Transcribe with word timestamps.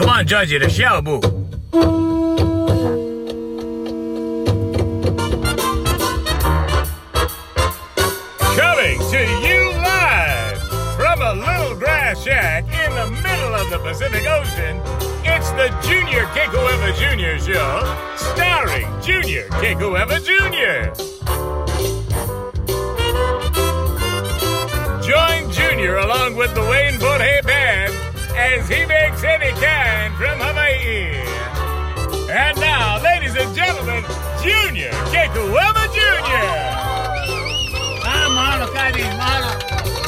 Come 0.00 0.08
on, 0.08 0.24
the 0.58 0.70
show, 0.70 1.02
boo. 1.02 1.20
Coming 8.56 8.98
to 9.10 9.20
you 9.46 9.72
live 9.76 10.58
from 10.96 11.20
a 11.20 11.34
little 11.34 11.76
grass 11.76 12.22
shack 12.22 12.64
in 12.64 12.94
the 12.94 13.10
middle 13.20 13.54
of 13.54 13.68
the 13.68 13.78
Pacific 13.80 14.26
Ocean, 14.26 14.80
it's 15.22 15.50
the 15.50 15.68
Junior 15.86 16.24
Kekuewa 16.32 16.94
Jr. 16.96 17.36
Show, 17.44 18.16
starring 18.16 18.88
Junior 19.02 19.48
Kekuewa 19.60 20.18
Jr. 20.24 20.94
Join 25.06 25.50
Junior 25.52 25.98
along 25.98 26.36
with 26.36 26.54
the 26.54 26.62
Wayne 26.62 26.98
Borhe 26.98 27.44
Band 27.46 27.59
as 28.40 28.68
he 28.68 28.86
makes 28.86 29.22
any 29.22 29.52
kind 29.60 30.14
from 30.16 30.38
Hawaii. 30.40 31.12
And 32.32 32.58
now, 32.58 33.02
ladies 33.02 33.36
and 33.36 33.54
gentlemen, 33.54 34.02
Junior 34.42 34.90
Kekuewa 35.12 35.84
Jr. 35.92 36.48
Ah, 38.08 38.26
Mahalo, 38.32 38.66
Kazi, 38.72 39.02
Mahalo. 39.20 39.50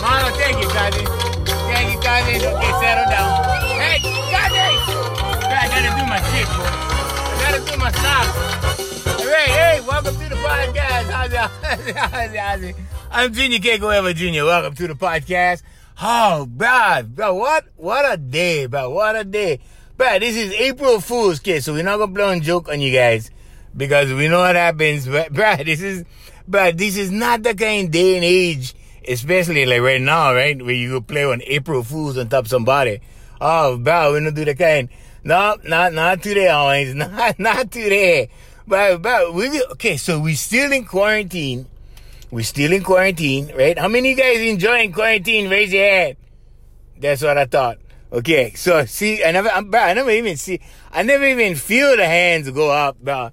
Mahalo, 0.00 0.30
thank 0.40 0.56
you, 0.62 0.68
Kazi. 0.70 1.04
Thank 1.68 1.92
you, 1.92 2.00
Kazi. 2.00 2.32
Okay, 2.40 2.72
settle 2.80 3.08
down. 3.12 3.30
Hey, 3.76 3.98
Kazi! 4.32 4.66
I 5.52 5.68
gotta 5.68 5.90
do 5.98 6.04
my 6.08 6.20
shit, 6.32 6.48
bro. 6.56 6.64
I 6.64 7.36
gotta 7.42 7.60
do 7.70 7.76
my 7.78 7.90
stuff. 7.92 8.26
Hey, 9.20 9.48
hey, 9.52 9.80
welcome 9.86 10.14
to 10.14 10.28
the 10.28 10.36
podcast. 10.36 11.06
How's 11.10 11.32
it? 11.32 11.36
How's 11.96 12.30
it? 12.32 12.38
How's 12.38 12.62
it? 12.62 12.76
I'm 13.10 13.32
Junior 13.32 13.58
Kekuewa 13.58 14.14
Jr. 14.14 14.44
Welcome 14.46 14.74
to 14.76 14.86
the 14.88 14.94
podcast. 14.94 15.62
Oh, 16.00 16.46
bro, 16.46 17.02
bro, 17.06 17.34
what, 17.34 17.64
what 17.76 18.12
a 18.12 18.16
day, 18.16 18.66
bro, 18.66 18.90
what 18.90 19.14
a 19.14 19.24
day. 19.24 19.60
Bro, 19.96 20.18
this 20.20 20.36
is 20.36 20.52
April 20.54 21.00
Fool's, 21.00 21.38
kid, 21.38 21.62
so 21.62 21.74
we're 21.74 21.84
not 21.84 21.98
gonna 21.98 22.12
blow 22.12 22.30
a 22.30 22.40
joke 22.40 22.68
on 22.68 22.80
you 22.80 22.92
guys 22.92 23.30
because 23.76 24.12
we 24.12 24.28
know 24.28 24.40
what 24.40 24.56
happens. 24.56 25.06
But, 25.06 25.32
bro, 25.34 25.56
this 25.56 25.80
is, 25.80 26.04
bro, 26.48 26.72
this 26.72 26.96
is 26.96 27.10
not 27.10 27.42
the 27.42 27.54
kind 27.54 27.86
of 27.86 27.92
day 27.92 28.16
and 28.16 28.24
age, 28.24 28.74
especially 29.06 29.66
like 29.66 29.80
right 29.80 30.00
now, 30.00 30.34
right, 30.34 30.60
where 30.60 30.74
you 30.74 30.90
go 30.90 31.00
play 31.00 31.24
on 31.24 31.42
April 31.44 31.82
Fools 31.82 32.18
on 32.18 32.28
top 32.28 32.48
somebody. 32.48 33.00
Oh, 33.40 33.76
bro, 33.76 34.14
we 34.14 34.20
don't 34.20 34.34
do 34.34 34.44
the 34.44 34.54
kind. 34.54 34.88
No, 35.24 35.56
not, 35.64 35.92
not 35.92 36.22
today, 36.22 36.48
always. 36.48 36.94
Not, 36.96 37.38
not 37.38 37.70
today. 37.70 38.28
But, 38.66 39.02
but 39.02 39.34
we, 39.34 39.62
okay, 39.72 39.96
so 39.96 40.18
we 40.18 40.34
still 40.34 40.72
in 40.72 40.84
quarantine. 40.84 41.66
We're 42.32 42.44
still 42.44 42.72
in 42.72 42.82
quarantine, 42.82 43.52
right? 43.54 43.78
How 43.78 43.88
many 43.88 44.12
of 44.12 44.18
you 44.18 44.24
guys 44.24 44.40
enjoying 44.40 44.90
quarantine? 44.90 45.50
Raise 45.50 45.70
your 45.70 45.84
hand. 45.84 46.16
That's 46.98 47.20
what 47.20 47.36
I 47.36 47.44
thought. 47.44 47.76
Okay, 48.10 48.54
so 48.54 48.86
see, 48.86 49.22
I 49.22 49.32
never, 49.32 49.50
I'm, 49.50 49.70
bro, 49.70 49.78
I 49.78 49.92
never 49.92 50.10
even 50.10 50.38
see, 50.38 50.58
I 50.90 51.02
never 51.02 51.26
even 51.26 51.56
feel 51.56 51.94
the 51.94 52.06
hands 52.06 52.48
go 52.48 52.70
up, 52.70 52.98
bro. 52.98 53.32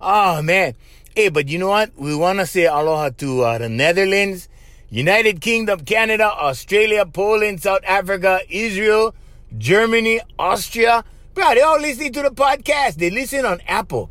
Oh 0.00 0.42
man, 0.42 0.74
hey, 1.14 1.28
but 1.28 1.46
you 1.46 1.60
know 1.60 1.68
what? 1.68 1.92
We 1.96 2.16
want 2.16 2.40
to 2.40 2.46
say 2.46 2.66
aloha 2.66 3.10
to 3.18 3.42
uh, 3.42 3.58
the 3.58 3.68
Netherlands, 3.68 4.48
United 4.88 5.40
Kingdom, 5.40 5.84
Canada, 5.84 6.24
Australia, 6.24 7.06
Poland, 7.06 7.62
South 7.62 7.84
Africa, 7.86 8.40
Israel, 8.48 9.14
Germany, 9.58 10.22
Austria. 10.40 11.04
Bro, 11.34 11.54
they 11.54 11.60
all 11.60 11.78
listening 11.78 12.12
to 12.14 12.22
the 12.22 12.30
podcast. 12.30 12.96
They 12.96 13.10
listen 13.10 13.46
on 13.46 13.60
Apple. 13.68 14.10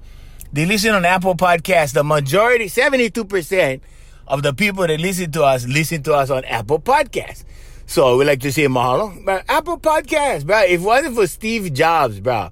They 0.53 0.65
listen 0.65 0.95
on 0.95 1.03
Apple 1.03 1.35
Podcast. 1.35 1.91
The 1.91 2.05
majority, 2.05 2.67
72% 2.67 3.81
of 4.29 4.43
the 4.43 4.53
people 4.53 4.85
that 4.87 4.99
listen 4.99 5.31
to 5.31 5.43
us 5.43 5.67
listen 5.67 6.03
to 6.03 6.13
us 6.13 6.29
on 6.29 6.45
Apple 6.45 6.79
Podcasts. 6.79 7.43
So 7.87 8.17
we 8.17 8.25
like 8.25 8.39
to 8.41 8.51
say 8.53 8.67
mahalo. 8.67 9.25
But 9.25 9.43
Apple 9.49 9.79
Podcasts, 9.79 10.45
bro. 10.45 10.61
If 10.61 10.81
it 10.81 10.83
wasn't 10.83 11.15
for 11.15 11.25
Steve 11.25 11.73
Jobs, 11.73 12.19
bro, 12.19 12.51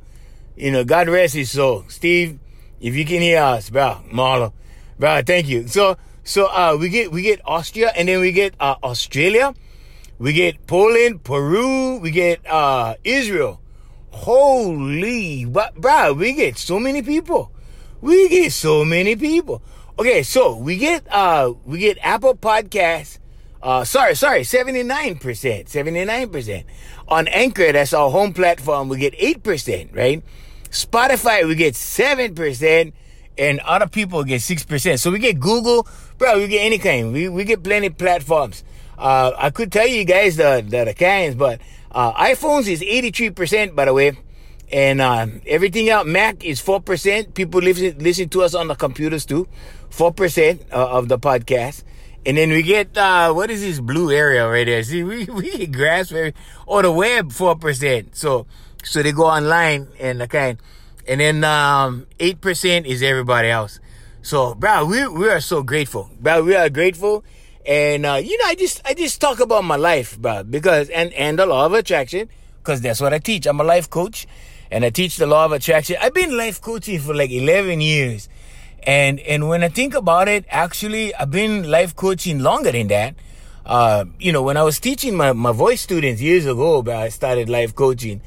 you 0.55 0.71
know, 0.71 0.83
God 0.83 1.07
rest 1.07 1.35
his 1.35 1.51
soul. 1.51 1.85
Steve, 1.87 2.39
if 2.81 2.95
you 2.95 3.05
can 3.05 3.21
hear 3.21 3.43
us, 3.43 3.69
bro, 3.69 4.01
mahalo. 4.11 4.51
Bro, 4.97 5.21
thank 5.27 5.47
you. 5.47 5.67
So 5.67 5.97
so 6.23 6.47
uh 6.47 6.75
we 6.79 6.89
get 6.89 7.11
we 7.11 7.21
get 7.21 7.39
Austria 7.45 7.91
and 7.95 8.07
then 8.07 8.19
we 8.19 8.31
get 8.31 8.55
uh 8.59 8.75
Australia. 8.83 9.53
We 10.17 10.33
get 10.33 10.65
Poland, 10.65 11.23
Peru, 11.23 11.99
we 11.99 12.09
get 12.09 12.41
uh 12.47 12.95
Israel. 13.03 13.61
Holy 14.09 15.45
bro, 15.45 16.13
we 16.13 16.33
get 16.33 16.57
so 16.57 16.79
many 16.79 17.03
people. 17.03 17.51
We 18.01 18.27
get 18.29 18.51
so 18.51 18.83
many 18.83 19.15
people. 19.15 19.61
Okay, 19.99 20.21
so 20.21 20.55
we 20.55 20.77
get 20.77 21.11
uh 21.11 21.53
we 21.65 21.79
get 21.79 21.97
Apple 22.03 22.35
Podcasts. 22.35 23.17
Uh 23.63 23.83
sorry, 23.83 24.13
sorry, 24.13 24.41
79%. 24.41 25.17
79%. 25.17 26.63
On 27.07 27.27
Anchor, 27.27 27.71
that's 27.71 27.93
our 27.93 28.11
home 28.11 28.31
platform, 28.31 28.89
we 28.89 28.97
get 28.99 29.17
8%, 29.17 29.95
right? 29.95 30.23
Spotify, 30.69 31.47
we 31.47 31.55
get 31.55 31.73
7%, 31.73 32.93
and 33.39 33.59
other 33.61 33.87
people 33.87 34.23
get 34.23 34.41
6%. 34.41 34.99
So 34.99 35.09
we 35.09 35.17
get 35.17 35.39
Google, 35.39 35.87
bro, 36.19 36.37
we 36.37 36.47
get 36.47 36.63
any 36.63 36.77
kind. 36.77 37.11
We 37.11 37.27
we 37.27 37.43
get 37.43 37.63
plenty 37.63 37.89
platforms. 37.89 38.63
Uh 38.99 39.31
I 39.35 39.49
could 39.49 39.71
tell 39.71 39.87
you 39.87 40.05
guys 40.05 40.35
the 40.35 40.63
the, 40.63 40.85
the 40.85 40.93
kinds, 40.93 41.33
but 41.33 41.59
uh 41.91 42.13
iPhones 42.13 42.67
is 42.67 42.81
83%, 42.81 43.73
by 43.73 43.85
the 43.85 43.93
way. 43.95 44.11
And 44.69 44.99
uh, 44.99 45.27
everything 45.45 45.89
out, 45.89 46.07
Mac 46.07 46.43
is 46.43 46.61
4%. 46.61 47.33
People 47.33 47.61
listen, 47.61 47.97
listen 47.99 48.27
to 48.29 48.43
us 48.43 48.53
on 48.53 48.67
the 48.67 48.75
computers 48.75 49.25
too. 49.25 49.47
4% 49.91 50.71
uh, 50.71 50.75
of 50.75 51.07
the 51.07 51.19
podcast. 51.19 51.83
And 52.25 52.37
then 52.37 52.49
we 52.49 52.61
get, 52.61 52.97
uh, 52.97 53.31
what 53.33 53.49
is 53.49 53.61
this 53.61 53.79
blue 53.79 54.11
area 54.11 54.47
right 54.47 54.65
there? 54.65 54.83
See, 54.83 55.03
we, 55.03 55.25
we 55.25 55.65
very, 55.65 56.33
or 56.65 56.81
the 56.81 56.91
web 56.91 57.29
4%. 57.29 58.15
So, 58.15 58.47
so 58.83 59.01
they 59.01 59.11
go 59.11 59.25
online 59.25 59.87
and 59.99 60.19
the 60.19 60.27
kind. 60.27 60.57
And 61.07 61.21
then, 61.21 61.43
um, 61.43 62.05
8% 62.19 62.85
is 62.85 63.01
everybody 63.01 63.49
else. 63.49 63.79
So, 64.21 64.55
bro, 64.55 64.85
we, 64.85 65.07
we 65.07 65.29
are 65.29 65.39
so 65.39 65.63
grateful. 65.63 66.09
Bro, 66.19 66.43
we 66.43 66.55
are 66.55 66.69
grateful. 66.69 67.23
And, 67.65 68.05
uh, 68.05 68.15
you 68.15 68.37
know, 68.37 68.45
I 68.45 68.55
just, 68.55 68.81
I 68.85 68.93
just 68.93 69.21
talk 69.21 69.39
about 69.39 69.63
my 69.63 69.77
life, 69.77 70.17
bro, 70.19 70.43
because, 70.43 70.89
and, 70.89 71.13
and 71.13 71.39
the 71.39 71.45
law 71.45 71.65
of 71.65 71.73
attraction, 71.73 72.29
because 72.59 72.81
that's 72.81 72.99
what 72.99 73.13
I 73.13 73.19
teach. 73.19 73.45
I'm 73.45 73.59
a 73.61 73.63
life 73.63 73.89
coach 73.89 74.27
and 74.69 74.83
I 74.83 74.89
teach 74.89 75.17
the 75.17 75.27
law 75.27 75.45
of 75.45 75.53
attraction. 75.53 75.95
I've 76.01 76.13
been 76.13 76.35
life 76.35 76.61
coaching 76.61 76.99
for 76.99 77.13
like 77.13 77.31
11 77.31 77.79
years. 77.81 78.27
And, 78.87 79.19
and 79.19 79.49
when 79.49 79.63
I 79.63 79.67
think 79.67 79.93
about 79.93 80.29
it, 80.29 80.45
actually, 80.49 81.13
I've 81.13 81.29
been 81.29 81.69
life 81.69 81.93
coaching 81.93 82.39
longer 82.39 82.71
than 82.71 82.87
that. 82.87 83.15
Uh, 83.65 84.05
you 84.17 84.31
know, 84.31 84.41
when 84.41 84.55
I 84.55 84.63
was 84.63 84.79
teaching 84.79 85.13
my, 85.13 85.33
my 85.33 85.51
voice 85.51 85.81
students 85.81 86.21
years 86.21 86.45
ago, 86.45 86.81
I 86.89 87.09
started 87.09 87.49
life 87.49 87.75
coaching. 87.75 88.21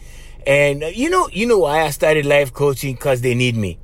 And 0.47 0.85
uh, 0.85 0.89
you 0.89 1.09
know, 1.09 1.29
you 1.33 1.47
know 1.47 1.59
why 1.61 1.81
I 1.85 1.91
started 1.91 2.27
life 2.27 2.53
coaching? 2.53 2.95
Cause 2.99 3.23
they 3.23 3.35
need 3.35 3.57
me. 3.57 3.79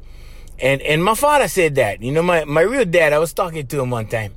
And, 0.58 0.82
and 0.82 1.02
my 1.02 1.14
father 1.14 1.48
said 1.48 1.76
that, 1.76 2.02
you 2.02 2.12
know, 2.12 2.22
my, 2.22 2.44
my 2.44 2.60
real 2.60 2.84
dad, 2.84 3.14
I 3.14 3.18
was 3.18 3.32
talking 3.32 3.66
to 3.66 3.80
him 3.80 3.88
one 3.88 4.06
time 4.06 4.34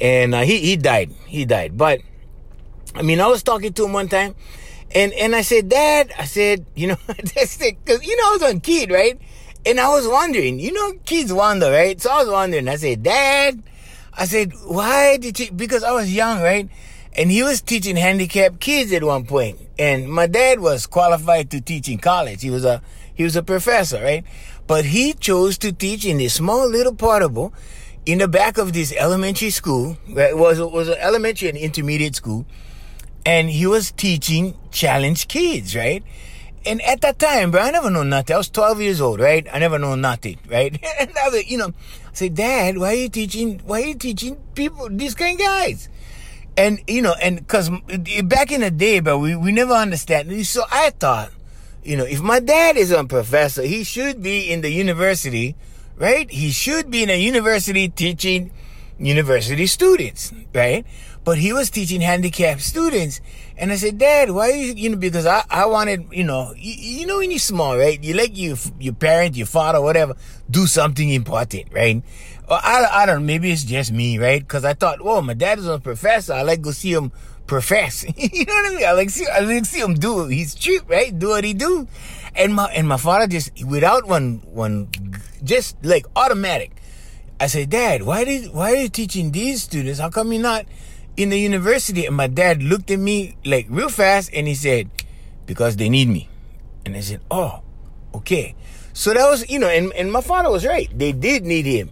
and 0.00 0.32
uh, 0.32 0.42
he, 0.42 0.58
he 0.60 0.76
died. 0.76 1.10
He 1.26 1.44
died. 1.44 1.76
But 1.76 2.00
I 2.94 3.02
mean, 3.02 3.20
I 3.20 3.26
was 3.26 3.42
talking 3.42 3.72
to 3.72 3.84
him 3.84 3.92
one 3.92 4.08
time 4.08 4.36
and 4.94 5.12
and 5.14 5.34
I 5.34 5.42
said, 5.42 5.68
Dad, 5.68 6.12
I 6.16 6.24
said, 6.24 6.66
you 6.76 6.86
know, 6.86 6.96
that's 7.06 7.60
it. 7.60 7.84
because 7.84 8.06
you 8.06 8.16
know 8.16 8.28
I 8.28 8.38
was 8.40 8.54
a 8.54 8.60
kid, 8.60 8.92
right? 8.92 9.18
And 9.66 9.80
I 9.80 9.88
was 9.88 10.06
wondering, 10.06 10.60
you 10.60 10.72
know, 10.72 10.92
kids 11.06 11.32
wonder, 11.32 11.70
right? 11.70 12.00
So 12.00 12.10
I 12.10 12.18
was 12.20 12.28
wondering. 12.28 12.68
I 12.68 12.76
said, 12.76 13.02
Dad, 13.02 13.62
I 14.12 14.26
said, 14.26 14.52
why 14.64 15.16
did 15.16 15.38
you? 15.40 15.52
Because 15.52 15.82
I 15.82 15.92
was 15.92 16.12
young, 16.14 16.42
right? 16.42 16.68
And 17.16 17.30
he 17.30 17.42
was 17.42 17.62
teaching 17.62 17.96
handicapped 17.96 18.60
kids 18.60 18.92
at 18.92 19.02
one 19.04 19.24
point. 19.24 19.58
and 19.78 20.08
my 20.08 20.26
dad 20.26 20.60
was 20.60 20.86
qualified 20.86 21.50
to 21.50 21.60
teach 21.60 21.88
in 21.88 21.98
college. 21.98 22.42
He 22.42 22.50
was 22.50 22.64
a 22.64 22.82
he 23.14 23.24
was 23.24 23.36
a 23.36 23.42
professor, 23.42 24.02
right? 24.02 24.24
But 24.66 24.84
he 24.86 25.12
chose 25.14 25.58
to 25.58 25.72
teach 25.72 26.04
in 26.04 26.18
this 26.18 26.34
small 26.34 26.68
little 26.68 26.94
portable 26.94 27.52
in 28.06 28.18
the 28.18 28.28
back 28.28 28.58
of 28.58 28.72
this 28.72 28.92
elementary 28.96 29.50
school. 29.50 29.96
It 30.08 30.36
was 30.36 30.58
it 30.58 30.70
was 30.70 30.88
an 30.88 30.96
elementary 30.98 31.48
and 31.48 31.58
intermediate 31.58 32.14
school 32.16 32.46
and 33.26 33.50
he 33.50 33.66
was 33.66 33.92
teaching 33.92 34.54
challenged 34.70 35.28
kids, 35.28 35.74
right? 35.74 36.02
And 36.66 36.80
at 36.82 37.02
that 37.02 37.18
time, 37.18 37.50
bro, 37.50 37.60
I 37.60 37.70
never 37.70 37.90
know 37.90 38.02
nothing. 38.02 38.34
I 38.34 38.38
was 38.38 38.48
12 38.48 38.80
years 38.80 39.00
old, 39.00 39.20
right? 39.20 39.46
I 39.52 39.58
never 39.58 39.78
know 39.78 39.94
nothing, 39.94 40.38
right? 40.48 40.72
and 41.00 41.10
I 41.18 41.28
was, 41.28 41.50
you 41.50 41.58
know, 41.58 41.68
I 41.68 42.14
said, 42.14 42.34
Dad, 42.34 42.78
why 42.78 42.92
are 42.92 42.94
you 42.94 43.08
teaching, 43.08 43.60
why 43.64 43.82
are 43.82 43.86
you 43.86 43.94
teaching 43.94 44.36
people, 44.54 44.88
these 44.90 45.14
kind 45.14 45.38
of 45.38 45.46
guys? 45.46 45.88
And, 46.56 46.80
you 46.86 47.02
know, 47.02 47.14
and 47.20 47.46
cause 47.48 47.68
back 48.24 48.52
in 48.52 48.60
the 48.60 48.70
day, 48.70 49.00
bro, 49.00 49.18
we, 49.18 49.36
we 49.36 49.52
never 49.52 49.74
understand. 49.74 50.46
So 50.46 50.62
I 50.70 50.90
thought, 50.90 51.32
you 51.82 51.96
know, 51.96 52.04
if 52.04 52.22
my 52.22 52.40
dad 52.40 52.76
is 52.76 52.90
a 52.90 53.04
professor, 53.04 53.62
he 53.62 53.84
should 53.84 54.22
be 54.22 54.50
in 54.50 54.62
the 54.62 54.70
university, 54.70 55.56
right? 55.96 56.30
He 56.30 56.50
should 56.50 56.90
be 56.90 57.02
in 57.02 57.10
a 57.10 57.20
university 57.20 57.88
teaching 57.88 58.52
university 58.98 59.66
students, 59.66 60.32
right? 60.54 60.86
But 61.24 61.38
he 61.38 61.52
was 61.52 61.70
teaching 61.70 62.02
handicapped 62.02 62.60
students. 62.60 63.20
And 63.56 63.72
I 63.72 63.76
said, 63.76 63.98
Dad, 63.98 64.30
why 64.30 64.50
you, 64.50 64.74
you 64.74 64.90
know, 64.90 64.96
because 64.96 65.24
I, 65.24 65.42
I 65.48 65.66
wanted, 65.66 66.06
you 66.12 66.24
know, 66.24 66.52
you, 66.56 66.74
you 67.00 67.06
know, 67.06 67.18
when 67.18 67.30
you're 67.30 67.38
small, 67.38 67.76
right? 67.78 68.02
You 68.02 68.14
let 68.14 68.36
your, 68.36 68.56
your 68.78 68.92
parent, 68.92 69.36
your 69.36 69.46
father, 69.46 69.80
whatever, 69.80 70.16
do 70.50 70.66
something 70.66 71.08
important, 71.08 71.72
right? 71.72 72.02
Or 72.48 72.58
I, 72.62 72.86
I 72.90 73.06
don't 73.06 73.20
know, 73.20 73.26
maybe 73.26 73.50
it's 73.50 73.64
just 73.64 73.90
me, 73.90 74.18
right? 74.18 74.46
Cause 74.46 74.64
I 74.66 74.74
thought, 74.74 75.02
well, 75.02 75.22
my 75.22 75.32
dad 75.32 75.58
is 75.58 75.66
a 75.66 75.78
professor. 75.78 76.34
I 76.34 76.42
like 76.42 76.60
go 76.60 76.72
see 76.72 76.92
him 76.92 77.10
profess. 77.46 78.04
you 78.16 78.44
know 78.44 78.52
what 78.54 78.72
I 78.72 78.74
mean? 78.74 78.86
I 78.86 78.92
like 78.92 79.10
see, 79.10 79.26
I 79.26 79.40
like 79.40 79.64
see 79.64 79.80
him 79.80 79.94
do 79.94 80.26
his 80.26 80.54
trip, 80.54 80.88
right? 80.88 81.16
Do 81.16 81.28
what 81.28 81.44
he 81.44 81.54
do. 81.54 81.88
And 82.34 82.54
my 82.54 82.66
and 82.66 82.88
my 82.88 82.96
father 82.96 83.26
just 83.26 83.64
without 83.64 84.06
one 84.06 84.42
one 84.44 84.88
just 85.42 85.82
like 85.84 86.06
automatic. 86.16 86.72
I 87.40 87.46
said, 87.46 87.70
Dad, 87.70 88.02
why 88.02 88.24
did 88.24 88.52
why 88.52 88.72
are 88.72 88.76
you 88.76 88.88
teaching 88.88 89.32
these 89.32 89.62
students? 89.62 90.00
How 90.00 90.10
come 90.10 90.32
you're 90.32 90.42
not 90.42 90.66
in 91.16 91.30
the 91.30 91.38
university? 91.38 92.06
And 92.06 92.16
my 92.16 92.26
dad 92.26 92.62
looked 92.62 92.90
at 92.90 92.98
me 92.98 93.36
like 93.44 93.66
real 93.68 93.88
fast 93.88 94.30
and 94.32 94.46
he 94.46 94.54
said, 94.54 94.90
Because 95.46 95.76
they 95.76 95.88
need 95.88 96.08
me. 96.08 96.28
And 96.84 96.96
I 96.96 97.00
said, 97.00 97.20
Oh, 97.30 97.62
okay. 98.14 98.54
So 98.92 99.12
that 99.12 99.28
was, 99.28 99.48
you 99.50 99.58
know, 99.58 99.68
and, 99.68 99.92
and 99.94 100.12
my 100.12 100.20
father 100.20 100.50
was 100.50 100.64
right. 100.64 100.88
They 100.96 101.10
did 101.10 101.44
need 101.44 101.66
him, 101.66 101.90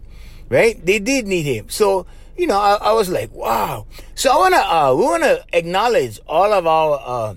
right? 0.48 0.84
They 0.84 1.00
did 1.00 1.26
need 1.26 1.42
him. 1.42 1.68
So, 1.68 2.06
you 2.36 2.46
know, 2.46 2.58
I, 2.58 2.74
I 2.80 2.92
was 2.92 3.10
like, 3.10 3.32
wow. 3.32 3.86
So 4.14 4.30
I 4.30 4.36
wanna, 4.36 4.56
uh, 4.56 4.94
we 4.96 5.04
wanna 5.04 5.38
acknowledge 5.52 6.20
all 6.28 6.52
of 6.52 6.64
our, 6.64 7.02
uh, 7.04 7.34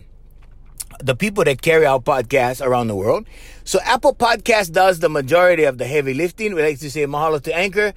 the 1.00 1.16
people 1.16 1.44
that 1.44 1.64
carry 1.64 1.86
our 1.86 2.00
podcast 2.00 2.66
around 2.66 2.88
the 2.88 2.96
world. 2.96 3.28
So 3.64 3.80
Apple 3.84 4.14
Podcast 4.14 4.72
does 4.72 5.00
the 5.00 5.10
majority 5.10 5.64
of 5.64 5.80
the 5.80 5.86
heavy 5.86 6.14
lifting. 6.14 6.54
We 6.54 6.62
like 6.62 6.80
to 6.80 6.92
say 6.92 7.06
mahalo 7.06 7.42
to 7.42 7.56
Anchor. 7.56 7.94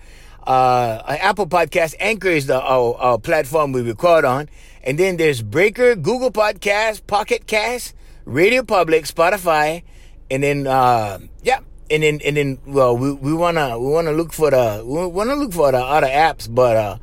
Uh, 0.48 1.02
Apple 1.06 1.46
Podcast 1.46 1.94
Anchor 2.00 2.30
is 2.30 2.46
the 2.46 2.58
our, 2.58 2.94
our 2.96 3.18
platform 3.18 3.70
we 3.72 3.82
record 3.82 4.24
on, 4.24 4.48
and 4.82 4.98
then 4.98 5.18
there's 5.18 5.42
Breaker, 5.42 5.94
Google 5.94 6.32
Podcast, 6.32 7.06
Pocket 7.06 7.46
Cast, 7.46 7.94
Radio 8.24 8.62
Public, 8.62 9.04
Spotify, 9.04 9.82
and 10.30 10.42
then 10.42 10.66
uh, 10.66 11.18
yeah, 11.42 11.60
and 11.90 12.02
then 12.02 12.20
and 12.24 12.38
then 12.38 12.58
well, 12.64 12.96
we, 12.96 13.12
we 13.12 13.34
wanna 13.34 13.78
we 13.78 13.90
wanna 13.92 14.12
look 14.12 14.32
for 14.32 14.50
the 14.50 14.82
we 14.86 15.06
wanna 15.08 15.34
look 15.34 15.52
for 15.52 15.70
the 15.70 15.84
other 15.84 16.06
apps, 16.06 16.48
but 16.48 16.76
uh, 16.78 16.96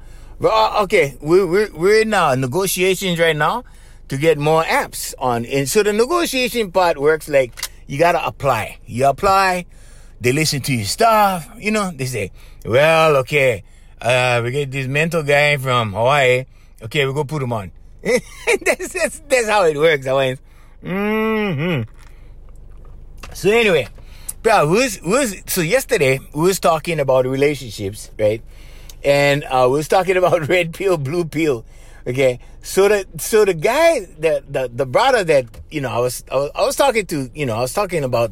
uh 0.43 0.81
okay, 0.81 1.15
we 1.21 1.45
we're 1.45 1.71
we're 1.71 2.01
in 2.01 2.15
uh, 2.15 2.33
negotiations 2.33 3.19
right 3.19 3.37
now 3.37 3.63
to 4.07 4.17
get 4.17 4.39
more 4.39 4.63
apps 4.63 5.13
on. 5.19 5.45
And 5.45 5.69
so 5.69 5.83
the 5.83 5.93
negotiation 5.93 6.71
part 6.71 6.97
works 6.97 7.29
like 7.29 7.53
you 7.85 7.99
gotta 7.99 8.25
apply. 8.25 8.79
You 8.87 9.05
apply, 9.05 9.67
they 10.19 10.31
listen 10.31 10.61
to 10.61 10.73
your 10.73 10.85
stuff, 10.85 11.47
you 11.59 11.69
know, 11.69 11.91
they 11.93 12.05
say, 12.05 12.31
well, 12.65 13.17
okay, 13.17 13.63
uh, 14.01 14.41
we 14.43 14.51
get 14.51 14.71
this 14.71 14.87
mental 14.87 15.23
guy 15.23 15.57
from 15.57 15.93
Hawaii. 15.93 16.45
Okay, 16.81 17.05
we 17.05 17.13
go 17.13 17.23
put 17.23 17.41
him 17.41 17.53
on. 17.53 17.71
that's, 18.03 18.93
that's, 18.93 19.19
that's 19.27 19.47
how 19.47 19.63
it 19.65 19.77
works, 19.77 20.05
Hawaiians. 20.05 20.39
Mm-hmm. 20.83 21.89
So 23.33 23.49
anyway, 23.49 23.87
bro, 24.43 24.67
was 24.67 25.01
was 25.01 25.35
so 25.47 25.61
yesterday 25.61 26.19
we 26.33 26.41
was 26.41 26.59
talking 26.59 26.99
about 26.99 27.25
relationships, 27.25 28.11
right? 28.19 28.41
And 29.03 29.43
uh, 29.43 29.67
we 29.69 29.77
was 29.77 29.87
talking 29.87 30.17
about 30.21 30.47
red 30.47 30.73
pill, 30.73 30.97
blue 30.97 31.25
pill. 31.25 31.65
Okay, 32.07 32.39
so 32.61 32.87
the 32.87 33.07
so 33.17 33.45
the 33.45 33.55
guy 33.55 34.01
the 34.01 34.43
the 34.47 34.69
the 34.71 34.85
brother 34.85 35.23
that 35.23 35.45
you 35.71 35.81
know 35.81 35.89
I 35.89 35.99
was 35.99 36.23
I 36.31 36.35
was, 36.35 36.51
I 36.53 36.61
was 36.61 36.75
talking 36.75 37.05
to 37.07 37.31
you 37.33 37.45
know 37.47 37.55
I 37.55 37.61
was 37.61 37.73
talking 37.73 38.03
about 38.03 38.31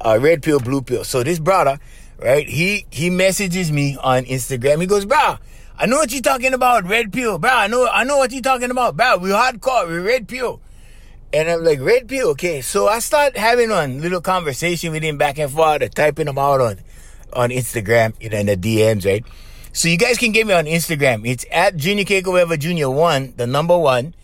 uh, 0.00 0.18
red 0.20 0.42
pill, 0.42 0.58
blue 0.58 0.82
pill. 0.82 1.04
So 1.04 1.22
this 1.22 1.38
brother, 1.38 1.78
right? 2.18 2.48
He 2.48 2.86
he 2.90 3.10
messages 3.10 3.70
me 3.72 3.96
on 4.02 4.24
Instagram. 4.24 4.80
He 4.80 4.86
goes, 4.86 5.04
bro. 5.04 5.38
I 5.76 5.86
know 5.86 5.96
what 5.96 6.12
you're 6.12 6.22
talking 6.22 6.54
about, 6.54 6.84
red 6.84 7.12
pill, 7.12 7.36
bro. 7.38 7.50
I 7.50 7.66
know, 7.66 7.88
I 7.92 8.04
know 8.04 8.16
what 8.18 8.30
you're 8.30 8.40
talking 8.40 8.70
about, 8.70 8.96
bro. 8.96 9.16
We 9.16 9.30
hardcore, 9.30 9.88
we 9.88 9.98
red 9.98 10.28
pill. 10.28 10.60
And 11.32 11.50
I'm 11.50 11.64
like, 11.64 11.80
red 11.80 12.06
pill, 12.06 12.28
okay. 12.28 12.60
So 12.60 12.86
I 12.86 13.00
start 13.00 13.36
having 13.36 13.72
a 13.72 13.88
little 13.88 14.20
conversation 14.20 14.92
with 14.92 15.02
him 15.02 15.18
back 15.18 15.36
and 15.36 15.50
forth, 15.50 15.82
or 15.82 15.88
typing 15.88 16.26
them 16.26 16.38
out 16.38 16.60
on, 16.60 16.78
on 17.32 17.50
Instagram, 17.50 18.14
you 18.20 18.30
know, 18.30 18.38
in 18.38 18.46
the 18.46 18.56
DMs, 18.56 19.04
right? 19.04 19.24
So 19.72 19.88
you 19.88 19.98
guys 19.98 20.16
can 20.16 20.30
get 20.30 20.46
me 20.46 20.54
on 20.54 20.66
Instagram. 20.66 21.28
It's 21.28 21.44
at 21.50 21.76
Junior 21.76 22.04
Keiko 22.04 22.56
Junior 22.56 22.88
One, 22.88 23.34
the 23.36 23.48
number 23.48 23.76
one, 23.76 24.14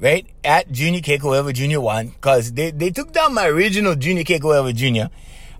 right? 0.00 0.26
At 0.42 0.72
Junior 0.72 1.02
Keiko 1.02 1.52
Junior 1.52 1.82
One, 1.82 2.14
cause 2.22 2.52
they, 2.52 2.70
they 2.70 2.88
took 2.88 3.12
down 3.12 3.34
my 3.34 3.46
original 3.46 3.94
Junior 3.94 4.24
Keiko 4.24 4.74
Junior. 4.74 5.10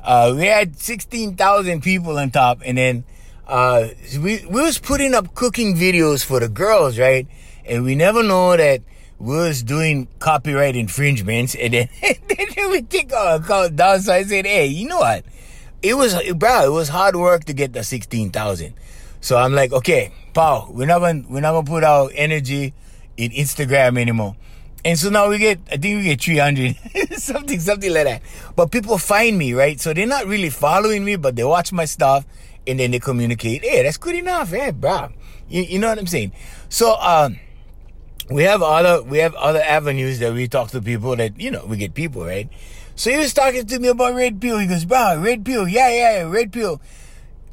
Uh, 0.05 0.35
we 0.37 0.45
had 0.47 0.79
16,000 0.79 1.83
people 1.83 2.19
on 2.19 2.31
top 2.31 2.61
and 2.65 2.77
then, 2.79 3.05
uh, 3.47 3.89
we, 4.21 4.45
we 4.47 4.61
was 4.61 4.79
putting 4.79 5.15
up 5.15 5.35
cooking 5.35 5.75
videos 5.75 6.25
for 6.25 6.41
the 6.41 6.49
girls, 6.49 6.99
right? 6.99 7.27
And 7.65 7.85
we 7.85 7.95
never 7.95 8.23
know 8.23 8.57
that 8.57 8.83
we 9.19 9.37
was 9.37 9.63
doing 9.63 10.09
copyright 10.19 10.77
infringements 10.77 11.55
and 11.55 11.73
then, 11.73 11.89
then 12.03 12.71
we 12.71 12.83
take 12.83 13.13
our 13.13 13.37
account 13.37 13.77
down. 13.77 14.01
So 14.01 14.13
I 14.13 14.23
said, 14.25 14.45
hey, 14.45 14.67
you 14.67 14.87
know 14.89 14.99
what? 14.99 15.25
It 15.83 15.95
was, 15.95 16.15
bro, 16.35 16.65
it 16.65 16.73
was 16.73 16.91
hard 16.91 17.17
work 17.17 17.45
to 17.45 17.55
get 17.55 17.73
the 17.73 17.83
16,000. 17.83 18.75
So 19.25 19.39
I'm 19.39 19.55
like, 19.55 19.73
okay, 19.73 20.13
Paul, 20.35 20.69
we're 20.71 20.87
not 20.87 20.99
gonna 20.99 21.23
we're 21.31 21.41
not 21.41 21.53
gonna 21.53 21.67
put 21.67 21.83
our 21.83 22.11
energy 22.13 22.75
in 23.17 23.31
Instagram 23.31 23.99
anymore. 23.99 24.37
And 24.85 24.99
so 24.99 25.09
now 25.09 25.29
we 25.31 25.39
get, 25.39 25.61
I 25.71 25.77
think 25.77 25.99
we 25.99 26.03
get 26.05 26.21
300, 26.21 26.77
something, 27.19 27.59
something 27.59 27.93
like 27.93 28.05
that. 28.05 28.23
But 28.55 28.71
people 28.71 28.99
find 28.99 29.39
me, 29.39 29.55
right? 29.55 29.81
So 29.81 29.95
they're 29.95 30.07
not 30.07 30.27
really 30.27 30.51
following 30.51 31.05
me, 31.05 31.17
but 31.17 31.37
they 31.37 31.45
watch 31.45 31.73
my 31.73 31.87
stuff 31.87 32.27
and 32.67 32.79
then 32.79 32.91
they 32.91 32.99
communicate. 32.99 33.63
Hey, 33.63 33.83
that's 33.83 33.97
good 33.97 34.15
enough, 34.15 34.51
hey, 34.51 34.73
bro. 34.73 35.11
You, 35.49 35.63
you 35.63 35.79
know 35.79 35.89
what 35.89 35.99
I'm 35.99 36.07
saying? 36.07 36.33
So, 36.69 36.97
um, 36.97 37.39
we 38.31 38.43
have 38.45 38.63
other, 38.63 39.03
we 39.03 39.19
have 39.19 39.35
other 39.35 39.61
avenues 39.61 40.19
that 40.19 40.33
we 40.33 40.49
talk 40.49 40.71
to 40.71 40.81
people 40.81 41.17
that, 41.17 41.39
you 41.41 41.51
know, 41.51 41.65
we 41.67 41.77
get 41.77 41.95
people, 41.95 42.25
right? 42.25 42.49
So 42.95 43.11
he 43.11 43.17
was 43.17 43.35
talking 43.35 43.67
to 43.67 43.79
me 43.79 43.89
about 43.89 44.15
red 44.15 44.41
pill. 44.41 44.59
He 44.59 44.67
goes, 44.67 44.85
bro, 44.85 45.21
red 45.21 45.45
pill. 45.45 45.67
Yeah, 45.67 45.89
yeah, 45.89 46.19
yeah 46.19 46.29
red 46.29 46.53
pill 46.53 46.81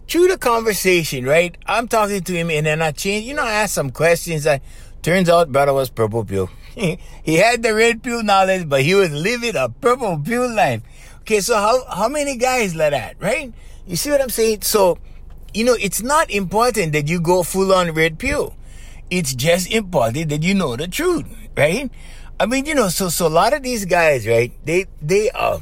through 0.07 0.27
the 0.27 0.37
conversation, 0.37 1.25
right? 1.25 1.57
I'm 1.65 1.87
talking 1.87 2.21
to 2.21 2.33
him 2.33 2.49
and 2.51 2.65
then 2.65 2.81
I 2.81 2.91
change, 2.91 3.25
you 3.25 3.33
know, 3.33 3.43
I 3.43 3.53
asked 3.53 3.73
some 3.73 3.91
questions. 3.91 4.45
I 4.45 4.59
turns 5.01 5.29
out 5.29 5.51
brother 5.51 5.73
was 5.73 5.89
purple 5.89 6.25
pill. 6.25 6.49
he 7.23 7.35
had 7.37 7.63
the 7.63 7.73
red 7.73 8.03
pill 8.03 8.23
knowledge, 8.23 8.67
but 8.69 8.81
he 8.81 8.95
was 8.95 9.11
living 9.11 9.55
a 9.55 9.69
purple 9.69 10.19
pill 10.19 10.49
life. 10.53 10.81
Okay, 11.21 11.39
so 11.41 11.55
how 11.55 11.85
how 11.85 12.07
many 12.07 12.35
guys 12.37 12.75
like 12.75 12.91
that, 12.91 13.15
right? 13.19 13.53
You 13.85 13.95
see 13.95 14.09
what 14.09 14.21
I'm 14.21 14.29
saying? 14.29 14.61
So, 14.61 14.97
you 15.53 15.63
know, 15.63 15.75
it's 15.79 16.01
not 16.01 16.31
important 16.31 16.93
that 16.93 17.07
you 17.07 17.19
go 17.19 17.43
full 17.43 17.73
on 17.73 17.91
red 17.91 18.19
pill. 18.19 18.55
It's 19.09 19.33
just 19.33 19.71
important 19.71 20.29
that 20.29 20.43
you 20.43 20.53
know 20.53 20.75
the 20.75 20.87
truth, 20.87 21.25
right? 21.57 21.91
I 22.39 22.45
mean, 22.45 22.65
you 22.65 22.73
know, 22.73 22.89
so 22.89 23.09
so 23.09 23.27
a 23.27 23.29
lot 23.29 23.53
of 23.53 23.63
these 23.63 23.85
guys, 23.85 24.25
right? 24.25 24.51
They 24.65 24.85
they 25.01 25.29
uh 25.31 25.59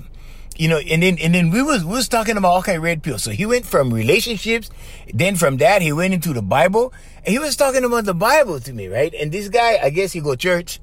you 0.60 0.68
know, 0.68 0.78
and 0.78 1.02
then 1.02 1.18
and 1.20 1.34
then 1.34 1.52
we 1.52 1.64
was 1.64 1.84
we 1.86 1.94
was 1.94 2.10
talking 2.10 2.38
about 2.38 2.60
okay, 2.60 2.78
red 2.78 3.02
pill. 3.02 3.18
So 3.18 3.32
he 3.32 3.46
went 3.46 3.66
from 3.66 3.94
relationships, 3.94 4.70
then 5.14 5.36
from 5.36 5.58
that 5.58 5.82
he 5.82 5.94
went 5.94 6.14
into 6.14 6.34
the 6.34 6.42
Bible, 6.42 6.94
and 7.26 7.28
he 7.28 7.40
was 7.40 7.56
talking 7.56 7.86
about 7.86 8.06
the 8.06 8.14
Bible 8.14 8.60
to 8.60 8.74
me, 8.74 8.88
right? 8.88 9.14
And 9.14 9.32
this 9.32 9.48
guy, 9.48 9.80
I 9.82 9.90
guess 9.90 10.12
he 10.12 10.20
go 10.20 10.36
church, 10.36 10.80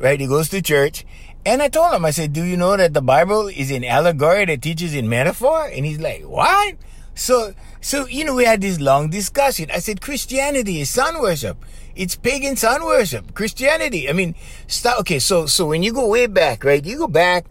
right? 0.00 0.18
He 0.18 0.26
goes 0.26 0.48
to 0.48 0.60
church, 0.60 1.04
and 1.46 1.62
I 1.62 1.68
told 1.68 1.94
him, 1.94 2.04
I 2.04 2.10
said, 2.10 2.32
"Do 2.32 2.42
you 2.42 2.56
know 2.56 2.76
that 2.76 2.94
the 2.94 3.02
Bible 3.02 3.48
is 3.48 3.70
an 3.70 3.84
allegory 3.84 4.44
that 4.46 4.62
teaches 4.62 4.94
in 4.94 5.08
metaphor?" 5.08 5.66
And 5.66 5.86
he's 5.86 6.00
like, 6.00 6.22
"What?" 6.24 6.74
So 7.14 7.54
so 7.80 8.06
you 8.06 8.24
know, 8.24 8.34
we 8.34 8.44
had 8.44 8.60
this 8.60 8.80
long 8.80 9.10
discussion. 9.10 9.70
I 9.72 9.78
said, 9.78 10.00
"Christianity 10.00 10.80
is 10.80 10.90
sun 10.90 11.20
worship." 11.20 11.64
It's 11.94 12.16
pagan 12.16 12.56
sun 12.56 12.84
worship. 12.84 13.34
Christianity. 13.34 14.08
I 14.08 14.12
mean, 14.12 14.34
stop. 14.66 15.00
Okay, 15.00 15.18
so 15.18 15.46
so 15.46 15.66
when 15.66 15.82
you 15.82 15.92
go 15.92 16.08
way 16.08 16.26
back, 16.26 16.64
right? 16.64 16.84
You 16.84 16.96
go 16.96 17.08
back 17.08 17.46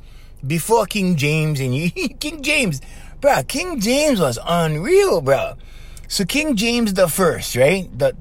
before 0.45 0.85
King 0.85 1.15
James 1.15 1.59
and 1.59 1.75
you, 1.75 1.89
King 2.19 2.41
James, 2.41 2.81
bro, 3.21 3.43
King 3.43 3.79
James 3.79 4.19
was 4.19 4.39
unreal, 4.45 5.21
bro. 5.21 5.55
So 6.07 6.25
King 6.25 6.55
James 6.55 6.93
the 6.95 7.07
first, 7.07 7.55
right? 7.55 7.87
The, 7.97 8.15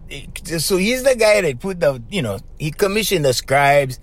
so 0.59 0.77
he's 0.77 1.05
the 1.05 1.17
guy 1.17 1.41
that 1.41 1.59
put 1.59 1.81
the, 1.81 2.03
you 2.11 2.21
know, 2.21 2.39
he 2.59 2.71
commissioned 2.71 3.25
the 3.25 3.33
scribes 3.33 3.99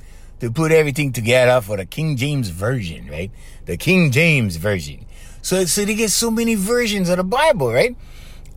to 0.46 0.52
put 0.52 0.72
everything 0.72 1.12
together 1.12 1.60
for 1.62 1.78
the 1.78 1.86
King 1.86 2.18
James 2.18 2.50
version, 2.50 3.10
right? 3.10 3.32
The 3.66 3.78
King 3.78 4.12
James 4.12 4.56
version. 4.56 5.06
So, 5.42 5.66
so 5.66 5.86
they 5.86 5.96
get 5.96 6.12
so 6.12 6.32
many 6.32 6.56
versions 6.56 7.10
of 7.10 7.18
the 7.18 7.24
Bible, 7.24 7.74
right? 7.74 7.96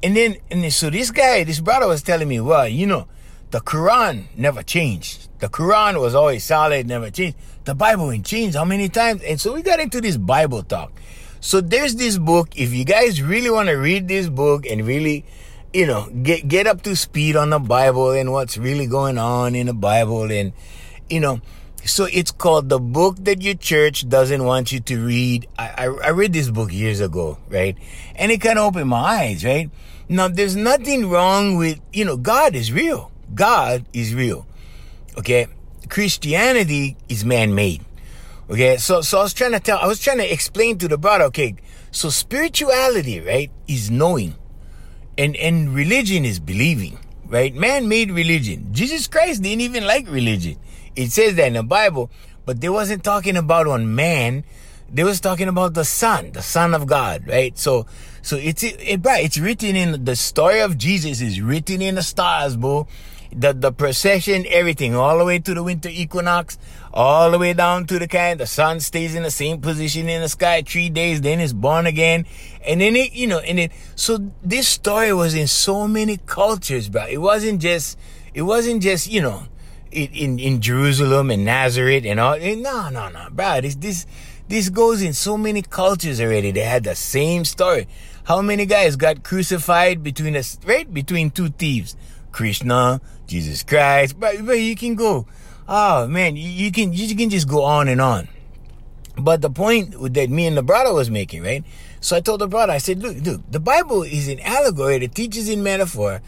And 0.02 0.16
then, 0.16 0.36
and 0.50 0.62
then, 0.62 0.70
so 0.70 0.90
this 0.90 1.10
guy, 1.10 1.44
this 1.44 1.60
brother 1.60 1.88
was 1.88 2.02
telling 2.02 2.28
me, 2.28 2.40
well, 2.40 2.68
you 2.68 2.86
know, 2.86 3.08
the 3.50 3.60
Quran 3.60 4.26
never 4.36 4.62
changed. 4.62 5.28
The 5.40 5.48
Quran 5.48 6.00
was 6.00 6.14
always 6.14 6.44
solid, 6.44 6.86
never 6.86 7.10
changed 7.10 7.36
the 7.68 7.74
Bible 7.74 8.10
ain't 8.10 8.24
changed 8.24 8.56
how 8.56 8.64
many 8.64 8.88
times? 8.88 9.22
And 9.22 9.38
so 9.38 9.52
we 9.52 9.60
got 9.60 9.78
into 9.78 10.00
this 10.00 10.16
Bible 10.16 10.62
talk. 10.62 10.90
So 11.40 11.60
there's 11.60 11.96
this 11.96 12.16
book. 12.16 12.56
If 12.56 12.72
you 12.72 12.86
guys 12.86 13.20
really 13.20 13.50
want 13.50 13.68
to 13.68 13.74
read 13.74 14.08
this 14.08 14.30
book 14.30 14.64
and 14.64 14.86
really, 14.86 15.26
you 15.74 15.86
know, 15.86 16.08
get 16.22 16.48
get 16.48 16.66
up 16.66 16.80
to 16.84 16.96
speed 16.96 17.36
on 17.36 17.50
the 17.50 17.58
Bible 17.58 18.12
and 18.12 18.32
what's 18.32 18.56
really 18.56 18.86
going 18.86 19.18
on 19.18 19.54
in 19.54 19.66
the 19.66 19.74
Bible 19.74 20.32
and 20.32 20.54
you 21.10 21.20
know, 21.20 21.42
so 21.84 22.06
it's 22.12 22.30
called 22.30 22.68
the 22.68 22.78
book 22.78 23.16
that 23.20 23.42
your 23.42 23.54
church 23.54 24.08
doesn't 24.08 24.44
want 24.44 24.72
you 24.72 24.80
to 24.80 25.04
read. 25.04 25.46
I, 25.58 25.68
I, 25.68 25.84
I 25.84 26.08
read 26.10 26.32
this 26.32 26.50
book 26.50 26.72
years 26.72 27.00
ago, 27.00 27.38
right? 27.48 27.76
And 28.16 28.32
it 28.32 28.40
kind 28.40 28.58
of 28.58 28.64
opened 28.66 28.90
my 28.90 28.98
eyes, 28.98 29.44
right? 29.44 29.70
Now 30.08 30.28
there's 30.28 30.56
nothing 30.56 31.08
wrong 31.08 31.56
with, 31.56 31.80
you 31.92 32.04
know, 32.04 32.16
God 32.16 32.54
is 32.54 32.72
real. 32.72 33.10
God 33.34 33.84
is 33.92 34.14
real. 34.14 34.46
Okay. 35.16 35.46
Christianity 35.88 36.98
is 37.08 37.24
man-made. 37.24 37.82
Okay, 38.50 38.76
so 38.76 39.00
so 39.00 39.20
I 39.20 39.22
was 39.22 39.32
trying 39.32 39.52
to 39.52 39.60
tell, 39.60 39.78
I 39.78 39.86
was 39.86 40.00
trying 40.00 40.18
to 40.18 40.32
explain 40.32 40.76
to 40.78 40.88
the 40.88 40.98
brother. 40.98 41.24
Okay, 41.24 41.56
so 41.90 42.10
spirituality, 42.10 43.20
right, 43.20 43.50
is 43.66 43.90
knowing, 43.90 44.34
and 45.16 45.36
and 45.36 45.74
religion 45.74 46.24
is 46.24 46.40
believing, 46.40 46.98
right? 47.26 47.54
Man-made 47.54 48.10
religion. 48.10 48.68
Jesus 48.72 49.06
Christ 49.06 49.42
didn't 49.42 49.62
even 49.62 49.86
like 49.86 50.08
religion. 50.10 50.58
It 50.98 51.12
says 51.12 51.36
that 51.36 51.46
in 51.46 51.52
the 51.52 51.62
Bible, 51.62 52.10
but 52.44 52.60
they 52.60 52.68
wasn't 52.68 53.04
talking 53.04 53.36
about 53.36 53.68
on 53.68 53.94
man. 53.94 54.42
They 54.92 55.04
was 55.04 55.20
talking 55.20 55.46
about 55.46 55.74
the 55.74 55.84
Son, 55.84 56.32
the 56.32 56.42
Son 56.42 56.74
of 56.74 56.88
God, 56.88 57.28
right? 57.28 57.56
So, 57.56 57.86
so 58.20 58.36
it's 58.36 58.64
it, 58.64 59.04
right. 59.04 59.24
It's 59.24 59.38
written 59.38 59.76
in 59.76 60.04
the 60.04 60.16
story 60.16 60.60
of 60.60 60.76
Jesus 60.76 61.20
is 61.20 61.40
written 61.40 61.82
in 61.82 61.94
the 61.94 62.02
stars, 62.02 62.56
bro. 62.56 62.88
The 63.30 63.52
the 63.52 63.70
procession, 63.70 64.44
everything, 64.48 64.96
all 64.96 65.18
the 65.18 65.24
way 65.24 65.38
to 65.38 65.54
the 65.54 65.62
winter 65.62 65.88
equinox, 65.88 66.58
all 66.92 67.30
the 67.30 67.38
way 67.38 67.52
down 67.52 67.86
to 67.86 67.98
the 68.00 68.08
kind. 68.08 68.40
The 68.40 68.46
sun 68.46 68.80
stays 68.80 69.14
in 69.14 69.22
the 69.22 69.30
same 69.30 69.60
position 69.60 70.08
in 70.08 70.22
the 70.22 70.28
sky 70.28 70.62
three 70.66 70.88
days, 70.88 71.20
then 71.20 71.38
it's 71.38 71.52
born 71.52 71.86
again, 71.86 72.26
and 72.66 72.80
then 72.80 72.96
it, 72.96 73.12
you 73.12 73.28
know, 73.28 73.38
and 73.38 73.60
it. 73.60 73.72
So 73.94 74.32
this 74.42 74.66
story 74.66 75.12
was 75.12 75.36
in 75.36 75.46
so 75.46 75.86
many 75.86 76.18
cultures, 76.26 76.88
bro. 76.88 77.06
It 77.06 77.18
wasn't 77.18 77.60
just, 77.60 77.96
it 78.34 78.42
wasn't 78.42 78.82
just, 78.82 79.06
you 79.12 79.22
know, 79.22 79.44
in 80.04 80.12
in, 80.12 80.38
in 80.38 80.60
Jerusalem 80.60 81.30
and 81.30 81.44
Nazareth 81.44 82.04
and 82.06 82.20
all. 82.20 82.34
Eh, 82.34 82.54
no, 82.54 82.88
no, 82.90 83.08
no, 83.08 83.28
bro. 83.30 83.60
This 83.60 83.74
this 83.76 84.06
this 84.48 84.68
goes 84.68 85.02
in 85.02 85.12
so 85.12 85.36
many 85.36 85.62
cultures 85.62 86.20
already. 86.20 86.50
They 86.52 86.62
had 86.62 86.84
the 86.84 86.94
same 86.94 87.44
story. 87.44 87.86
How 88.24 88.42
many 88.42 88.66
guys 88.66 88.96
got 88.96 89.22
crucified 89.22 90.02
between 90.02 90.36
us, 90.36 90.58
right? 90.64 90.92
Between 90.92 91.30
two 91.30 91.48
thieves. 91.48 91.96
Krishna, 92.30 93.00
Jesus 93.26 93.62
Christ, 93.62 94.18
but, 94.18 94.44
but 94.46 94.60
you 94.60 94.76
can 94.76 94.94
go, 94.94 95.26
oh 95.68 96.06
man, 96.06 96.36
you, 96.36 96.48
you 96.48 96.70
can, 96.70 96.92
you 96.92 97.16
can 97.16 97.30
just 97.30 97.48
go 97.48 97.64
on 97.64 97.88
and 97.88 98.00
on. 98.00 98.28
But 99.16 99.42
the 99.42 99.50
point 99.50 99.94
that 100.14 100.30
me 100.30 100.46
and 100.46 100.56
the 100.56 100.62
brother 100.62 100.94
was 100.94 101.10
making, 101.10 101.42
right? 101.42 101.64
So 102.00 102.16
I 102.16 102.20
told 102.20 102.40
the 102.40 102.46
brother, 102.46 102.72
I 102.72 102.78
said, 102.78 103.02
look, 103.02 103.16
look, 103.24 103.40
the 103.50 103.58
Bible 103.58 104.04
is 104.04 104.28
an 104.28 104.38
allegory 104.40 104.98
that 105.00 105.14
teaches 105.14 105.48
in 105.48 105.62
metaphor. 105.62 106.20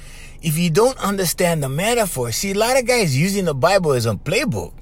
If 0.43 0.57
you 0.57 0.71
don't 0.71 0.99
understand 0.99 1.63
the 1.63 1.69
metaphor, 1.69 2.33
see, 2.33 2.53
a 2.53 2.55
lot 2.55 2.79
of 2.79 2.87
guys 2.87 3.17
using 3.17 3.45
the 3.45 3.55
Bible 3.55 3.93
as 3.93 4.07
a 4.07 4.15
playbook, 4.15 4.73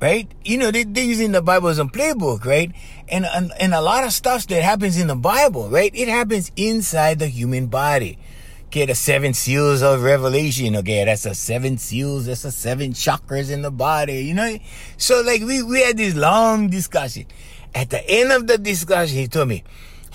right? 0.00 0.30
You 0.44 0.58
know, 0.58 0.70
they, 0.70 0.84
they're 0.84 1.04
using 1.04 1.32
the 1.32 1.40
Bible 1.40 1.68
as 1.68 1.78
a 1.78 1.84
playbook, 1.84 2.44
right? 2.44 2.70
And, 3.08 3.24
and, 3.24 3.52
and 3.58 3.72
a 3.72 3.80
lot 3.80 4.04
of 4.04 4.12
stuff 4.12 4.46
that 4.48 4.62
happens 4.62 4.98
in 4.98 5.06
the 5.06 5.16
Bible, 5.16 5.70
right? 5.70 5.90
It 5.94 6.08
happens 6.08 6.52
inside 6.56 7.18
the 7.20 7.28
human 7.28 7.66
body. 7.66 8.18
Okay, 8.66 8.86
the 8.86 8.94
seven 8.94 9.34
seals 9.34 9.82
of 9.82 10.02
Revelation. 10.02 10.76
Okay, 10.76 11.04
that's 11.04 11.24
the 11.24 11.34
seven 11.34 11.76
seals. 11.76 12.24
That's 12.24 12.40
the 12.40 12.50
seven 12.50 12.92
chakras 12.92 13.50
in 13.50 13.60
the 13.60 13.70
body. 13.70 14.24
You 14.24 14.32
know, 14.32 14.58
so 14.96 15.20
like 15.20 15.42
we 15.42 15.62
we 15.62 15.82
had 15.82 15.98
this 15.98 16.14
long 16.14 16.70
discussion. 16.70 17.26
At 17.74 17.90
the 17.90 18.02
end 18.08 18.32
of 18.32 18.46
the 18.46 18.56
discussion, 18.56 19.18
he 19.18 19.28
told 19.28 19.48
me, 19.48 19.62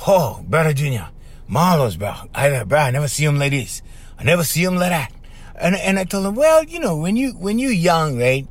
"Oh, 0.07 0.43
brother 0.47 0.73
Junior, 0.73 1.09
Marlos, 1.47 1.99
bro, 1.99 2.15
I 2.33 2.63
bro, 2.63 2.79
I 2.79 2.89
never 2.89 3.07
see 3.07 3.25
him 3.25 3.37
like 3.37 3.51
this. 3.51 3.83
I 4.19 4.23
never 4.23 4.43
see 4.43 4.63
him 4.63 4.75
like 4.75 4.89
that." 4.89 5.11
And 5.59 5.75
and 5.75 5.99
I 5.99 6.03
told 6.03 6.25
him, 6.25 6.35
"Well, 6.35 6.63
you 6.63 6.79
know, 6.79 6.97
when 6.97 7.15
you 7.15 7.31
when 7.31 7.59
you're 7.59 7.71
young, 7.71 8.17
right?" 8.17 8.47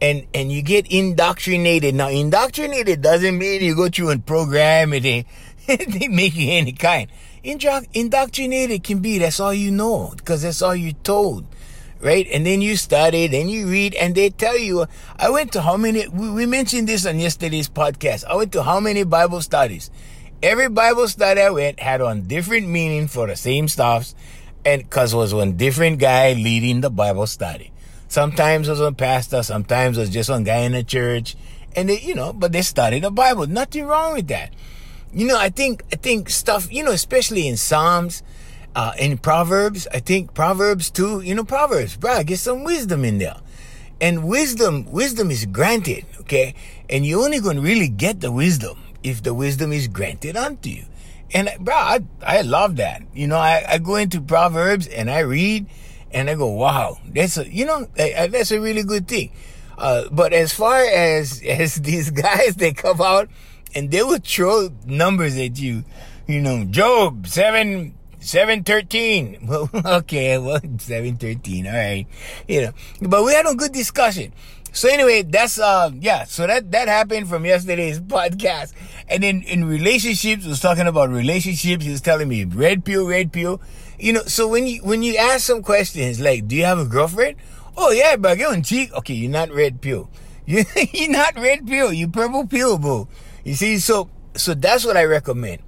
and 0.00 0.26
and 0.34 0.52
you 0.52 0.62
get 0.62 0.86
indoctrinated. 0.88 1.94
Now, 1.94 2.08
indoctrinated 2.08 3.00
doesn't 3.00 3.38
mean 3.38 3.62
you 3.62 3.74
go 3.74 3.88
through 3.88 4.10
and 4.10 4.24
program 4.24 4.92
it 4.92 5.06
and 5.06 5.24
they 5.92 6.08
make 6.08 6.34
you 6.36 6.52
any 6.52 6.72
kind. 6.72 7.10
Indo- 7.42 7.86
Indoctrinated 7.94 8.82
can 8.82 8.98
be 9.00 9.18
that's 9.18 9.40
all 9.40 9.54
you 9.54 9.70
know 9.70 10.12
because 10.16 10.42
that's 10.42 10.62
all 10.62 10.74
you're 10.74 10.92
told, 11.04 11.46
right? 12.00 12.26
And 12.32 12.44
then 12.44 12.60
you 12.60 12.76
study, 12.76 13.28
then 13.28 13.48
you 13.48 13.68
read, 13.68 13.94
and 13.94 14.14
they 14.14 14.30
tell 14.30 14.58
you. 14.58 14.86
I 15.16 15.30
went 15.30 15.52
to 15.52 15.62
how 15.62 15.76
many? 15.76 16.08
We 16.08 16.46
mentioned 16.46 16.88
this 16.88 17.06
on 17.06 17.18
yesterday's 17.18 17.68
podcast. 17.68 18.24
I 18.24 18.34
went 18.34 18.52
to 18.52 18.62
how 18.62 18.80
many 18.80 19.04
Bible 19.04 19.40
studies? 19.42 19.90
Every 20.42 20.68
Bible 20.68 21.08
study 21.08 21.40
I 21.40 21.50
went 21.50 21.80
had 21.80 22.00
on 22.00 22.26
different 22.26 22.68
meaning 22.68 23.08
for 23.08 23.26
the 23.26 23.36
same 23.36 23.68
stuffs, 23.68 24.14
and 24.64 24.82
because 24.82 25.14
was 25.14 25.34
one 25.34 25.56
different 25.56 25.98
guy 25.98 26.32
leading 26.32 26.80
the 26.80 26.90
Bible 26.90 27.26
study. 27.26 27.72
Sometimes 28.08 28.68
it 28.68 28.72
was 28.72 28.80
a 28.80 28.92
pastor, 28.92 29.42
sometimes 29.42 29.98
it 29.98 30.00
was 30.00 30.10
just 30.10 30.30
one 30.30 30.44
guy 30.44 30.58
in 30.58 30.72
the 30.72 30.84
church, 30.84 31.36
and 31.74 31.88
they, 31.88 32.00
you 32.00 32.14
know, 32.14 32.32
but 32.32 32.52
they 32.52 32.62
studied 32.62 33.02
the 33.02 33.10
Bible. 33.10 33.46
Nothing 33.46 33.86
wrong 33.86 34.14
with 34.14 34.28
that. 34.28 34.52
You 35.12 35.26
know, 35.26 35.38
I 35.38 35.48
think 35.48 35.82
I 35.92 35.96
think 35.96 36.30
stuff, 36.30 36.72
you 36.72 36.84
know, 36.84 36.92
especially 36.92 37.48
in 37.48 37.56
Psalms, 37.56 38.22
uh, 38.76 38.92
in 38.98 39.16
Proverbs, 39.18 39.88
I 39.92 40.00
think 40.00 40.34
Proverbs 40.34 40.90
too, 40.90 41.22
you 41.22 41.34
know, 41.34 41.44
Proverbs, 41.44 41.96
bro, 41.96 42.22
get 42.22 42.38
some 42.38 42.62
wisdom 42.62 43.04
in 43.04 43.18
there. 43.18 43.36
And 44.00 44.28
wisdom, 44.28 44.84
wisdom 44.92 45.30
is 45.30 45.46
granted, 45.46 46.04
okay? 46.20 46.54
And 46.90 47.06
you're 47.06 47.24
only 47.24 47.40
to 47.40 47.60
really 47.60 47.88
get 47.88 48.20
the 48.20 48.30
wisdom 48.30 48.78
if 49.02 49.22
the 49.22 49.32
wisdom 49.32 49.72
is 49.72 49.88
granted 49.88 50.36
unto 50.36 50.68
you. 50.68 50.84
And 51.32 51.50
bro, 51.60 51.74
I, 51.74 52.00
I 52.22 52.42
love 52.42 52.76
that. 52.76 53.02
You 53.14 53.26
know, 53.26 53.36
I, 53.36 53.64
I 53.68 53.78
go 53.78 53.96
into 53.96 54.20
Proverbs 54.20 54.86
and 54.86 55.10
I 55.10 55.20
read 55.20 55.66
and 56.12 56.30
I 56.30 56.34
go, 56.34 56.48
wow, 56.48 56.98
that's 57.06 57.36
a, 57.36 57.52
you 57.52 57.66
know, 57.66 57.86
that's 57.96 58.50
a 58.50 58.60
really 58.60 58.82
good 58.82 59.08
thing. 59.08 59.32
Uh, 59.76 60.04
but 60.10 60.32
as 60.32 60.52
far 60.52 60.82
as, 60.84 61.42
as 61.46 61.76
these 61.76 62.10
guys, 62.10 62.56
they 62.56 62.72
come 62.72 63.00
out 63.00 63.28
and 63.74 63.90
they 63.90 64.02
will 64.02 64.18
throw 64.18 64.70
numbers 64.86 65.36
at 65.36 65.58
you. 65.58 65.84
You 66.26 66.40
know, 66.40 66.64
Job 66.64 67.28
seven 67.28 67.94
seven 68.18 68.64
thirteen. 68.64 69.46
Well, 69.46 69.70
okay, 69.74 70.38
well 70.38 70.60
seven 70.78 71.16
thirteen. 71.16 71.66
All 71.68 71.72
right, 71.72 72.06
you 72.48 72.62
know, 72.62 72.72
but 73.00 73.24
we 73.24 73.32
had 73.32 73.46
a 73.46 73.54
good 73.54 73.72
discussion. 73.72 74.32
So 74.76 74.90
anyway, 74.90 75.22
that's 75.22 75.58
uh 75.58 75.90
yeah. 75.98 76.24
So 76.24 76.46
that 76.46 76.70
that 76.72 76.86
happened 76.88 77.28
from 77.28 77.46
yesterday's 77.46 77.98
podcast. 78.16 78.74
And 79.08 79.22
then 79.22 79.40
in 79.42 79.64
relationships, 79.64 80.44
was 80.44 80.60
talking 80.60 80.86
about 80.86 81.08
relationships. 81.08 81.82
He 81.84 81.90
was 81.90 82.02
telling 82.02 82.28
me 82.28 82.44
red 82.44 82.84
pill, 82.84 83.08
red 83.08 83.32
pill. 83.32 83.62
You 83.98 84.12
know, 84.12 84.22
so 84.24 84.46
when 84.46 84.66
you 84.66 84.82
when 84.84 85.02
you 85.02 85.16
ask 85.16 85.46
some 85.46 85.62
questions 85.62 86.20
like, 86.20 86.46
"Do 86.46 86.54
you 86.54 86.64
have 86.64 86.78
a 86.78 86.84
girlfriend?" 86.84 87.36
Oh 87.74 87.90
yeah, 87.90 88.16
but 88.16 88.36
you're 88.36 88.52
on 88.52 88.62
cheek. 88.62 88.92
Okay, 88.92 89.14
you're 89.14 89.30
not 89.30 89.50
red 89.50 89.80
pill. 89.80 90.10
You 90.46 90.62
you're 90.92 91.10
not 91.10 91.34
red 91.34 91.66
pill. 91.66 91.92
You 91.92 92.06
purple 92.06 92.46
pill, 92.46 92.78
boo. 92.78 93.08
You 93.42 93.54
see, 93.54 93.78
so 93.78 94.10
so 94.36 94.54
that's 94.54 94.84
what 94.84 94.96
I 94.96 95.04
recommend. 95.04 95.62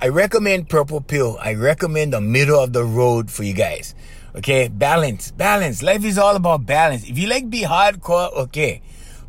I 0.00 0.08
recommend 0.08 0.68
purple 0.68 1.00
pill. 1.00 1.38
I 1.40 1.54
recommend 1.54 2.12
the 2.12 2.20
middle 2.20 2.60
of 2.60 2.72
the 2.72 2.84
road 2.84 3.30
for 3.30 3.42
you 3.44 3.54
guys. 3.54 3.94
Okay, 4.38 4.68
balance, 4.68 5.32
balance. 5.32 5.82
Life 5.82 6.04
is 6.04 6.16
all 6.16 6.36
about 6.36 6.64
balance. 6.64 7.08
If 7.08 7.18
you 7.18 7.26
like 7.26 7.50
be 7.50 7.62
hardcore, 7.62 8.32
okay. 8.46 8.80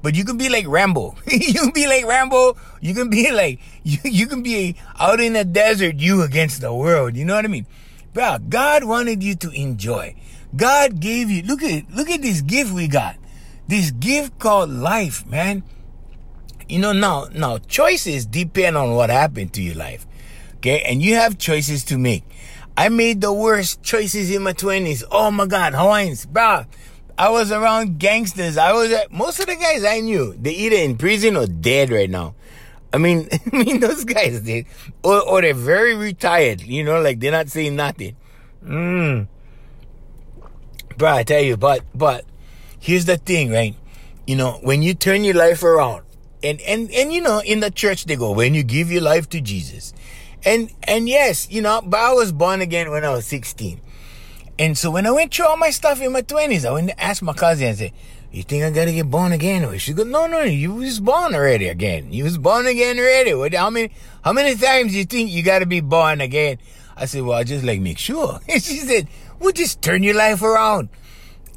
But 0.03 0.13
you 0.13 0.23
can 0.23 0.37
be 0.37 0.49
like 0.49 0.67
Rambo. 0.67 1.15
you 1.27 1.53
can 1.53 1.71
be 1.71 1.87
like 1.87 2.05
Rambo. 2.05 2.55
You 2.79 2.93
can 2.93 3.09
be 3.09 3.31
like 3.31 3.59
you, 3.83 3.97
you 4.03 4.27
can 4.27 4.43
be 4.43 4.75
out 4.99 5.19
in 5.19 5.33
the 5.33 5.43
desert, 5.43 5.95
you 5.95 6.21
against 6.21 6.61
the 6.61 6.71
world. 6.71 7.15
You 7.17 7.25
know 7.25 7.35
what 7.35 7.43
I 7.43 7.47
mean? 7.47 7.65
Bro, 8.13 8.37
God 8.49 8.83
wanted 8.83 9.23
you 9.23 9.33
to 9.35 9.49
enjoy. 9.49 10.15
God 10.55 10.99
gave 10.99 11.31
you 11.31 11.41
look 11.41 11.63
at 11.63 11.89
look 11.89 12.09
at 12.09 12.21
this 12.21 12.41
gift 12.41 12.71
we 12.71 12.87
got. 12.87 13.17
This 13.67 13.89
gift 13.89 14.37
called 14.37 14.69
life, 14.69 15.25
man. 15.25 15.63
You 16.67 16.77
know, 16.77 16.93
now, 16.93 17.29
now 17.33 17.57
choices 17.57 18.27
depend 18.27 18.77
on 18.77 18.93
what 18.93 19.09
happened 19.09 19.53
to 19.53 19.61
your 19.63 19.75
life. 19.75 20.05
Okay. 20.57 20.81
And 20.81 21.01
you 21.01 21.15
have 21.15 21.39
choices 21.39 21.83
to 21.85 21.97
make. 21.97 22.23
I 22.79 22.87
made 22.87 23.19
the 23.19 23.33
worst 23.33 23.83
choices 23.83 24.31
in 24.31 24.43
my 24.43 24.53
twenties. 24.53 25.03
Oh 25.11 25.29
my 25.31 25.47
God, 25.47 25.73
Hawaiians, 25.73 26.25
bro. 26.25 26.63
I 27.17 27.29
was 27.29 27.51
around 27.51 27.99
gangsters. 27.99 28.55
I 28.55 28.71
was, 28.71 28.93
most 29.11 29.41
of 29.41 29.47
the 29.47 29.57
guys 29.57 29.83
I 29.83 29.99
knew, 29.99 30.33
they 30.39 30.51
either 30.51 30.77
in 30.77 30.97
prison 30.97 31.35
or 31.35 31.45
dead 31.45 31.89
right 31.89 32.09
now. 32.09 32.35
I 32.93 32.97
mean, 32.97 33.27
I 33.51 33.57
mean, 33.57 33.81
those 33.81 34.05
guys 34.05 34.39
did, 34.39 34.65
or, 35.03 35.19
or 35.27 35.41
they're 35.41 35.53
very 35.53 35.93
retired, 35.93 36.61
you 36.61 36.85
know, 36.85 37.01
like 37.01 37.19
they're 37.19 37.33
not 37.33 37.49
saying 37.49 37.75
nothing. 37.75 38.15
Mm. 38.63 39.27
Bro, 40.95 41.11
I 41.11 41.23
tell 41.23 41.41
you, 41.41 41.57
but, 41.57 41.83
but 41.93 42.23
here's 42.79 43.03
the 43.03 43.17
thing, 43.17 43.51
right? 43.51 43.75
You 44.25 44.37
know, 44.37 44.57
when 44.63 44.83
you 44.83 44.93
turn 44.93 45.25
your 45.25 45.35
life 45.35 45.63
around, 45.63 46.03
and 46.41 46.61
and 46.61 46.89
and 46.91 47.11
you 47.11 47.19
know 47.19 47.41
in 47.41 47.59
the 47.59 47.69
church 47.69 48.05
they 48.05 48.15
go 48.15 48.31
when 48.31 48.53
you 48.53 48.63
give 48.63 48.89
your 48.89 49.01
life 49.01 49.27
to 49.27 49.41
jesus 49.41 49.93
and 50.45 50.71
and 50.83 51.09
yes 51.09 51.49
you 51.51 51.61
know 51.61 51.81
but 51.85 51.99
i 51.99 52.13
was 52.13 52.31
born 52.31 52.61
again 52.61 52.89
when 52.91 53.03
i 53.03 53.09
was 53.09 53.25
16 53.27 53.79
and 54.57 54.77
so 54.77 54.91
when 54.91 55.05
i 55.05 55.11
went 55.11 55.33
through 55.33 55.47
all 55.47 55.57
my 55.57 55.69
stuff 55.69 56.01
in 56.01 56.11
my 56.11 56.21
20s 56.21 56.65
i 56.65 56.71
went 56.71 56.89
to 56.89 57.01
ask 57.01 57.21
my 57.21 57.33
cousin 57.33 57.67
and 57.67 57.77
said 57.77 57.93
you 58.31 58.43
think 58.43 58.63
i 58.63 58.69
gotta 58.69 58.91
get 58.91 59.09
born 59.09 59.31
again? 59.31 59.65
Or 59.65 59.77
she 59.79 59.93
go 59.93 60.03
no 60.03 60.27
no 60.27 60.41
you 60.41 60.73
was 60.75 60.99
born 60.99 61.33
already 61.33 61.67
again. 61.67 62.13
You 62.13 62.25
was 62.25 62.37
born 62.37 62.67
again 62.67 62.99
already. 62.99 63.33
What 63.33 63.53
how 63.55 63.71
many 63.71 63.91
how 64.23 64.33
many 64.33 64.55
times 64.55 64.95
you 64.95 65.03
think 65.03 65.31
you 65.31 65.41
gotta 65.41 65.65
be 65.65 65.81
born 65.81 66.21
again? 66.21 66.59
I 66.95 67.05
said 67.05 67.23
well 67.23 67.39
i 67.39 67.43
just 67.43 67.65
like 67.65 67.81
make 67.81 67.97
sure. 67.97 68.39
And 68.49 68.61
she 68.61 68.77
said 68.77 69.07
well 69.39 69.51
just 69.51 69.81
turn 69.81 70.03
your 70.03 70.15
life 70.15 70.43
around. 70.43 70.89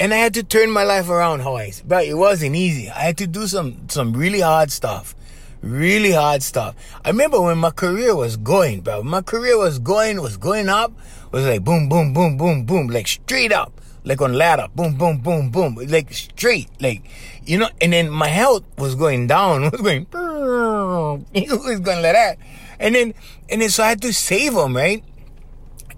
And 0.00 0.14
I 0.14 0.16
had 0.16 0.34
to 0.34 0.42
turn 0.42 0.70
my 0.70 0.84
life 0.84 1.08
around, 1.08 1.40
Hawaii. 1.40 1.72
But 1.86 2.06
it 2.06 2.14
wasn't 2.14 2.56
easy. 2.56 2.88
I 2.88 3.00
had 3.00 3.18
to 3.18 3.26
do 3.26 3.46
some, 3.46 3.88
some 3.88 4.14
really 4.14 4.40
hard 4.40 4.72
stuff. 4.72 5.14
Really 5.62 6.10
hard 6.10 6.42
stuff. 6.42 6.74
I 7.04 7.10
remember 7.10 7.40
when 7.40 7.58
my 7.58 7.70
career 7.70 8.16
was 8.16 8.36
going, 8.36 8.80
bro. 8.80 9.02
My 9.02 9.22
career 9.22 9.56
was 9.56 9.78
going, 9.78 10.20
was 10.20 10.36
going 10.36 10.68
up. 10.68 10.92
Was 11.30 11.46
like 11.46 11.62
boom, 11.62 11.88
boom, 11.88 12.12
boom, 12.12 12.36
boom, 12.36 12.64
boom. 12.64 12.88
Like 12.88 13.06
straight 13.06 13.52
up. 13.52 13.80
Like 14.04 14.20
on 14.20 14.32
ladder. 14.32 14.66
Boom, 14.74 14.96
boom, 14.96 15.18
boom, 15.18 15.50
boom. 15.50 15.76
Like 15.76 16.12
straight. 16.12 16.68
Like, 16.80 17.04
you 17.46 17.58
know, 17.58 17.68
and 17.80 17.92
then 17.92 18.10
my 18.10 18.26
health 18.26 18.64
was 18.76 18.96
going 18.96 19.28
down. 19.28 19.62
Was 19.70 19.80
going, 19.80 20.06
it 21.32 21.50
was 21.50 21.80
going 21.80 22.02
like 22.02 22.14
that. 22.14 22.38
And 22.80 22.94
then, 22.94 23.14
and 23.48 23.62
then 23.62 23.70
so 23.70 23.84
I 23.84 23.90
had 23.90 24.02
to 24.02 24.12
save 24.12 24.54
them, 24.54 24.76
right? 24.76 25.04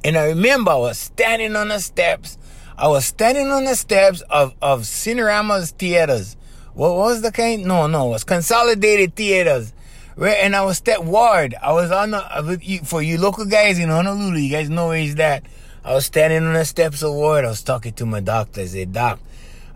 And 0.05 0.19
I 0.19 0.27
remember 0.27 0.73
I 0.73 0.77
was 0.77 0.99
standing 0.99 1.57
on 1.57 1.69
the 1.69 1.79
steps 1.79 2.37
I 2.77 2.89
was 2.89 3.05
standing 3.05 3.53
on 3.53 3.65
the 3.65 3.77
steps 3.77 4.21
of, 4.23 4.53
of 4.61 4.83
Cinerama's 4.83 5.71
theaters 5.71 6.37
what 6.75 6.95
was 6.95 7.23
the 7.23 7.33
kind? 7.33 7.65
No, 7.65 7.87
no, 7.87 8.09
it 8.09 8.11
was 8.11 8.25
Consolidated 8.25 9.15
Theaters. 9.15 9.73
Right, 10.17 10.37
and 10.41 10.55
I 10.55 10.65
was 10.65 10.77
step 10.77 11.03
ward. 11.03 11.57
I 11.61 11.73
was 11.73 11.91
on 11.91 12.13
the 12.13 12.81
for 12.85 13.03
you 13.03 13.19
local 13.19 13.47
guys 13.47 13.81
in 13.81 13.89
Honolulu. 13.89 14.39
You 14.39 14.51
guys 14.51 14.71
know 14.71 14.89
where 14.89 14.99
he's 14.99 15.17
that. 15.17 15.45
I 15.85 15.93
was 15.93 16.07
standing 16.07 16.45
on 16.47 16.55
the 16.55 16.65
steps 16.65 17.03
of 17.03 17.13
ward. 17.13 17.45
I 17.45 17.49
was 17.49 17.63
talking 17.63 17.93
to 17.95 18.07
my 18.07 18.21
doctor. 18.21 18.61
I 18.61 18.67
said, 18.67 18.93
"Doc, 18.93 19.19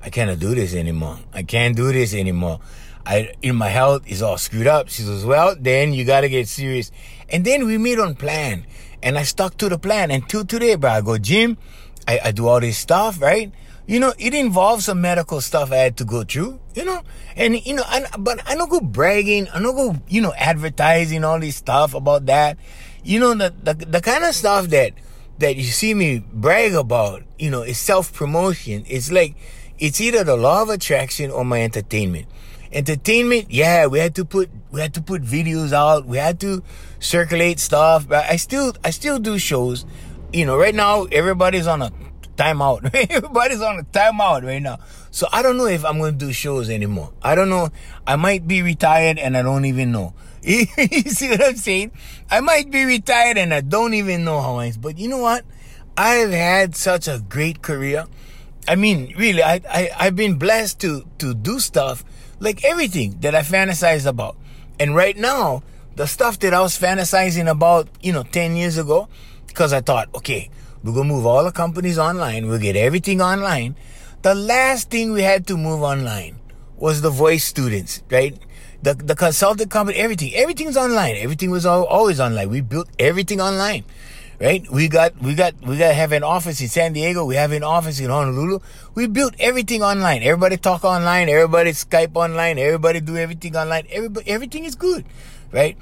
I 0.00 0.11
cannot 0.11 0.38
do 0.38 0.55
this 0.55 0.75
anymore. 0.75 1.19
I 1.35 1.43
can't 1.43 1.75
do 1.75 1.93
this 1.93 2.14
anymore. 2.14 2.61
I 3.05 3.35
in 3.43 3.57
my 3.57 3.69
health 3.69 4.05
is 4.07 4.23
all 4.23 4.38
screwed 4.38 4.69
up." 4.69 4.88
She 4.90 5.02
says, 5.02 5.25
"Well, 5.25 5.57
then 5.59 5.93
you 5.93 6.05
got 6.05 6.21
to 6.21 6.28
get 6.28 6.47
serious." 6.47 6.93
And 7.28 7.45
then 7.45 7.67
we 7.67 7.76
meet 7.76 7.99
on 7.99 8.14
plan, 8.14 8.64
and 9.02 9.19
I 9.19 9.25
stuck 9.25 9.57
to 9.59 9.69
the 9.69 9.78
plan. 9.78 10.12
Until 10.12 10.45
today, 10.45 10.76
bro, 10.76 10.90
I 10.90 11.00
go 11.00 11.19
gym. 11.19 11.59
I, 12.07 12.21
I 12.26 12.31
do 12.31 12.47
all 12.47 12.61
this 12.61 12.78
stuff, 12.78 13.21
right? 13.21 13.52
You 13.88 13.99
know, 14.00 14.12
it 14.18 14.35
involves 14.35 14.85
some 14.85 15.00
medical 15.00 15.40
stuff 15.40 15.73
I 15.73 15.76
had 15.76 15.97
to 15.97 16.04
go 16.04 16.23
through, 16.23 16.61
you 16.75 16.85
know, 16.85 17.00
and 17.37 17.64
you 17.64 17.73
know, 17.73 17.85
I, 17.87 18.04
but 18.18 18.47
I 18.47 18.54
don't 18.54 18.68
go 18.68 18.83
bragging, 18.83 19.49
I 19.49 19.62
don't 19.62 19.75
go, 19.75 19.97
you 20.09 20.21
know, 20.21 20.35
advertising 20.37 21.25
all 21.25 21.40
this 21.40 21.57
stuff 21.57 21.95
about 21.95 22.26
that. 22.26 22.59
You 23.02 23.18
know, 23.18 23.33
the, 23.33 23.54
the, 23.62 23.73
the 23.73 24.00
kind 24.02 24.25
of 24.25 24.35
stuff 24.35 24.66
that, 24.66 24.92
that 25.38 25.57
you 25.57 25.62
see 25.62 25.95
me 25.95 26.18
brag 26.18 26.75
about, 26.75 27.23
you 27.38 27.49
know, 27.49 27.62
is 27.62 27.78
self 27.78 28.12
promotion. 28.12 28.85
It's 28.87 29.11
like, 29.11 29.37
it's 29.78 30.02
either 30.02 30.23
the 30.23 30.37
law 30.37 30.61
of 30.61 30.68
attraction 30.68 31.30
or 31.30 31.42
my 31.47 31.62
entertainment. 31.62 32.26
Entertainment, 32.71 33.50
yeah, 33.50 33.87
we 33.87 34.00
had 34.00 34.14
to 34.16 34.26
put, 34.26 34.50
we 34.71 34.83
had 34.83 34.92
to 34.92 35.00
put 35.00 35.23
videos 35.23 35.73
out. 35.73 36.04
We 36.04 36.18
had 36.18 36.38
to 36.40 36.62
circulate 37.00 37.59
stuff, 37.59 38.07
but 38.07 38.26
I 38.26 38.37
still, 38.37 38.75
I 38.85 38.90
still 38.90 39.18
do 39.18 39.38
shows. 39.38 39.87
You 40.30 40.45
know, 40.45 40.59
right 40.59 40.75
now, 40.75 41.04
everybody's 41.04 41.66
on 41.66 41.80
a 41.80 41.90
timeout. 42.38 42.95
Everybody's 43.11 43.61
on 43.61 43.80
a 43.80 43.85
timeout 43.85 44.45
right 44.45 44.62
now. 44.62 44.78
So 45.11 45.26
I 45.33 45.42
don't 45.42 45.57
know 45.57 45.66
if 45.66 45.85
I'm 45.85 45.99
going 45.99 46.18
to 46.18 46.26
do 46.26 46.33
shows 46.33 46.71
anymore. 46.71 47.12
I 47.21 47.35
don't 47.35 47.50
know. 47.50 47.71
I 48.07 48.16
might 48.16 48.47
be 48.47 48.62
retired 48.62 49.18
and 49.18 49.37
I 49.37 49.42
don't 49.42 49.64
even 49.64 49.92
know. 49.92 50.14
you 50.42 50.64
see 51.02 51.28
what 51.28 51.45
I'm 51.45 51.57
saying? 51.57 51.92
I 52.30 52.40
might 52.40 52.71
be 52.71 52.85
retired 52.85 53.37
and 53.37 53.52
I 53.52 53.61
don't 53.61 53.95
even 53.95 54.25
know 54.25 54.40
how 54.40 54.57
I. 54.57 54.73
But 54.78 54.99
you 54.99 55.09
know 55.09 55.18
what? 55.18 55.45
I've 55.97 56.30
had 56.30 56.76
such 56.76 57.09
a 57.09 57.18
great 57.28 57.61
career. 57.61 58.07
I 58.68 58.76
mean, 58.76 59.14
really, 59.18 59.42
I, 59.42 59.61
I 59.68 59.90
I've 59.99 60.14
been 60.14 60.37
blessed 60.37 60.78
to 60.80 61.04
to 61.18 61.35
do 61.35 61.59
stuff 61.59 62.04
like 62.38 62.64
everything 62.64 63.18
that 63.21 63.35
I 63.35 63.40
fantasize 63.40 64.07
about. 64.07 64.37
And 64.78 64.95
right 64.95 65.16
now, 65.16 65.62
the 65.97 66.07
stuff 66.07 66.38
that 66.40 66.54
I 66.54 66.61
was 66.61 66.78
fantasizing 66.78 67.50
about, 67.50 67.88
you 68.00 68.12
know, 68.12 68.23
10 68.23 68.54
years 68.54 68.78
ago, 68.78 69.09
because 69.49 69.73
I 69.73 69.80
thought, 69.80 70.09
okay, 70.14 70.50
we're 70.82 70.92
going 70.92 71.08
to 71.08 71.14
move 71.14 71.26
all 71.26 71.44
the 71.44 71.52
companies 71.52 71.99
online. 71.99 72.47
We'll 72.47 72.61
get 72.61 72.76
everything 72.76 73.20
online. 73.20 73.76
The 74.23 74.35
last 74.35 74.90
thing 74.90 75.12
we 75.12 75.23
had 75.23 75.47
to 75.49 75.56
move 75.56 75.82
online 75.82 76.38
was 76.76 77.00
the 77.02 77.11
voice 77.11 77.44
students, 77.44 78.02
right? 78.11 78.38
The, 78.82 78.94
the 78.94 79.16
consultant 79.16 79.70
company, 79.70 79.99
everything, 79.99 80.35
everything's 80.35 80.76
online. 80.76 81.16
Everything 81.16 81.50
was 81.50 81.66
all, 81.66 81.85
always 81.85 82.20
online. 82.20 82.49
We 82.49 82.61
built 82.61 82.88
everything 82.99 83.40
online, 83.40 83.85
right? 84.40 84.64
We 84.70 84.87
got, 84.87 85.20
we 85.20 85.35
got, 85.35 85.54
we 85.62 85.76
got 85.76 85.94
have 85.97 86.12
an 86.12 86.23
office 86.23 86.61
in 86.61 86.68
San 86.68 86.92
Diego. 86.92 87.25
We 87.25 87.35
have 87.35 87.50
an 87.50 87.64
office 87.64 87.99
in 87.99 88.11
Honolulu. 88.11 88.61
We 88.94 89.08
built 89.08 89.35
everything 89.40 89.82
online. 89.82 90.23
Everybody 90.23 90.56
talk 90.56 90.85
online. 90.85 91.28
Everybody 91.28 91.73
Skype 91.73 92.14
online. 92.14 92.58
Everybody 92.58 93.00
do 93.00 93.16
everything 93.16 93.56
online. 93.56 93.87
Everybody, 93.90 94.30
everything 94.30 94.64
is 94.64 94.76
good, 94.76 95.04
right? 95.50 95.76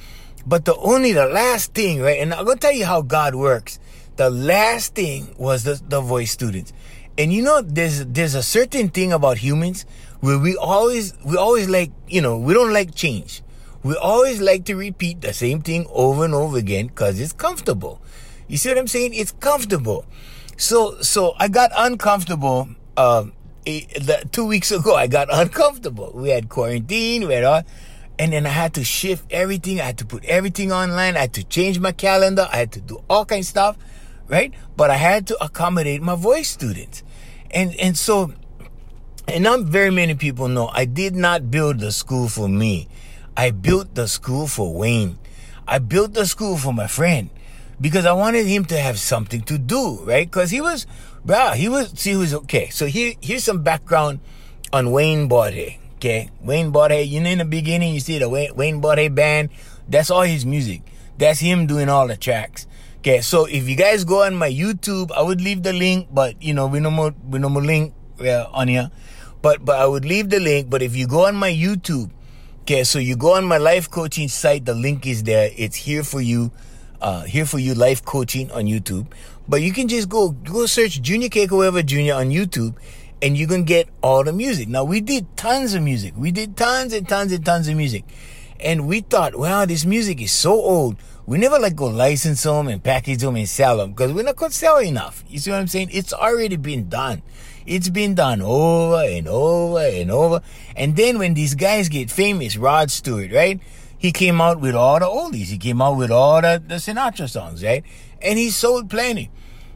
But 0.47 0.65
the 0.65 0.77
only, 0.77 1.13
the 1.13 1.27
last 1.27 1.75
thing, 1.75 2.01
right? 2.01 2.21
And 2.21 2.33
I'm 2.33 2.47
going 2.47 2.57
to 2.57 2.61
tell 2.61 2.73
you 2.73 2.87
how 2.87 3.03
God 3.03 3.35
works 3.35 3.79
the 4.17 4.31
last 4.31 4.95
thing 4.95 5.35
was 5.39 5.65
the, 5.65 5.81
the 5.89 6.01
voice 6.01 6.33
students. 6.33 6.73
And 7.19 7.33
you 7.33 7.43
know, 7.43 7.63
there's 7.63 8.05
there's 8.07 8.35
a 8.35 8.43
certain 8.43 8.89
thing 8.89 9.13
about 9.13 9.39
humans 9.39 9.87
where 10.21 10.39
we 10.39 10.57
always 10.57 11.15
we 11.25 11.37
always 11.37 11.69
like 11.69 11.91
you 12.09 12.21
know 12.21 12.39
we 12.39 12.53
don't 12.53 12.73
like 12.73 12.95
change. 12.95 13.43
We 13.83 13.95
always 13.97 14.41
like 14.41 14.65
to 14.67 14.75
repeat 14.75 15.21
the 15.21 15.33
same 15.33 15.63
thing 15.63 15.87
over 15.91 16.25
and 16.25 16.35
over 16.35 16.59
again 16.59 16.89
because 16.89 17.21
it's 17.21 17.33
comfortable. 17.33 18.03
You 18.49 18.57
see 18.57 18.69
what 18.69 18.79
I'm 18.79 18.89
saying? 18.89 19.15
It's 19.15 19.33
comfortable. 19.33 20.05
So 20.57 21.01
so 21.01 21.35
I 21.39 21.49
got 21.49 21.71
uncomfortable. 21.77 22.69
Um, 22.97 23.33
two 24.33 24.47
weeks 24.47 24.71
ago, 24.71 24.95
I 24.95 25.07
got 25.07 25.29
uncomfortable. 25.33 26.13
We 26.15 26.31
had 26.31 26.49
quarantine. 26.49 27.27
We 27.29 27.35
had 27.35 27.45
all, 27.45 27.63
and 28.19 28.33
then 28.33 28.45
I 28.47 28.51
had 28.51 28.75
to 28.75 28.85
shift 28.85 29.25
everything. 29.31 29.81
I 29.81 29.85
had 29.85 29.99
to 29.99 30.07
put 30.07 30.25
everything 30.25 30.73
online. 30.73 31.17
I 31.17 31.21
had 31.21 31.35
to 31.35 31.45
change 31.45 31.79
my 31.79 31.93
calendar. 31.93 32.49
I 32.53 32.57
had 32.57 32.73
to 32.73 32.81
do 32.81 33.03
all 33.09 33.25
kinds 33.25 33.47
of 33.47 33.51
stuff 33.51 33.79
right? 34.29 34.53
But 34.77 34.91
I 34.91 34.97
had 34.97 35.27
to 35.29 35.45
accommodate 35.45 36.03
my 36.03 36.15
voice 36.15 36.49
students. 36.49 37.03
And, 37.51 37.75
and 37.77 37.97
so, 37.97 38.33
and 39.29 39.45
not 39.45 39.61
very 39.61 39.91
many 39.91 40.15
people 40.15 40.49
know, 40.49 40.69
I 40.69 40.85
did 40.85 41.15
not 41.15 41.51
build 41.51 41.81
the 41.81 41.93
school 41.93 42.29
for 42.29 42.49
me. 42.49 42.89
I 43.37 43.51
built 43.51 43.95
the 43.95 44.09
school 44.09 44.47
for 44.47 44.73
Wayne. 44.75 45.19
I 45.69 45.79
built 45.79 46.15
the 46.15 46.27
school 46.27 46.57
for 46.57 46.73
my 46.73 46.87
friend 46.87 47.31
because 47.81 48.07
I 48.07 48.13
wanted 48.13 48.47
him 48.47 48.65
to 48.67 48.79
have 48.79 48.99
something 48.99 49.43
to 49.43 49.59
do, 49.59 50.01
right? 50.05 50.27
Because 50.27 50.51
he 50.51 50.61
was, 50.61 50.87
bro, 51.25 51.53
he 51.53 51.69
was, 51.69 51.91
see, 51.99 52.11
he 52.11 52.17
was 52.17 52.33
okay. 52.35 52.69
So 52.71 52.87
here, 52.87 53.15
here's 53.21 53.45
some 53.45 53.63
background 53.63 54.21
on 54.73 54.91
Wayne 54.91 55.29
Borde, 55.29 55.77
okay? 55.97 56.31
Wayne 56.41 56.71
Borde, 56.71 57.05
you 57.07 57.21
know, 57.21 57.31
in 57.31 57.39
the 57.39 57.45
beginning, 57.45 57.95
you 57.95 58.01
see 58.01 58.19
the 58.19 58.29
Wayne, 58.29 58.55
Wayne 58.55 58.81
band. 59.15 59.51
That's 59.89 60.11
all 60.11 60.23
his 60.23 60.47
music. 60.47 60.83
That's 61.19 61.41
him 61.41 61.67
doing 61.67 61.89
all 61.89 62.07
the 62.07 62.17
tracks. 62.17 62.67
Okay, 63.07 63.21
so 63.21 63.45
if 63.45 63.69
you 63.69 63.77
guys 63.77 64.03
go 64.03 64.25
on 64.25 64.35
my 64.35 64.51
YouTube, 64.51 65.13
I 65.13 65.23
would 65.23 65.41
leave 65.41 65.63
the 65.63 65.73
link, 65.73 66.09
but 66.11 66.43
you 66.43 66.53
know, 66.53 66.67
we 66.67 66.81
no 66.81 66.91
more 66.91 67.15
we 67.23 67.39
no 67.39 67.49
more 67.49 67.63
link 67.63 67.95
uh, 68.19 68.51
on 68.51 68.67
here. 68.67 68.91
But 69.43 69.65
but 69.65 69.79
I 69.79 69.87
would 69.87 70.05
leave 70.05 70.29
the 70.29 70.41
link. 70.41 70.69
But 70.69 70.83
if 70.83 70.97
you 70.97 71.07
go 71.07 71.27
on 71.27 71.37
my 71.37 71.53
YouTube, 71.53 72.11
okay, 72.63 72.83
so 72.83 72.99
you 72.99 73.15
go 73.15 73.37
on 73.37 73.45
my 73.45 73.59
life 73.59 73.89
coaching 73.89 74.27
site, 74.27 74.65
the 74.65 74.75
link 74.75 75.07
is 75.07 75.23
there. 75.23 75.53
It's 75.57 75.77
here 75.77 76.03
for 76.03 76.21
you. 76.21 76.51
Uh, 77.01 77.23
here 77.23 77.47
for 77.47 77.61
you 77.61 77.75
life 77.75 78.05
coaching 78.05 78.51
on 78.51 78.65
YouTube. 78.65 79.07
But 79.47 79.63
you 79.63 79.73
can 79.73 79.87
just 79.87 80.09
go 80.09 80.31
go 80.33 80.67
search 80.67 81.01
Junior 81.01 81.29
Kekuewa 81.29 81.87
Jr. 81.87 82.19
on 82.19 82.31
YouTube 82.31 82.75
and 83.23 83.39
you 83.39 83.47
can 83.47 83.63
get 83.63 83.87
all 84.03 84.25
the 84.25 84.33
music. 84.33 84.67
Now 84.67 84.83
we 84.83 85.01
did 85.01 85.37
tons 85.37 85.75
of 85.75 85.83
music. 85.85 86.15
We 86.17 86.33
did 86.33 86.57
tons 86.57 86.93
and 86.93 87.09
tons 87.09 87.31
and 87.31 87.47
tons 87.47 87.69
of 87.69 87.77
music. 87.77 88.03
And 88.59 88.89
we 88.89 88.99
thought, 89.03 89.37
wow, 89.37 89.65
this 89.65 89.85
music 89.85 90.21
is 90.21 90.33
so 90.33 90.55
old 90.55 90.97
we 91.27 91.39
never 91.39 91.59
like 91.59 91.75
go 91.75 91.87
license 91.87 92.45
them 92.45 92.69
and 92.69 92.83
package 92.83 93.21
them 93.21 93.35
and 93.35 93.49
sell 93.49 93.79
them 93.79 93.91
because 93.91 94.13
we're 94.13 94.23
not 94.23 94.37
going 94.37 94.51
to 94.51 94.57
sell 94.57 94.79
enough. 94.79 95.25
You 95.29 95.41
see 95.41 95.51
what 95.51 95.59
I'm 95.59 95.67
saying? 95.67 95.91
It's 95.93 96.13
already 96.13 96.57
been 96.57 96.89
done. 96.89 97.23
It's 97.67 97.89
been 97.89 98.15
done 98.15 98.41
over 98.43 99.03
and 99.03 99.27
over 99.27 99.81
and 99.81 100.11
over. 100.11 100.41
And 100.77 100.95
then 100.95 101.19
when 101.19 101.35
these 101.35 101.57
guys 101.57 101.89
get 101.89 102.13
famous, 102.13 102.57
Rod 102.57 102.93
Stewart, 102.93 103.33
right? 103.33 103.61
He 103.99 104.13
came 104.13 104.41
out 104.41 104.61
with 104.61 104.77
all 104.77 105.01
the 105.01 105.07
oldies. 105.07 105.47
He 105.47 105.59
came 105.59 105.83
out 105.83 105.97
with 105.97 106.13
all 106.13 106.41
the, 106.43 106.63
the 106.65 106.77
Sinatra 106.77 107.29
songs, 107.29 107.65
right? 107.65 107.83
And 108.23 108.39
he 108.39 108.51
sold 108.51 108.89
plenty. 108.89 109.31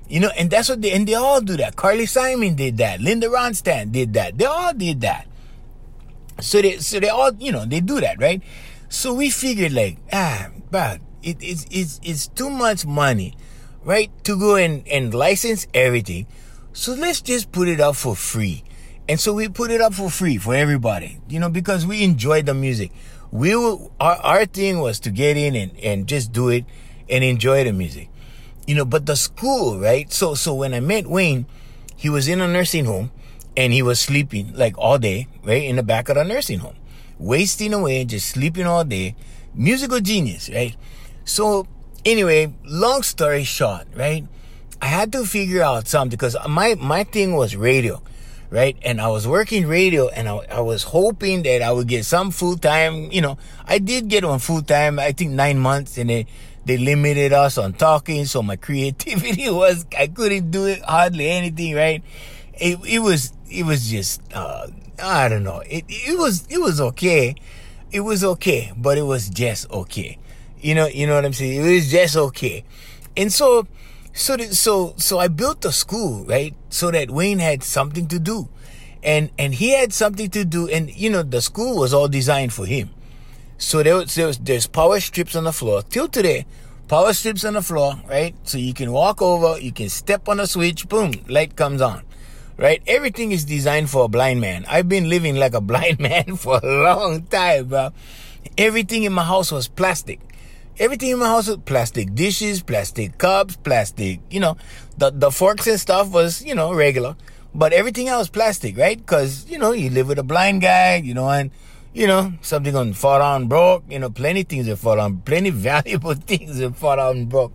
You 0.08 0.20
know, 0.20 0.30
and 0.38 0.50
that's 0.50 0.68
what 0.68 0.82
they, 0.82 0.92
and 0.92 1.06
they 1.06 1.14
all 1.14 1.40
do 1.40 1.56
that. 1.56 1.74
Carly 1.74 2.06
Simon 2.06 2.54
did 2.54 2.76
that. 2.76 3.00
Linda 3.00 3.26
Ronstadt 3.28 3.90
did 3.90 4.12
that. 4.14 4.38
They 4.38 4.44
all 4.44 4.72
did 4.72 5.00
that. 5.00 5.26
So 6.40 6.62
they, 6.62 6.78
so 6.78 7.00
they 7.00 7.08
all, 7.08 7.32
you 7.34 7.50
know, 7.50 7.64
they 7.64 7.80
do 7.80 8.00
that, 8.00 8.20
right? 8.20 8.40
So 8.88 9.14
we 9.14 9.30
figured 9.30 9.72
like, 9.72 9.98
ah, 10.12 10.48
but 10.70 11.00
it, 11.22 11.36
it's, 11.40 11.66
it's, 11.70 12.00
it's 12.02 12.26
too 12.28 12.50
much 12.50 12.86
money, 12.86 13.36
right? 13.84 14.10
To 14.24 14.38
go 14.38 14.56
and, 14.56 14.86
and 14.88 15.12
license 15.14 15.66
everything. 15.74 16.26
So 16.72 16.92
let's 16.94 17.20
just 17.20 17.52
put 17.52 17.68
it 17.68 17.80
up 17.80 17.96
for 17.96 18.14
free. 18.14 18.64
And 19.08 19.18
so 19.18 19.32
we 19.34 19.48
put 19.48 19.70
it 19.70 19.80
up 19.80 19.94
for 19.94 20.08
free 20.08 20.36
for 20.36 20.54
everybody, 20.54 21.18
you 21.28 21.40
know, 21.40 21.50
because 21.50 21.84
we 21.84 22.04
enjoy 22.04 22.42
the 22.42 22.54
music. 22.54 22.92
We 23.32 23.56
will, 23.56 23.92
our, 23.98 24.16
our 24.16 24.46
thing 24.46 24.80
was 24.80 25.00
to 25.00 25.10
get 25.10 25.36
in 25.36 25.56
and, 25.56 25.76
and 25.78 26.06
just 26.06 26.32
do 26.32 26.48
it 26.48 26.64
and 27.08 27.24
enjoy 27.24 27.64
the 27.64 27.72
music, 27.72 28.08
you 28.66 28.74
know, 28.76 28.84
but 28.84 29.06
the 29.06 29.16
school, 29.16 29.80
right? 29.80 30.12
So, 30.12 30.34
so 30.34 30.54
when 30.54 30.74
I 30.74 30.80
met 30.80 31.06
Wayne, 31.06 31.46
he 31.96 32.08
was 32.08 32.28
in 32.28 32.40
a 32.40 32.46
nursing 32.46 32.84
home 32.84 33.10
and 33.56 33.72
he 33.72 33.82
was 33.82 33.98
sleeping 34.00 34.54
like 34.54 34.78
all 34.78 34.98
day, 34.98 35.26
right? 35.42 35.64
In 35.64 35.76
the 35.76 35.82
back 35.82 36.08
of 36.08 36.14
the 36.14 36.24
nursing 36.24 36.60
home, 36.60 36.76
wasting 37.18 37.74
away, 37.74 38.04
just 38.04 38.28
sleeping 38.28 38.66
all 38.66 38.84
day. 38.84 39.16
Musical 39.54 39.98
genius, 39.98 40.48
right? 40.50 40.76
So 41.24 41.66
anyway, 42.04 42.52
long 42.64 43.02
story 43.02 43.44
short, 43.44 43.86
right? 43.94 44.26
I 44.82 44.86
had 44.86 45.12
to 45.12 45.26
figure 45.26 45.62
out 45.62 45.86
something 45.88 46.10
because 46.10 46.36
my, 46.48 46.74
my 46.76 47.04
thing 47.04 47.34
was 47.34 47.54
radio, 47.54 48.00
right? 48.48 48.76
And 48.82 49.00
I 49.00 49.08
was 49.08 49.28
working 49.28 49.66
radio 49.66 50.08
and 50.08 50.28
I, 50.28 50.38
I 50.50 50.60
was 50.60 50.84
hoping 50.84 51.42
that 51.42 51.62
I 51.62 51.72
would 51.72 51.86
get 51.86 52.04
some 52.04 52.30
full 52.30 52.56
time, 52.56 53.12
you 53.12 53.20
know, 53.20 53.36
I 53.66 53.78
did 53.78 54.08
get 54.08 54.24
on 54.24 54.38
full 54.38 54.62
time, 54.62 54.98
I 54.98 55.12
think 55.12 55.32
nine 55.32 55.58
months 55.58 55.98
and 55.98 56.08
they, 56.08 56.26
they 56.64 56.78
limited 56.78 57.32
us 57.32 57.58
on 57.58 57.74
talking. 57.74 58.24
So 58.24 58.42
my 58.42 58.56
creativity 58.66 59.50
was, 59.50 59.86
I 59.96 60.06
couldn't 60.06 60.50
do 60.50 60.66
it 60.66 60.80
hardly 60.82 61.28
anything, 61.30 61.74
right? 61.74 62.02
It, 62.54 62.78
it 62.86 62.98
was, 63.00 63.32
it 63.50 63.64
was 63.64 63.90
just, 63.90 64.22
uh, 64.32 64.68
I 65.02 65.28
don't 65.28 65.44
know. 65.44 65.60
It, 65.60 65.84
it 65.88 66.18
was, 66.18 66.46
it 66.48 66.58
was 66.58 66.80
okay. 66.80 67.34
It 67.92 68.00
was 68.00 68.22
okay, 68.22 68.72
but 68.76 68.96
it 68.98 69.02
was 69.02 69.28
just 69.28 69.70
okay. 69.70 70.18
You 70.62 70.74
know, 70.74 70.86
you 70.86 71.06
know 71.06 71.14
what 71.14 71.24
I'm 71.24 71.32
saying? 71.32 71.64
It 71.64 71.74
was 71.74 71.90
just 71.90 72.16
okay. 72.16 72.64
And 73.16 73.32
so, 73.32 73.66
so, 74.12 74.36
so, 74.38 74.94
so 74.96 75.18
I 75.18 75.28
built 75.28 75.64
a 75.64 75.72
school, 75.72 76.24
right? 76.24 76.54
So 76.68 76.90
that 76.90 77.10
Wayne 77.10 77.38
had 77.38 77.62
something 77.62 78.06
to 78.08 78.18
do. 78.18 78.48
and 79.02 79.30
and 79.38 79.54
he 79.54 79.70
had 79.70 79.92
something 79.92 80.28
to 80.30 80.44
do. 80.44 80.68
And 80.68 80.94
you 80.94 81.10
know, 81.10 81.22
the 81.22 81.40
school 81.40 81.78
was 81.78 81.94
all 81.94 82.08
designed 82.08 82.52
for 82.52 82.66
him. 82.66 82.90
So 83.58 83.82
there 83.82 83.96
was, 83.96 84.14
there 84.14 84.26
was 84.26 84.38
there's 84.38 84.66
power 84.66 85.00
strips 85.00 85.36
on 85.36 85.44
the 85.44 85.52
floor 85.52 85.82
till 85.82 86.08
today. 86.08 86.46
Power 86.88 87.12
strips 87.12 87.44
on 87.44 87.54
the 87.54 87.62
floor, 87.62 87.94
right? 88.08 88.34
So 88.44 88.58
you 88.58 88.74
can 88.74 88.90
walk 88.92 89.22
over, 89.22 89.58
you 89.60 89.72
can 89.72 89.88
step 89.88 90.28
on 90.28 90.40
a 90.40 90.46
switch, 90.46 90.88
boom, 90.88 91.12
light 91.28 91.56
comes 91.56 91.80
on 91.80 92.02
right? 92.58 92.82
Everything 92.86 93.32
is 93.32 93.46
designed 93.46 93.88
for 93.88 94.04
a 94.04 94.08
blind 94.08 94.40
man. 94.40 94.66
I've 94.68 94.88
been 94.88 95.08
living 95.08 95.36
like 95.36 95.54
a 95.54 95.60
blind 95.70 95.98
man 95.98 96.36
for 96.36 96.60
a 96.62 96.82
long 96.84 97.22
time, 97.22 97.68
bro. 97.68 97.90
Everything 98.58 99.04
in 99.04 99.12
my 99.14 99.24
house 99.24 99.50
was 99.50 99.66
plastic. 99.66 100.20
Everything 100.80 101.10
in 101.10 101.18
my 101.18 101.26
house 101.26 101.46
was 101.46 101.58
plastic 101.58 102.14
dishes, 102.14 102.62
plastic 102.62 103.18
cups, 103.18 103.54
plastic, 103.54 104.20
you 104.30 104.40
know, 104.40 104.56
the, 104.96 105.10
the 105.10 105.30
forks 105.30 105.66
and 105.66 105.78
stuff 105.78 106.10
was, 106.10 106.42
you 106.42 106.54
know, 106.54 106.72
regular. 106.72 107.16
But 107.54 107.74
everything 107.74 108.08
else 108.08 108.30
plastic, 108.30 108.78
right? 108.78 108.96
Because, 108.96 109.44
you 109.50 109.58
know, 109.58 109.72
you 109.72 109.90
live 109.90 110.08
with 110.08 110.18
a 110.18 110.22
blind 110.22 110.62
guy, 110.62 110.96
you 110.96 111.12
know, 111.12 111.28
and, 111.28 111.50
you 111.92 112.06
know, 112.06 112.32
something 112.40 112.74
on 112.74 112.94
fall 112.94 113.20
on 113.20 113.46
broke, 113.46 113.84
you 113.90 113.98
know, 113.98 114.08
plenty 114.08 114.42
things 114.42 114.64
that 114.68 114.76
fall 114.76 114.98
on, 114.98 115.18
plenty 115.18 115.50
valuable 115.70 116.14
things 116.14 116.56
that 116.56 116.74
fall 116.76 116.98
on 116.98 117.26
broke. 117.26 117.52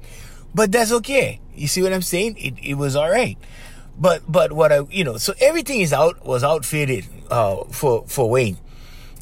But 0.54 0.72
that's 0.72 0.92
okay. 0.92 1.42
You 1.56 1.68
see 1.68 1.82
what 1.82 1.94
I'm 1.94 2.04
saying? 2.04 2.38
It, 2.38 2.54
it 2.62 2.74
was 2.76 2.96
all 2.96 3.10
right. 3.10 3.40
But, 3.98 4.22
but 4.32 4.52
what 4.52 4.72
I, 4.72 4.82
you 4.92 5.04
know, 5.04 5.18
so 5.18 5.34
everything 5.42 5.82
is 5.82 5.94
out, 5.94 6.24
was 6.24 6.44
outfitted, 6.44 7.06
uh, 7.32 7.64
for, 7.72 8.06
for 8.08 8.30
Wayne 8.30 8.58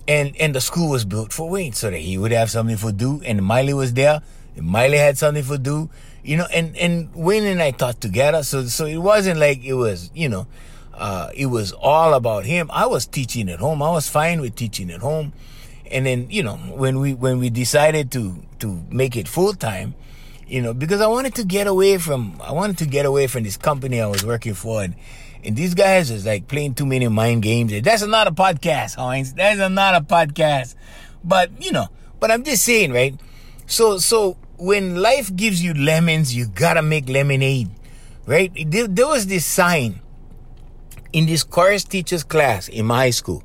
and 0.07 0.35
and 0.37 0.53
the 0.53 0.61
school 0.61 0.89
was 0.89 1.05
built 1.05 1.31
for 1.31 1.49
Wayne 1.49 1.73
so 1.73 1.89
that 1.89 1.97
he 1.97 2.17
would 2.17 2.31
have 2.31 2.49
something 2.51 2.77
for 2.77 2.91
do. 2.91 3.21
And 3.25 3.43
Miley 3.43 3.73
was 3.73 3.93
there. 3.93 4.21
And 4.55 4.65
Miley 4.65 4.97
had 4.97 5.17
something 5.17 5.43
for 5.43 5.57
do. 5.57 5.89
You 6.23 6.37
know, 6.37 6.47
and 6.53 6.75
and 6.77 7.13
Wayne 7.15 7.43
and 7.43 7.61
I 7.61 7.71
taught 7.71 8.01
together. 8.01 8.43
So 8.43 8.65
so 8.65 8.85
it 8.85 8.97
wasn't 8.97 9.39
like 9.39 9.63
it 9.63 9.73
was 9.73 10.09
you 10.13 10.29
know, 10.29 10.47
uh, 10.93 11.29
it 11.35 11.47
was 11.47 11.71
all 11.71 12.13
about 12.13 12.45
him. 12.45 12.69
I 12.71 12.85
was 12.85 13.05
teaching 13.05 13.49
at 13.49 13.59
home. 13.59 13.81
I 13.81 13.91
was 13.91 14.09
fine 14.09 14.41
with 14.41 14.55
teaching 14.55 14.91
at 14.91 15.01
home. 15.01 15.33
And 15.89 16.05
then 16.05 16.27
you 16.29 16.43
know 16.43 16.55
when 16.55 16.99
we 16.99 17.13
when 17.13 17.39
we 17.39 17.49
decided 17.49 18.11
to 18.13 18.43
to 18.59 18.83
make 18.89 19.15
it 19.15 19.27
full 19.27 19.53
time, 19.53 19.95
you 20.47 20.61
know 20.61 20.73
because 20.73 21.01
I 21.01 21.07
wanted 21.07 21.35
to 21.35 21.45
get 21.45 21.67
away 21.67 21.97
from 21.97 22.41
I 22.43 22.51
wanted 22.51 22.77
to 22.79 22.85
get 22.85 23.05
away 23.05 23.27
from 23.27 23.43
this 23.43 23.57
company 23.57 24.01
I 24.01 24.07
was 24.07 24.25
working 24.25 24.53
for 24.53 24.83
and 24.83 24.95
and 25.45 25.55
these 25.55 25.73
guys 25.73 26.09
is 26.11 26.25
like 26.25 26.47
playing 26.47 26.75
too 26.75 26.85
many 26.85 27.07
mind 27.07 27.43
games. 27.43 27.73
That's 27.81 28.05
not 28.05 28.27
a 28.27 28.31
podcast, 28.31 28.95
Heinz. 28.95 29.33
That's 29.33 29.57
not 29.71 29.95
a 29.95 30.01
podcast. 30.01 30.75
But, 31.23 31.51
you 31.63 31.71
know, 31.71 31.87
but 32.19 32.31
I'm 32.31 32.43
just 32.43 32.63
saying, 32.63 32.91
right? 32.91 33.19
So, 33.65 33.97
so 33.97 34.37
when 34.57 35.01
life 35.01 35.33
gives 35.35 35.63
you 35.63 35.73
lemons, 35.73 36.35
you 36.35 36.47
gotta 36.47 36.81
make 36.81 37.09
lemonade, 37.09 37.69
right? 38.25 38.51
There, 38.67 38.87
there 38.87 39.07
was 39.07 39.27
this 39.27 39.45
sign 39.45 40.01
in 41.11 41.25
this 41.25 41.43
chorus 41.43 41.83
teacher's 41.83 42.23
class 42.23 42.67
in 42.67 42.85
my 42.85 42.97
high 42.97 43.09
school. 43.11 43.43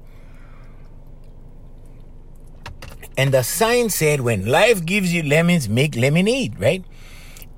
And 3.17 3.35
the 3.35 3.43
sign 3.43 3.91
said, 3.91 4.21
when 4.21 4.47
life 4.47 4.85
gives 4.85 5.13
you 5.13 5.25
lemons, 5.25 5.69
make 5.69 5.97
lemonade, 5.97 6.59
right? 6.61 6.85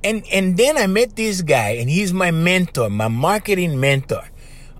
and 0.03 0.25
and 0.33 0.57
then 0.57 0.79
I 0.79 0.87
met 0.87 1.17
this 1.17 1.43
guy, 1.43 1.71
and 1.81 1.91
he's 1.91 2.13
my 2.13 2.31
mentor, 2.31 2.89
my 2.91 3.09
marketing 3.09 3.79
mentor. 3.79 4.25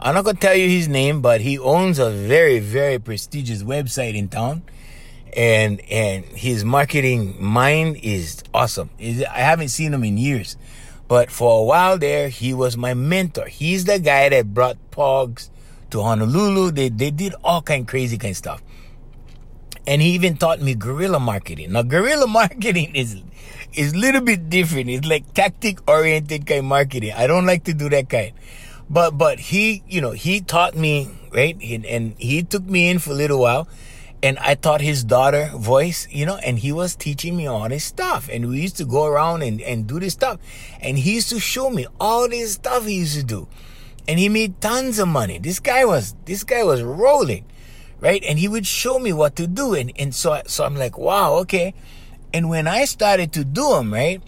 I'm 0.03 0.15
not 0.15 0.25
gonna 0.25 0.39
tell 0.39 0.55
you 0.55 0.67
his 0.67 0.89
name, 0.89 1.21
but 1.21 1.43
he 1.43 1.59
owns 1.59 1.99
a 1.99 2.11
very 2.11 2.59
very 2.59 2.99
prestigious 2.99 3.63
website 3.63 4.15
in 4.15 4.29
town, 4.29 4.63
and 5.37 5.79
and 5.91 6.25
his 6.25 6.65
marketing 6.65 7.37
mind 7.39 7.99
is 8.03 8.43
awesome. 8.55 8.89
I 8.99 9.41
haven't 9.41 9.69
seen 9.69 9.93
him 9.93 10.03
in 10.03 10.17
years, 10.17 10.57
but 11.07 11.31
for 11.31 11.61
a 11.61 11.65
while 11.65 11.99
there, 11.99 12.31
he 12.31 12.55
was 12.55 12.79
my 12.79 12.95
mentor. 12.95 13.45
He's 13.45 13.85
the 13.85 13.99
guy 13.99 14.31
that 14.31 14.55
brought 14.55 14.79
Pogs 14.91 15.51
to 15.91 16.01
Honolulu. 16.01 16.71
They 16.71 16.89
they 16.89 17.11
did 17.11 17.35
all 17.45 17.61
kind 17.61 17.83
of 17.83 17.87
crazy 17.87 18.17
kind 18.17 18.33
of 18.33 18.39
stuff. 18.39 18.63
And 19.87 20.01
he 20.01 20.13
even 20.13 20.37
taught 20.39 20.63
me 20.63 20.75
guerrilla 20.75 21.21
marketing. 21.21 21.73
Now, 21.73 21.83
guerrilla 21.83 22.27
marketing 22.41 22.95
is 22.95 23.21
is 23.75 23.93
a 23.93 23.99
little 23.99 24.23
bit 24.23 24.49
different. 24.49 24.89
It's 24.89 25.07
like 25.07 25.35
tactic 25.35 25.87
oriented 25.87 26.47
kind 26.47 26.61
of 26.61 26.65
marketing. 26.65 27.13
I 27.13 27.27
don't 27.27 27.45
like 27.45 27.65
to 27.65 27.75
do 27.75 27.91
that 27.91 28.09
kind. 28.09 28.33
But 28.91 29.17
but 29.17 29.39
he, 29.39 29.85
you 29.87 30.01
know, 30.01 30.11
he 30.11 30.41
taught 30.41 30.75
me, 30.75 31.09
right? 31.33 31.57
And, 31.63 32.17
he 32.19 32.43
took 32.43 32.65
me 32.65 32.91
in 32.91 32.99
for 32.99 33.13
a 33.13 33.15
little 33.15 33.39
while 33.39 33.69
and 34.23 34.37
I 34.39 34.55
taught 34.55 34.81
his 34.81 35.05
daughter 35.05 35.51
voice, 35.55 36.09
you 36.11 36.27
know, 36.27 36.37
and 36.37 36.59
he 36.59 36.73
was 36.73 36.97
teaching 36.97 37.37
me 37.37 37.47
all 37.47 37.69
this 37.69 37.85
stuff. 37.85 38.29
And 38.31 38.49
we 38.49 38.61
used 38.61 38.77
to 38.79 38.85
go 38.85 39.07
around 39.07 39.43
and, 39.43 39.61
and 39.63 39.87
do 39.87 40.01
this 40.01 40.13
stuff. 40.15 40.39
And 40.81 40.99
he 40.99 41.15
used 41.15 41.31
to 41.31 41.39
show 41.39 41.71
me 41.71 41.87
all 41.99 42.29
this 42.29 42.55
stuff 42.55 42.85
he 42.85 42.97
used 42.97 43.15
to 43.15 43.23
do. 43.23 43.49
And 44.09 44.19
he 44.19 44.29
made 44.29 44.61
tons 44.61 44.99
of 44.99 45.07
money. 45.07 45.39
This 45.39 45.61
guy 45.61 45.85
was 45.85 46.17
this 46.25 46.43
guy 46.43 46.65
was 46.65 46.83
rolling, 46.83 47.45
right? 48.01 48.23
And 48.25 48.41
he 48.41 48.49
would 48.49 48.67
show 48.67 48.99
me 48.99 49.13
what 49.13 49.37
to 49.37 49.47
do. 49.47 49.75
And 49.75 49.93
and 49.97 50.13
so 50.13 50.43
so 50.47 50.65
I'm 50.65 50.75
like, 50.75 50.99
wow, 50.99 51.35
okay. 51.43 51.75
And 52.35 52.51
when 52.51 52.67
I 52.67 52.87
started 52.87 53.33
to 53.35 53.45
do 53.45 53.71
them, 53.71 53.95
right, 53.95 54.21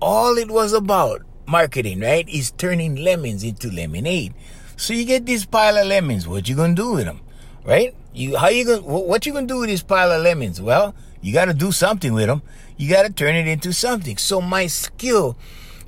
all 0.00 0.38
it 0.38 0.50
was 0.50 0.72
about 0.72 1.25
marketing, 1.46 2.00
right, 2.00 2.28
is 2.28 2.50
turning 2.52 2.96
lemons 2.96 3.44
into 3.44 3.70
lemonade. 3.70 4.34
So 4.76 4.92
you 4.92 5.04
get 5.04 5.26
this 5.26 5.46
pile 5.46 5.78
of 5.78 5.86
lemons. 5.86 6.28
What 6.28 6.48
you 6.48 6.56
gonna 6.56 6.74
do 6.74 6.92
with 6.92 7.06
them, 7.06 7.20
right? 7.64 7.94
You 8.12 8.36
how 8.36 8.48
you 8.48 8.64
gonna 8.64 8.82
what 8.82 9.26
you 9.26 9.32
gonna 9.32 9.46
do 9.46 9.58
with 9.58 9.70
this 9.70 9.82
pile 9.82 10.12
of 10.12 10.22
lemons? 10.22 10.60
Well, 10.60 10.94
you 11.22 11.32
got 11.32 11.46
to 11.46 11.54
do 11.54 11.72
something 11.72 12.12
with 12.12 12.26
them. 12.26 12.42
You 12.76 12.88
got 12.88 13.02
to 13.02 13.12
turn 13.12 13.34
it 13.34 13.48
into 13.48 13.72
something. 13.72 14.16
So 14.16 14.40
my 14.40 14.68
skill, 14.68 15.36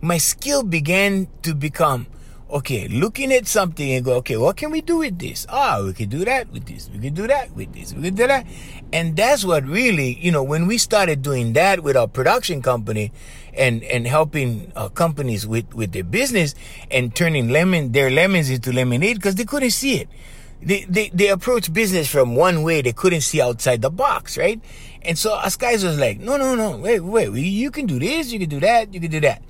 my 0.00 0.18
skill 0.18 0.62
began 0.62 1.28
to 1.42 1.54
become 1.54 2.06
okay, 2.50 2.88
looking 2.88 3.30
at 3.32 3.46
something 3.46 3.92
and 3.92 4.04
go, 4.04 4.14
okay, 4.14 4.36
what 4.36 4.56
can 4.56 4.70
we 4.70 4.80
do 4.80 4.98
with 4.98 5.18
this? 5.18 5.46
Ah, 5.50 5.82
we 5.84 5.92
can 5.92 6.08
do 6.08 6.24
that 6.24 6.50
with 6.50 6.64
this. 6.64 6.88
We 6.92 6.98
can 6.98 7.14
do 7.14 7.26
that 7.26 7.54
with 7.54 7.72
this. 7.74 7.92
We 7.92 8.02
can 8.02 8.14
do 8.14 8.26
that. 8.26 8.46
And 8.92 9.16
that's 9.16 9.44
what 9.44 9.64
really, 9.66 10.18
you 10.18 10.32
know, 10.32 10.42
when 10.42 10.66
we 10.66 10.78
started 10.78 11.20
doing 11.20 11.52
that 11.52 11.82
with 11.82 11.96
our 11.96 12.08
production 12.08 12.62
company 12.62 13.12
and, 13.58 13.82
and 13.84 14.06
helping 14.06 14.72
uh, 14.76 14.88
companies 14.88 15.46
with, 15.46 15.74
with 15.74 15.92
their 15.92 16.04
business 16.04 16.54
and 16.90 17.14
turning 17.14 17.48
lemon, 17.48 17.92
their 17.92 18.10
lemons 18.10 18.50
into 18.50 18.72
lemonade 18.72 19.16
because 19.16 19.34
they 19.34 19.44
couldn't 19.44 19.70
see 19.70 19.96
it. 19.96 20.08
They, 20.62 20.84
they, 20.88 21.10
they 21.10 21.28
approach 21.28 21.72
business 21.72 22.10
from 22.10 22.34
one 22.34 22.62
way. 22.62 22.82
They 22.82 22.92
couldn't 22.92 23.20
see 23.20 23.40
outside 23.40 23.82
the 23.82 23.90
box, 23.90 24.36
right? 24.36 24.60
And 25.02 25.18
so 25.18 25.34
us 25.34 25.56
guys 25.56 25.84
was 25.84 25.98
like, 25.98 26.18
no, 26.18 26.36
no, 26.36 26.54
no, 26.54 26.76
wait, 26.78 27.00
wait, 27.00 27.30
you 27.34 27.70
can 27.70 27.86
do 27.86 27.98
this, 27.98 28.32
you 28.32 28.38
can 28.38 28.48
do 28.48 28.60
that, 28.60 28.92
you 28.92 29.00
can 29.00 29.10
do 29.10 29.20
that 29.20 29.42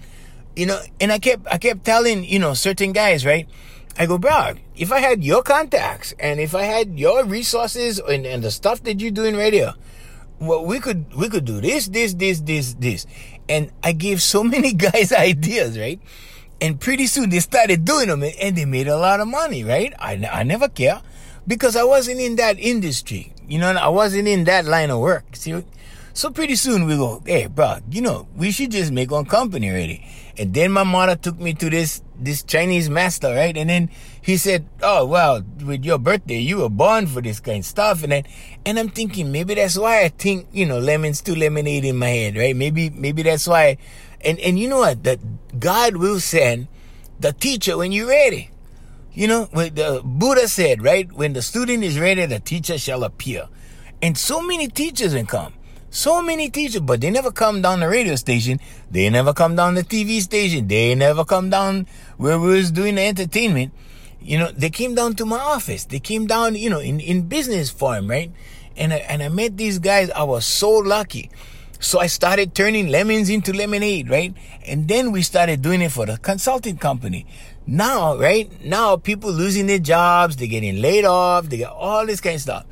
you 0.58 0.66
know, 0.66 0.80
and 1.00 1.12
I 1.12 1.20
kept, 1.20 1.46
I 1.46 1.56
kept 1.56 1.84
telling, 1.84 2.24
you 2.24 2.40
know, 2.40 2.52
certain 2.52 2.90
guys, 2.90 3.24
right? 3.24 3.48
I 3.96 4.06
go, 4.06 4.18
bro, 4.18 4.54
if 4.74 4.90
I 4.90 4.98
had 4.98 5.22
your 5.22 5.42
contacts 5.42 6.12
and 6.18 6.40
if 6.40 6.52
I 6.52 6.64
had 6.64 6.98
your 6.98 7.24
resources 7.24 8.00
and, 8.00 8.26
and 8.26 8.42
the 8.42 8.50
stuff 8.50 8.82
that 8.82 8.98
you 8.98 9.12
do 9.12 9.24
in 9.24 9.36
radio, 9.36 9.74
well, 10.40 10.64
we 10.64 10.80
could, 10.80 11.14
we 11.14 11.28
could 11.28 11.44
do 11.44 11.60
this, 11.60 11.86
this, 11.86 12.14
this, 12.14 12.40
this, 12.40 12.74
this. 12.74 13.06
And 13.48 13.70
I 13.82 13.92
gave 13.92 14.22
so 14.22 14.44
many 14.44 14.72
guys 14.86 15.12
ideas, 15.12 15.78
right? 15.78 16.00
And 16.60 16.80
pretty 16.80 17.06
soon 17.06 17.30
they 17.30 17.40
started 17.40 17.84
doing 17.84 18.08
them 18.08 18.22
and 18.22 18.56
they 18.56 18.64
made 18.64 18.88
a 18.88 18.98
lot 18.98 19.20
of 19.20 19.28
money, 19.28 19.62
right? 19.64 19.92
I, 19.98 20.28
I 20.30 20.42
never 20.42 20.68
care 20.68 21.00
because 21.46 21.76
I 21.76 21.84
wasn't 21.84 22.20
in 22.20 22.36
that 22.36 22.58
industry. 22.58 23.32
You 23.48 23.58
know, 23.58 23.70
I 23.70 23.88
wasn't 23.88 24.28
in 24.28 24.44
that 24.44 24.64
line 24.64 24.90
of 24.90 25.00
work. 25.00 25.24
See, 25.34 25.62
so 26.12 26.30
pretty 26.30 26.56
soon 26.56 26.86
we 26.86 26.96
go, 26.96 27.22
hey, 27.24 27.46
bro, 27.46 27.78
you 27.90 28.02
know, 28.02 28.26
we 28.36 28.50
should 28.50 28.72
just 28.72 28.90
make 28.90 29.10
one 29.10 29.24
company 29.24 29.70
already. 29.70 30.04
And 30.36 30.52
then 30.52 30.72
my 30.72 30.82
mother 30.82 31.16
took 31.16 31.38
me 31.38 31.54
to 31.54 31.70
this 31.70 32.02
this 32.18 32.42
Chinese 32.42 32.90
master, 32.90 33.32
right? 33.32 33.56
And 33.56 33.70
then 33.70 33.90
he 34.20 34.36
said, 34.36 34.66
"Oh 34.82 35.06
well, 35.06 35.42
with 35.64 35.84
your 35.84 35.98
birthday, 35.98 36.38
you 36.38 36.58
were 36.58 36.68
born 36.68 37.06
for 37.06 37.20
this 37.20 37.40
kind 37.40 37.60
of 37.60 37.64
stuff." 37.64 38.02
And 38.02 38.12
then, 38.12 38.24
and 38.66 38.78
I'm 38.78 38.88
thinking 38.88 39.32
maybe 39.32 39.54
that's 39.54 39.76
why 39.76 40.04
I 40.04 40.08
think 40.08 40.48
you 40.52 40.66
know 40.66 40.78
lemons 40.78 41.20
to 41.22 41.38
lemonade 41.38 41.84
in 41.84 41.96
my 41.96 42.08
head, 42.08 42.36
right? 42.36 42.54
Maybe 42.54 42.90
maybe 42.90 43.22
that's 43.22 43.46
why. 43.46 43.78
And 44.20 44.38
and 44.40 44.58
you 44.58 44.68
know 44.68 44.78
what? 44.78 45.04
That 45.04 45.20
God 45.58 45.96
will 45.96 46.20
send 46.20 46.68
the 47.20 47.32
teacher 47.32 47.76
when 47.76 47.92
you're 47.92 48.08
ready. 48.08 48.50
You 49.12 49.26
know, 49.26 49.44
what 49.50 49.74
the 49.74 50.00
Buddha 50.04 50.46
said, 50.46 50.82
right? 50.82 51.10
When 51.12 51.32
the 51.32 51.42
student 51.42 51.82
is 51.82 51.98
ready, 51.98 52.24
the 52.26 52.38
teacher 52.38 52.78
shall 52.78 53.02
appear. 53.02 53.48
And 54.00 54.16
so 54.16 54.40
many 54.40 54.68
teachers 54.68 55.14
will 55.14 55.26
come. 55.26 55.54
So 55.90 56.20
many 56.22 56.50
teachers, 56.50 56.82
but 56.82 57.00
they 57.00 57.10
never 57.10 57.32
come 57.32 57.62
down 57.62 57.80
the 57.80 57.88
radio 57.88 58.14
station. 58.14 58.60
They 58.90 59.08
never 59.08 59.32
come 59.32 59.56
down 59.56 59.74
the 59.74 59.82
TV 59.82 60.20
station. 60.20 60.68
They 60.68 60.94
never 60.94 61.24
come 61.24 61.50
down 61.50 61.86
where 62.18 62.38
we 62.38 62.48
was 62.48 62.70
doing 62.70 62.96
the 62.96 63.02
entertainment. 63.02 63.72
You 64.20 64.38
know, 64.38 64.50
they 64.50 64.70
came 64.70 64.94
down 64.94 65.14
to 65.14 65.24
my 65.24 65.38
office. 65.38 65.84
They 65.84 66.00
came 66.00 66.26
down, 66.26 66.54
you 66.54 66.70
know, 66.70 66.80
in, 66.80 67.00
in 67.00 67.28
business 67.28 67.70
form, 67.70 68.08
right? 68.08 68.30
And 68.76 68.92
I, 68.92 68.96
and 68.96 69.22
I 69.22 69.28
met 69.28 69.56
these 69.56 69.78
guys. 69.78 70.10
I 70.10 70.24
was 70.24 70.46
so 70.46 70.70
lucky. 70.70 71.30
So 71.80 72.00
I 72.00 72.08
started 72.08 72.54
turning 72.54 72.88
lemons 72.88 73.30
into 73.30 73.52
lemonade, 73.52 74.10
right? 74.10 74.34
And 74.66 74.88
then 74.88 75.12
we 75.12 75.22
started 75.22 75.62
doing 75.62 75.80
it 75.80 75.92
for 75.92 76.06
the 76.06 76.18
consulting 76.18 76.76
company. 76.76 77.26
Now, 77.66 78.16
right? 78.16 78.50
Now 78.64 78.96
people 78.96 79.30
losing 79.30 79.66
their 79.66 79.78
jobs, 79.78 80.36
they're 80.36 80.48
getting 80.48 80.80
laid 80.80 81.04
off, 81.04 81.48
they 81.48 81.58
got 81.58 81.72
all 81.72 82.04
this 82.04 82.20
kind 82.20 82.34
of 82.34 82.40
stuff 82.40 82.66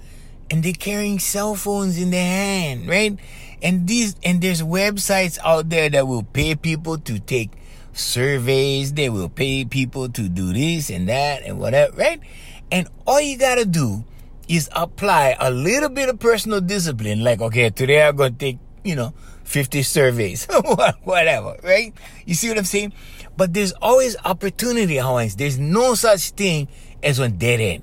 and 0.51 0.63
they're 0.63 0.73
carrying 0.73 1.19
cell 1.19 1.55
phones 1.55 1.99
in 1.99 2.11
their 2.11 2.25
hand, 2.25 2.89
right? 2.89 3.19
And 3.63 3.87
these 3.87 4.17
and 4.23 4.41
there's 4.41 4.63
websites 4.63 5.39
out 5.45 5.71
there 5.71 5.89
that 5.91 6.07
will 6.07 6.23
pay 6.23 6.55
people 6.55 6.99
to 6.99 7.19
take 7.19 7.51
surveys. 7.97 8.93
They 8.93 9.09
will 9.09 9.29
pay 9.29 9.65
people 9.65 10.09
to 10.11 10.29
do 10.29 10.53
this 10.53 10.91
and 10.91 11.09
that 11.09 11.43
and 11.43 11.59
whatever, 11.59 11.97
right? 11.97 12.21
And 12.71 12.89
all 13.07 13.21
you 13.21 13.39
gotta 13.39 13.65
do 13.65 14.05
is 14.49 14.69
apply 14.75 15.37
a 15.41 15.51
little 15.51 15.89
bit 15.89 16.09
of 16.09 16.19
personal 16.19 16.61
discipline. 16.61 17.25
Like, 17.25 17.41
okay, 17.41 17.71
today 17.71 18.07
I'm 18.07 18.17
gonna 18.17 18.31
take, 18.31 18.59
you 18.85 18.95
know, 18.95 19.15
50 19.45 19.83
surveys, 19.83 20.47
whatever, 21.05 21.57
right? 21.63 21.93
You 22.25 22.35
see 22.35 22.49
what 22.49 22.59
I'm 22.59 22.65
saying? 22.65 22.93
But 23.37 23.55
there's 23.55 23.73
always 23.81 24.17
opportunity, 24.25 24.97
Hawaiians. 24.97 25.37
There's 25.37 25.59
no 25.59 25.95
such 25.95 26.31
thing 26.31 26.69
as 27.03 27.21
one 27.21 27.39
dead 27.39 27.61
end. 27.61 27.83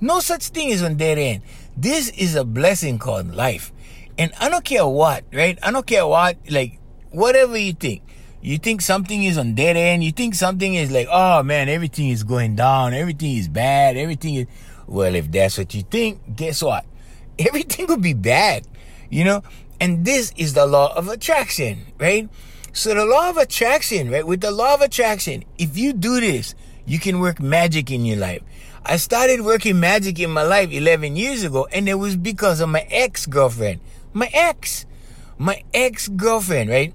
No 0.00 0.20
such 0.20 0.48
thing 0.48 0.70
as 0.72 0.82
one 0.82 0.96
dead 0.96 1.18
end. 1.18 1.42
This 1.76 2.10
is 2.10 2.36
a 2.36 2.44
blessing 2.44 2.98
called 2.98 3.34
life. 3.34 3.72
And 4.18 4.32
I 4.40 4.48
don't 4.48 4.64
care 4.64 4.86
what, 4.86 5.24
right? 5.32 5.58
I 5.62 5.70
don't 5.70 5.86
care 5.86 6.06
what, 6.06 6.36
like, 6.50 6.78
whatever 7.10 7.56
you 7.56 7.72
think. 7.72 8.02
You 8.46 8.58
think 8.58 8.80
something 8.80 9.24
is 9.24 9.38
on 9.38 9.56
dead 9.56 9.76
end. 9.76 10.04
You 10.04 10.12
think 10.12 10.36
something 10.36 10.74
is 10.74 10.92
like, 10.92 11.08
oh 11.10 11.42
man, 11.42 11.68
everything 11.68 12.10
is 12.10 12.22
going 12.22 12.54
down. 12.54 12.94
Everything 12.94 13.34
is 13.34 13.48
bad. 13.48 13.96
Everything 13.96 14.36
is, 14.36 14.46
well, 14.86 15.16
if 15.16 15.32
that's 15.32 15.58
what 15.58 15.74
you 15.74 15.82
think, 15.82 16.36
guess 16.36 16.62
what? 16.62 16.86
Everything 17.40 17.88
will 17.88 17.96
be 17.96 18.14
bad, 18.14 18.64
you 19.10 19.24
know? 19.24 19.42
And 19.80 20.04
this 20.04 20.32
is 20.36 20.54
the 20.54 20.64
law 20.64 20.94
of 20.94 21.08
attraction, 21.08 21.86
right? 21.98 22.28
So 22.72 22.94
the 22.94 23.04
law 23.04 23.30
of 23.30 23.36
attraction, 23.36 24.12
right? 24.12 24.24
With 24.24 24.42
the 24.42 24.52
law 24.52 24.74
of 24.74 24.80
attraction, 24.80 25.42
if 25.58 25.76
you 25.76 25.92
do 25.92 26.20
this, 26.20 26.54
you 26.84 27.00
can 27.00 27.18
work 27.18 27.40
magic 27.40 27.90
in 27.90 28.04
your 28.04 28.18
life. 28.18 28.42
I 28.84 28.98
started 28.98 29.40
working 29.40 29.80
magic 29.80 30.20
in 30.20 30.30
my 30.30 30.44
life 30.44 30.70
11 30.70 31.16
years 31.16 31.42
ago, 31.42 31.66
and 31.72 31.88
it 31.88 31.94
was 31.94 32.14
because 32.14 32.60
of 32.60 32.68
my 32.68 32.86
ex-girlfriend. 32.92 33.80
My 34.12 34.30
ex. 34.32 34.86
My 35.36 35.64
ex-girlfriend, 35.74 36.70
right? 36.70 36.94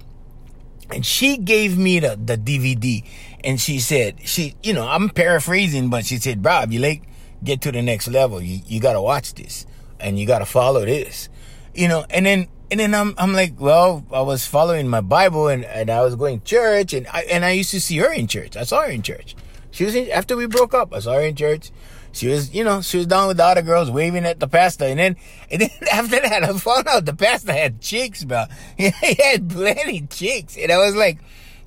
And 0.92 1.04
she 1.06 1.36
gave 1.38 1.78
me 1.78 2.00
the, 2.00 2.18
the 2.22 2.36
DVD, 2.36 3.04
and 3.42 3.60
she 3.60 3.78
said, 3.78 4.16
she, 4.24 4.54
you 4.62 4.74
know, 4.74 4.86
I'm 4.86 5.08
paraphrasing, 5.08 5.88
but 5.88 6.04
she 6.04 6.18
said, 6.18 6.44
if 6.44 6.72
you 6.72 6.80
like, 6.80 7.02
get 7.42 7.60
to 7.62 7.72
the 7.72 7.82
next 7.82 8.08
level, 8.08 8.40
you, 8.40 8.60
you 8.66 8.80
gotta 8.80 9.00
watch 9.00 9.34
this, 9.34 9.66
and 9.98 10.18
you 10.18 10.26
gotta 10.26 10.46
follow 10.46 10.84
this. 10.84 11.28
You 11.74 11.88
know, 11.88 12.04
and 12.10 12.26
then 12.26 12.48
and 12.72 12.80
then 12.80 12.94
I'm, 12.94 13.14
I'm 13.18 13.34
like, 13.34 13.60
well, 13.60 14.02
I 14.10 14.22
was 14.22 14.46
following 14.46 14.88
my 14.88 15.02
Bible 15.02 15.48
and, 15.48 15.62
and 15.62 15.90
I 15.90 16.00
was 16.00 16.14
going 16.14 16.40
church 16.42 16.94
and 16.94 17.06
I, 17.12 17.24
and 17.24 17.44
I 17.44 17.50
used 17.50 17.70
to 17.72 17.80
see 17.82 17.98
her 17.98 18.10
in 18.10 18.26
church. 18.26 18.56
I 18.56 18.64
saw 18.64 18.80
her 18.80 18.90
in 18.90 19.02
church. 19.02 19.36
She 19.72 19.84
was 19.84 19.94
in, 19.94 20.10
after 20.10 20.36
we 20.38 20.46
broke 20.46 20.72
up, 20.72 20.94
I 20.94 21.00
saw 21.00 21.12
her 21.12 21.20
in 21.20 21.36
church. 21.36 21.70
She 22.12 22.28
was, 22.28 22.54
you 22.54 22.62
know, 22.62 22.82
she 22.82 22.98
was 22.98 23.06
down 23.06 23.28
with 23.28 23.38
the 23.38 23.44
other 23.44 23.62
girls 23.62 23.90
waving 23.90 24.26
at 24.26 24.38
the 24.38 24.48
pastor. 24.48 24.84
And 24.84 24.98
then, 24.98 25.16
and 25.50 25.62
then 25.62 25.70
after 25.92 26.20
that, 26.20 26.44
I 26.44 26.52
found 26.52 26.86
out 26.88 27.06
the 27.06 27.14
pastor 27.14 27.52
had 27.52 27.80
chicks, 27.80 28.24
bro. 28.24 28.44
He 28.76 28.92
had 29.18 29.48
plenty 29.48 30.02
chicks. 30.02 30.56
And 30.56 30.70
I 30.70 30.78
was 30.78 30.94
like, 30.94 31.18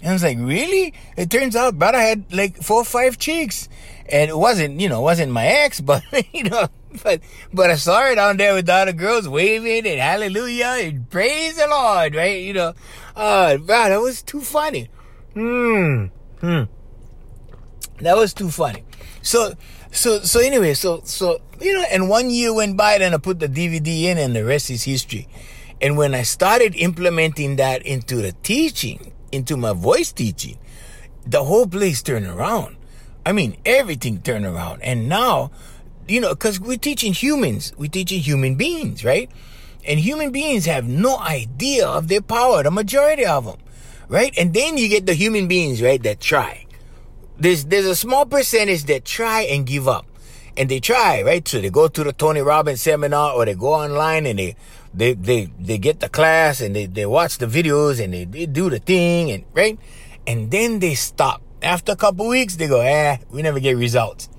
I 0.06 0.14
was 0.14 0.24
like, 0.24 0.38
really? 0.40 0.94
It 1.18 1.30
turns 1.32 1.56
out 1.56 1.80
brother 1.80 2.00
had 2.00 2.32
like 2.32 2.62
four 2.62 2.82
or 2.82 2.86
five 2.86 3.18
chicks. 3.18 3.70
And 4.08 4.30
it 4.30 4.38
wasn't, 4.38 4.80
you 4.80 4.88
know, 4.88 5.02
wasn't 5.02 5.32
my 5.32 5.48
ex, 5.48 5.82
but, 5.82 6.04
you 6.32 6.44
know, 6.44 6.68
but 7.04 7.22
but 7.52 7.72
I 7.72 7.76
saw 7.76 8.02
her 8.02 8.16
down 8.16 8.38
there 8.38 8.54
with 8.54 8.68
the 8.68 8.94
girls 8.96 9.28
waving 9.28 9.86
and 9.86 10.00
hallelujah 10.00 10.78
and 10.80 11.10
praise 11.10 11.58
the 11.58 11.68
Lord, 11.68 12.16
right? 12.16 12.42
You 12.42 12.54
know, 12.54 12.74
uh, 13.16 13.58
wow, 13.68 13.90
that 13.90 14.02
was 14.02 14.22
too 14.22 14.42
funny. 14.42 14.90
Hmm, 15.34 16.06
hmm. 16.40 16.64
That 18.00 18.18
was 18.18 18.34
too 18.34 18.50
funny. 18.50 18.84
So, 19.22 19.54
so, 19.96 20.20
so 20.22 20.40
anyway, 20.40 20.74
so, 20.74 21.02
so, 21.04 21.40
you 21.60 21.74
know, 21.74 21.86
and 21.90 22.10
one 22.10 22.30
year 22.30 22.54
went 22.54 22.78
by, 22.78 22.98
then 22.98 23.14
I 23.14 23.18
put 23.18 23.40
the 23.40 23.48
DVD 23.48 24.04
in 24.04 24.18
and 24.18 24.36
the 24.36 24.44
rest 24.44 24.70
is 24.70 24.84
history. 24.84 25.28
And 25.82 25.98
when 25.98 26.14
I 26.14 26.24
started 26.24 26.76
implementing 26.76 27.56
that 27.58 27.82
into 27.84 28.18
the 28.18 28.34
teaching, 28.44 29.14
into 29.32 29.58
my 29.58 29.74
voice 29.74 30.12
teaching, 30.12 30.58
the 31.26 31.44
whole 31.44 31.68
place 31.68 32.02
turned 32.02 32.28
around. 32.28 32.78
I 33.26 33.32
mean, 33.32 33.58
everything 33.66 34.22
turned 34.22 34.46
around. 34.46 34.82
And 34.84 35.10
now, 35.10 35.52
you 36.08 36.22
know, 36.22 36.30
because 36.30 36.60
we're 36.60 36.78
teaching 36.78 37.14
humans, 37.14 37.74
we're 37.78 37.90
teaching 37.90 38.20
human 38.20 38.56
beings, 38.56 39.04
right? 39.04 39.30
And 39.86 40.00
human 40.00 40.32
beings 40.32 40.66
have 40.66 40.86
no 40.86 41.18
idea 41.20 41.88
of 41.88 42.08
their 42.08 42.22
power, 42.22 42.64
the 42.64 42.72
majority 42.72 43.26
of 43.26 43.46
them, 43.46 43.58
right? 44.08 44.34
And 44.38 44.54
then 44.54 44.78
you 44.78 44.88
get 44.90 45.06
the 45.06 45.14
human 45.14 45.48
beings, 45.48 45.82
right, 45.82 46.02
that 46.04 46.20
try. 46.20 46.65
There's, 47.38 47.66
there's 47.66 47.86
a 47.86 47.96
small 47.96 48.26
percentage 48.26 48.86
that 48.86 49.06
try 49.06 49.42
and 49.42 49.66
give 49.66 49.88
up. 49.88 50.06
And 50.58 50.70
they 50.70 50.80
try, 50.80 51.22
right? 51.22 51.46
So 51.46 51.60
they 51.60 51.70
go 51.70 51.90
to 51.90 52.04
the 52.04 52.14
Tony 52.14 52.40
Robbins 52.40 52.82
seminar 52.82 53.34
or 53.34 53.46
they 53.46 53.56
go 53.56 53.74
online 53.74 54.26
and 54.26 54.40
they, 54.40 54.56
they, 54.94 55.14
they, 55.14 55.50
they 55.60 55.78
get 55.78 56.00
the 56.00 56.08
class 56.08 56.62
and 56.62 56.74
they, 56.74 56.86
they 56.86 57.06
watch 57.06 57.40
the 57.40 57.46
videos 57.46 58.02
and 58.02 58.14
they, 58.14 58.24
they 58.24 58.46
do 58.46 58.70
the 58.70 58.80
thing 58.80 59.32
and, 59.32 59.44
right? 59.54 59.78
And 60.26 60.50
then 60.52 60.80
they 60.80 60.96
stop. 60.96 61.42
After 61.62 61.92
a 61.92 61.96
couple 61.96 62.28
weeks, 62.28 62.56
they 62.56 62.68
go, 62.68 62.80
eh, 62.80 63.18
we 63.30 63.42
never 63.42 63.60
get 63.60 63.76
results. 63.76 64.30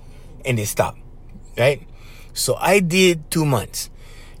And 0.43 0.57
they 0.57 0.65
stop 0.65 0.97
right? 1.57 1.81
So 2.33 2.55
I 2.55 2.79
did 2.79 3.29
two 3.31 3.45
months. 3.45 3.89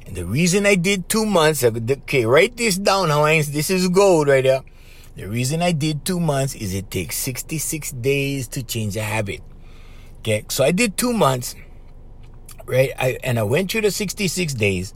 And 0.05 0.15
the 0.15 0.25
reason 0.25 0.65
I 0.65 0.75
did 0.75 1.09
two 1.09 1.25
months, 1.25 1.63
okay, 1.63 2.25
write 2.25 2.55
this 2.55 2.77
down, 2.77 3.09
Hawaiians. 3.09 3.51
This 3.51 3.69
is 3.69 3.89
gold 3.89 4.29
right 4.29 4.43
there. 4.43 4.61
The 5.17 5.27
reason 5.27 5.63
I 5.63 5.71
did 5.71 6.05
two 6.05 6.19
months 6.19 6.53
is 6.53 6.75
it 6.75 6.91
takes 6.91 7.17
66 7.17 7.91
days 7.93 8.47
to 8.49 8.61
change 8.61 8.95
a 8.95 9.01
habit. 9.01 9.41
Okay, 10.19 10.45
so 10.47 10.63
I 10.63 10.69
did 10.69 10.95
two 10.95 11.11
months, 11.11 11.55
right? 12.65 12.91
I, 12.99 13.17
and 13.23 13.39
I 13.39 13.43
went 13.43 13.71
through 13.71 13.81
the 13.81 13.89
66 13.89 14.53
days. 14.53 14.93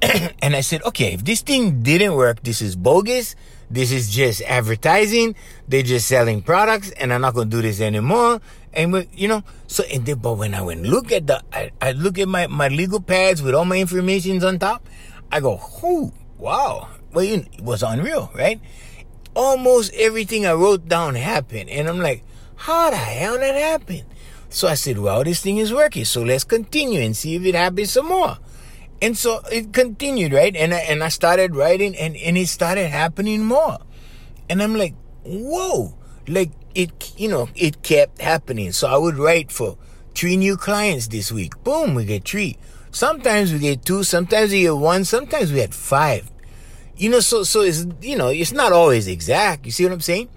and 0.40 0.56
I 0.56 0.62
said, 0.62 0.82
okay, 0.84 1.12
if 1.12 1.22
this 1.22 1.42
thing 1.42 1.82
didn't 1.82 2.14
work, 2.14 2.42
this 2.44 2.62
is 2.62 2.76
bogus. 2.76 3.36
This 3.70 3.92
is 3.92 4.08
just 4.08 4.40
advertising. 4.40 5.36
They're 5.68 5.82
just 5.82 6.08
selling 6.08 6.40
products, 6.40 6.92
and 6.92 7.12
I'm 7.12 7.20
not 7.20 7.34
gonna 7.34 7.50
do 7.50 7.60
this 7.60 7.82
anymore. 7.82 8.40
And 8.72 9.06
you 9.12 9.28
know, 9.28 9.42
so 9.66 9.84
and 9.92 10.06
then, 10.06 10.16
but 10.18 10.34
when 10.34 10.54
I 10.54 10.62
went 10.62 10.84
look 10.84 11.12
at 11.12 11.26
the, 11.26 11.42
I, 11.52 11.72
I 11.82 11.92
look 11.92 12.18
at 12.18 12.28
my 12.28 12.46
my 12.46 12.68
legal 12.68 13.00
pads 13.00 13.42
with 13.42 13.54
all 13.54 13.66
my 13.66 13.76
informations 13.76 14.44
on 14.44 14.58
top. 14.58 14.86
I 15.30 15.40
go, 15.40 15.60
whoo, 15.82 16.12
wow, 16.38 16.88
well, 17.12 17.24
it 17.24 17.60
was 17.60 17.82
unreal, 17.82 18.30
right? 18.34 18.60
Almost 19.36 19.92
everything 19.92 20.46
I 20.46 20.54
wrote 20.54 20.88
down 20.88 21.14
happened, 21.14 21.68
and 21.68 21.88
I'm 21.88 22.00
like, 22.00 22.24
how 22.56 22.88
the 22.88 22.96
hell 22.96 23.38
that 23.38 23.54
happened? 23.54 24.04
So 24.48 24.66
I 24.66 24.74
said, 24.74 24.96
well, 24.96 25.22
this 25.22 25.42
thing 25.42 25.58
is 25.58 25.74
working, 25.74 26.06
so 26.06 26.22
let's 26.22 26.44
continue 26.44 27.00
and 27.00 27.14
see 27.14 27.34
if 27.34 27.44
it 27.44 27.54
happens 27.54 27.90
some 27.90 28.06
more. 28.06 28.38
And 29.02 29.14
so 29.14 29.40
it 29.52 29.74
continued, 29.74 30.32
right? 30.32 30.56
And 30.56 30.72
I, 30.72 30.78
and 30.78 31.04
I 31.04 31.08
started 31.08 31.54
writing 31.54 31.94
and, 31.96 32.16
and 32.16 32.38
it 32.38 32.48
started 32.48 32.88
happening 32.88 33.44
more. 33.44 33.76
And 34.48 34.62
I'm 34.62 34.74
like, 34.74 34.94
whoa, 35.22 35.98
like 36.26 36.52
it, 36.74 37.12
you 37.18 37.28
know, 37.28 37.50
it 37.54 37.82
kept 37.82 38.22
happening. 38.22 38.72
So 38.72 38.88
I 38.88 38.96
would 38.96 39.18
write 39.18 39.52
for 39.52 39.76
three 40.14 40.38
new 40.38 40.56
clients 40.56 41.08
this 41.08 41.30
week. 41.30 41.62
Boom, 41.62 41.94
we 41.94 42.06
get 42.06 42.26
three. 42.26 42.56
Sometimes 42.90 43.52
we 43.52 43.58
get 43.58 43.84
two, 43.84 44.02
sometimes 44.02 44.50
we 44.52 44.62
get 44.62 44.76
one, 44.76 45.04
sometimes 45.04 45.52
we 45.52 45.58
had 45.58 45.74
five. 45.74 46.30
You 46.96 47.10
know, 47.10 47.20
so, 47.20 47.42
so 47.42 47.60
it's, 47.60 47.86
you 48.00 48.16
know, 48.16 48.28
it's 48.28 48.52
not 48.52 48.72
always 48.72 49.06
exact. 49.06 49.66
You 49.66 49.72
see 49.72 49.84
what 49.84 49.92
I'm 49.92 50.00
saying? 50.00 50.28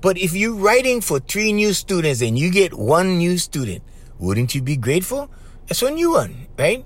But 0.00 0.18
if 0.18 0.34
you're 0.34 0.54
writing 0.54 1.00
for 1.00 1.18
three 1.18 1.52
new 1.52 1.72
students 1.72 2.22
and 2.22 2.38
you 2.38 2.50
get 2.50 2.74
one 2.74 3.18
new 3.18 3.38
student, 3.38 3.82
wouldn't 4.18 4.54
you 4.54 4.62
be 4.62 4.76
grateful? 4.76 5.30
That's 5.66 5.82
a 5.82 5.90
new 5.90 6.12
one, 6.12 6.46
right? 6.58 6.84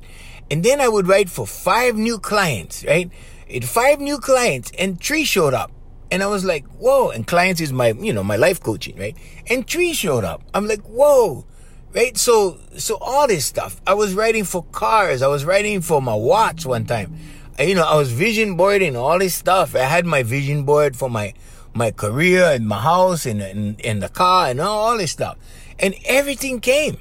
And 0.50 0.64
then 0.64 0.80
I 0.80 0.88
would 0.88 1.06
write 1.06 1.28
for 1.28 1.46
five 1.46 1.96
new 1.96 2.18
clients, 2.18 2.84
right? 2.84 3.10
It 3.46 3.64
five 3.64 4.00
new 4.00 4.18
clients 4.18 4.72
and 4.78 5.00
three 5.00 5.24
showed 5.24 5.54
up. 5.54 5.70
And 6.10 6.22
I 6.22 6.26
was 6.26 6.44
like, 6.44 6.66
whoa. 6.66 7.10
And 7.10 7.26
clients 7.26 7.60
is 7.60 7.72
my, 7.72 7.88
you 7.92 8.12
know, 8.12 8.24
my 8.24 8.36
life 8.36 8.60
coaching, 8.60 8.96
right? 8.96 9.16
And 9.48 9.66
three 9.68 9.92
showed 9.92 10.24
up. 10.24 10.42
I'm 10.54 10.66
like, 10.66 10.82
whoa. 10.82 11.46
Right? 11.92 12.16
So, 12.16 12.58
so 12.78 12.96
all 13.00 13.26
this 13.26 13.44
stuff. 13.44 13.80
I 13.86 13.94
was 13.94 14.14
writing 14.14 14.44
for 14.44 14.64
cars. 14.64 15.22
I 15.22 15.28
was 15.28 15.44
writing 15.44 15.80
for 15.82 16.00
my 16.00 16.14
watch 16.14 16.64
one 16.64 16.84
time. 16.84 17.16
I, 17.60 17.64
you 17.64 17.74
know, 17.74 17.84
I 17.84 17.94
was 17.94 18.10
vision 18.10 18.56
boarding 18.56 18.96
all 18.96 19.18
this 19.18 19.34
stuff. 19.34 19.76
I 19.76 19.80
had 19.80 20.06
my 20.06 20.22
vision 20.22 20.64
board 20.64 20.96
for 20.96 21.10
my, 21.10 21.34
my 21.74 21.90
career 21.90 22.44
and 22.44 22.66
my 22.66 22.80
house 22.80 23.26
and, 23.26 23.42
and, 23.42 23.80
and 23.84 24.02
the 24.02 24.08
car 24.08 24.48
and 24.48 24.60
all, 24.60 24.78
all 24.78 24.96
this 24.96 25.12
stuff. 25.12 25.36
And 25.78 25.94
everything 26.06 26.60
came. 26.60 26.98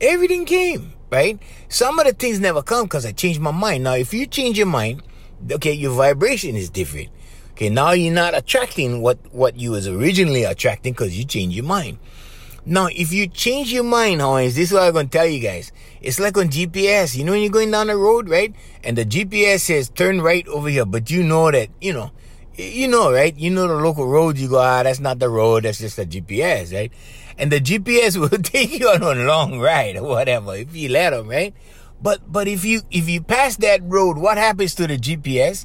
Everything 0.00 0.44
came 0.44 0.94
right? 1.10 1.38
Some 1.68 1.98
of 1.98 2.06
the 2.06 2.12
things 2.12 2.40
never 2.40 2.62
come 2.62 2.84
because 2.84 3.06
I 3.06 3.12
changed 3.12 3.40
my 3.40 3.50
mind. 3.50 3.84
Now, 3.84 3.94
if 3.94 4.12
you 4.12 4.26
change 4.26 4.58
your 4.58 4.66
mind, 4.66 5.02
okay, 5.50 5.72
your 5.72 5.92
vibration 5.92 6.56
is 6.56 6.70
different. 6.70 7.08
Okay, 7.52 7.70
now 7.70 7.92
you're 7.92 8.14
not 8.14 8.36
attracting 8.36 9.02
what, 9.02 9.18
what 9.32 9.56
you 9.56 9.72
was 9.72 9.88
originally 9.88 10.44
attracting 10.44 10.92
because 10.92 11.18
you 11.18 11.24
change 11.24 11.54
your 11.54 11.64
mind. 11.64 11.98
Now, 12.70 12.88
if 12.92 13.14
you 13.14 13.26
change 13.28 13.72
your 13.72 13.82
mind, 13.82 14.20
Hawaiians, 14.20 14.54
this 14.54 14.68
is 14.68 14.74
what 14.74 14.82
I'm 14.82 14.92
going 14.92 15.08
to 15.08 15.18
tell 15.18 15.26
you 15.26 15.40
guys. 15.40 15.72
It's 16.02 16.20
like 16.20 16.36
on 16.36 16.48
GPS. 16.48 17.16
You 17.16 17.24
know 17.24 17.32
when 17.32 17.40
you're 17.40 17.50
going 17.50 17.70
down 17.70 17.86
the 17.86 17.96
road, 17.96 18.28
right? 18.28 18.54
And 18.84 18.98
the 18.98 19.06
GPS 19.06 19.60
says 19.60 19.88
turn 19.88 20.20
right 20.20 20.46
over 20.48 20.68
here, 20.68 20.84
but 20.84 21.10
you 21.10 21.22
know 21.22 21.50
that, 21.50 21.70
you 21.80 21.94
know, 21.94 22.10
you 22.56 22.86
know, 22.86 23.10
right? 23.10 23.34
You 23.34 23.48
know 23.48 23.66
the 23.68 23.74
local 23.74 24.06
road. 24.06 24.36
You 24.36 24.50
go, 24.50 24.58
ah, 24.58 24.82
that's 24.82 25.00
not 25.00 25.18
the 25.18 25.30
road. 25.30 25.64
That's 25.64 25.78
just 25.78 25.96
the 25.96 26.04
GPS, 26.04 26.74
right? 26.74 26.92
And 27.38 27.50
the 27.50 27.58
GPS 27.58 28.16
will 28.20 28.28
take 28.36 28.78
you 28.78 28.86
on 28.90 29.00
a 29.00 29.14
long 29.14 29.58
ride 29.60 29.96
or 29.96 30.02
whatever 30.02 30.54
if 30.54 30.76
you 30.76 30.90
let 30.90 31.10
them, 31.10 31.26
right? 31.26 31.54
But 32.02 32.30
but 32.30 32.48
if 32.48 32.66
you 32.66 32.82
if 32.90 33.08
you 33.08 33.22
pass 33.22 33.56
that 33.56 33.80
road, 33.82 34.18
what 34.18 34.36
happens 34.36 34.74
to 34.74 34.86
the 34.86 34.98
GPS? 34.98 35.64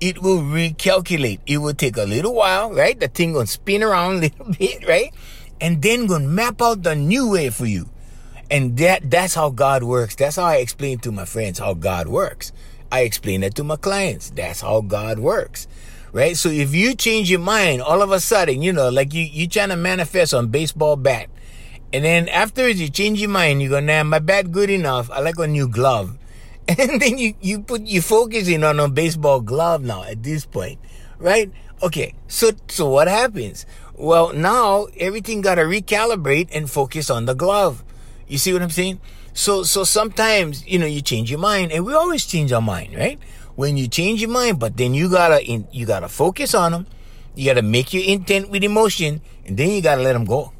It 0.00 0.22
will 0.22 0.38
recalculate. 0.38 1.40
It 1.46 1.58
will 1.58 1.74
take 1.74 1.96
a 1.96 2.04
little 2.04 2.34
while, 2.34 2.72
right? 2.72 2.98
The 2.98 3.08
thing 3.08 3.32
gonna 3.32 3.48
spin 3.48 3.82
around 3.82 4.16
a 4.18 4.20
little 4.20 4.52
bit, 4.52 4.86
right? 4.86 5.12
And 5.64 5.80
then 5.80 6.04
gonna 6.04 6.28
map 6.28 6.60
out 6.60 6.82
the 6.82 6.94
new 6.94 7.30
way 7.30 7.48
for 7.48 7.64
you. 7.64 7.88
And 8.50 8.76
that 8.76 9.10
that's 9.10 9.32
how 9.32 9.48
God 9.48 9.82
works. 9.82 10.14
That's 10.14 10.36
how 10.36 10.44
I 10.44 10.56
explain 10.56 10.98
to 10.98 11.10
my 11.10 11.24
friends 11.24 11.58
how 11.58 11.72
God 11.72 12.06
works. 12.06 12.52
I 12.92 13.00
explain 13.00 13.42
it 13.42 13.54
to 13.54 13.64
my 13.64 13.76
clients. 13.76 14.28
That's 14.28 14.60
how 14.60 14.82
God 14.82 15.18
works. 15.18 15.66
Right? 16.12 16.36
So 16.36 16.50
if 16.50 16.74
you 16.74 16.94
change 16.94 17.30
your 17.30 17.40
mind 17.40 17.80
all 17.80 18.02
of 18.02 18.12
a 18.12 18.20
sudden, 18.20 18.60
you 18.60 18.74
know, 18.74 18.90
like 18.90 19.14
you 19.14 19.22
you 19.22 19.48
trying 19.48 19.70
to 19.70 19.76
manifest 19.76 20.34
on 20.34 20.48
baseball 20.48 20.96
bat. 20.96 21.30
And 21.94 22.04
then 22.04 22.28
afterwards 22.28 22.78
you 22.78 22.90
change 22.90 23.22
your 23.22 23.30
mind, 23.30 23.62
you 23.62 23.70
go, 23.70 23.80
nah, 23.80 24.04
my 24.04 24.18
bat 24.18 24.52
good 24.52 24.68
enough. 24.68 25.10
I 25.10 25.20
like 25.20 25.38
a 25.38 25.46
new 25.46 25.66
glove. 25.66 26.18
And 26.68 27.00
then 27.00 27.16
you, 27.16 27.34
you 27.40 27.60
put 27.60 27.82
you 27.86 28.02
focusing 28.02 28.64
on 28.64 28.80
a 28.80 28.88
baseball 28.88 29.40
glove 29.40 29.82
now 29.82 30.04
at 30.04 30.22
this 30.22 30.44
point. 30.44 30.78
Right? 31.18 31.50
Okay, 31.82 32.14
so 32.28 32.52
so 32.68 32.88
what 32.88 33.08
happens? 33.08 33.66
Well, 33.96 34.32
now 34.32 34.86
everything 34.98 35.40
got 35.40 35.54
to 35.56 35.62
recalibrate 35.62 36.48
and 36.52 36.68
focus 36.68 37.10
on 37.10 37.26
the 37.26 37.34
glove. 37.34 37.84
You 38.26 38.38
see 38.38 38.52
what 38.52 38.62
I'm 38.62 38.70
saying? 38.70 39.00
So 39.34 39.62
so 39.62 39.84
sometimes 39.84 40.66
you 40.66 40.78
know 40.78 40.86
you 40.86 41.02
change 41.02 41.30
your 41.30 41.40
mind, 41.40 41.72
and 41.72 41.84
we 41.84 41.94
always 41.94 42.24
change 42.26 42.52
our 42.52 42.62
mind, 42.62 42.94
right? 42.94 43.18
When 43.54 43.76
you 43.76 43.86
change 43.88 44.20
your 44.20 44.30
mind, 44.30 44.58
but 44.58 44.76
then 44.76 44.94
you 44.94 45.10
gotta 45.10 45.44
in, 45.44 45.66
you 45.70 45.86
gotta 45.86 46.08
focus 46.08 46.54
on 46.54 46.72
them. 46.72 46.86
You 47.34 47.46
gotta 47.46 47.62
make 47.62 47.92
your 47.92 48.04
intent 48.04 48.50
with 48.50 48.62
emotion, 48.62 49.20
and 49.44 49.56
then 49.56 49.70
you 49.70 49.82
gotta 49.82 50.02
let 50.02 50.12
them 50.12 50.24
go, 50.24 50.52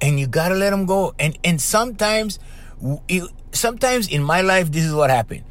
and 0.00 0.18
you 0.18 0.26
gotta 0.26 0.54
let 0.54 0.70
them 0.70 0.86
go. 0.86 1.14
And 1.18 1.38
and 1.42 1.60
sometimes, 1.60 2.38
sometimes 3.52 4.08
in 4.08 4.22
my 4.22 4.40
life, 4.42 4.70
this 4.70 4.84
is 4.84 4.94
what 4.94 5.10
happened. 5.10 5.44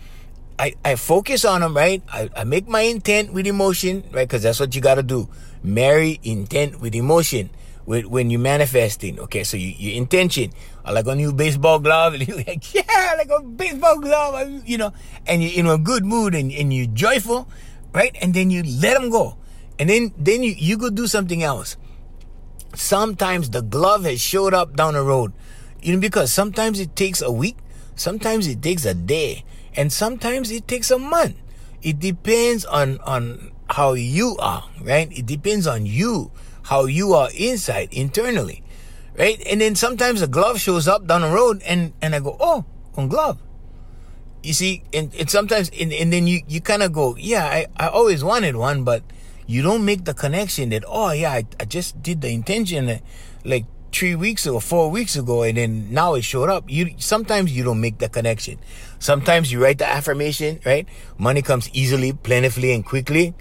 I, 0.59 0.75
I 0.85 0.95
focus 0.95 1.45
on 1.45 1.61
them, 1.61 1.75
right? 1.75 2.01
I, 2.11 2.29
I 2.35 2.43
make 2.43 2.67
my 2.67 2.81
intent 2.81 3.33
with 3.33 3.47
emotion, 3.47 4.03
right? 4.11 4.27
Because 4.27 4.43
that's 4.43 4.59
what 4.59 4.75
you 4.75 4.81
got 4.81 4.95
to 4.95 5.03
do. 5.03 5.27
Marry 5.63 6.19
intent 6.23 6.81
with 6.81 6.93
emotion 6.93 7.49
with, 7.85 8.05
when 8.05 8.29
you're 8.29 8.39
manifesting. 8.39 9.19
Okay, 9.19 9.43
so 9.43 9.57
you, 9.57 9.73
your 9.77 9.95
intention, 9.95 10.51
I 10.85 10.91
like 10.91 11.07
a 11.07 11.15
new 11.15 11.33
baseball 11.33 11.79
glove, 11.79 12.13
and 12.15 12.27
you're 12.27 12.37
like, 12.37 12.73
yeah, 12.73 13.15
like 13.17 13.29
a 13.29 13.41
baseball 13.41 13.99
glove, 13.99 14.67
you 14.67 14.77
know, 14.77 14.93
and 15.25 15.43
you're 15.43 15.59
in 15.59 15.67
a 15.67 15.77
good 15.77 16.05
mood 16.05 16.35
and, 16.35 16.51
and 16.51 16.73
you're 16.73 16.87
joyful, 16.87 17.47
right? 17.93 18.15
And 18.21 18.33
then 18.33 18.49
you 18.49 18.63
let 18.63 18.99
them 18.99 19.09
go. 19.09 19.37
And 19.79 19.89
then, 19.89 20.13
then 20.17 20.43
you, 20.43 20.53
you 20.55 20.77
go 20.77 20.89
do 20.89 21.07
something 21.07 21.43
else. 21.43 21.77
Sometimes 22.75 23.49
the 23.49 23.61
glove 23.61 24.05
has 24.05 24.21
showed 24.21 24.53
up 24.53 24.75
down 24.75 24.93
the 24.93 25.01
road, 25.03 25.33
you 25.81 25.93
know, 25.93 25.99
because 25.99 26.31
sometimes 26.31 26.79
it 26.79 26.95
takes 26.95 27.21
a 27.21 27.31
week, 27.31 27.57
sometimes 27.95 28.47
it 28.47 28.61
takes 28.61 28.85
a 28.85 28.93
day 28.93 29.43
and 29.75 29.91
sometimes 29.91 30.51
it 30.51 30.67
takes 30.67 30.89
a 30.89 30.97
month. 30.97 31.35
It 31.81 31.99
depends 31.99 32.65
on, 32.65 32.99
on 32.99 33.51
how 33.73 33.93
you 33.93 34.37
are, 34.37 34.69
right? 34.81 35.11
It 35.11 35.25
depends 35.25 35.65
on 35.65 35.85
you, 35.85 36.31
how 36.63 36.85
you 36.85 37.13
are 37.13 37.29
inside, 37.35 37.89
internally, 37.91 38.63
right? 39.17 39.41
And 39.49 39.61
then 39.61 39.73
sometimes 39.75 40.21
a 40.21 40.27
glove 40.27 40.61
shows 40.61 40.87
up 40.87 41.07
down 41.07 41.21
the 41.21 41.29
road 41.29 41.63
and, 41.65 41.91
and 41.99 42.13
I 42.13 42.19
go, 42.19 42.37
oh, 42.39 42.65
on 42.95 43.07
glove. 43.07 43.39
You 44.43 44.53
see, 44.53 44.83
and, 44.93 45.13
and 45.15 45.27
sometimes, 45.27 45.71
and, 45.79 45.91
and 45.91 46.13
then 46.13 46.27
you, 46.27 46.41
you 46.47 46.61
kind 46.61 46.83
of 46.83 46.93
go, 46.93 47.15
yeah, 47.17 47.45
I, 47.45 47.65
I 47.77 47.87
always 47.87 48.23
wanted 48.23 48.55
one, 48.55 48.83
but 48.83 49.01
you 49.47 49.63
don't 49.63 49.83
make 49.83 50.05
the 50.05 50.13
connection 50.13 50.69
that, 50.69 50.83
oh 50.87 51.11
yeah, 51.11 51.31
I, 51.31 51.45
I 51.59 51.65
just 51.65 52.01
did 52.03 52.21
the 52.21 52.29
intention 52.29 52.89
uh, 52.89 52.99
like 53.43 53.65
three 53.91 54.13
weeks 54.13 54.45
or 54.45 54.61
four 54.61 54.91
weeks 54.91 55.15
ago 55.15 55.43
and 55.43 55.57
then 55.57 55.91
now 55.91 56.13
it 56.13 56.23
showed 56.23 56.49
up. 56.49 56.65
You 56.67 56.93
sometimes 56.97 57.55
you 57.55 57.63
don't 57.63 57.81
make 57.81 57.97
the 57.97 58.09
connection. 58.09 58.59
Sometimes 58.99 59.51
you 59.51 59.63
write 59.63 59.79
the 59.79 59.87
affirmation, 59.87 60.59
right? 60.63 60.87
Money 61.17 61.41
comes 61.41 61.69
easily, 61.73 62.13
plentifully, 62.13 62.73
and 62.73 62.85
quickly, 62.85 63.33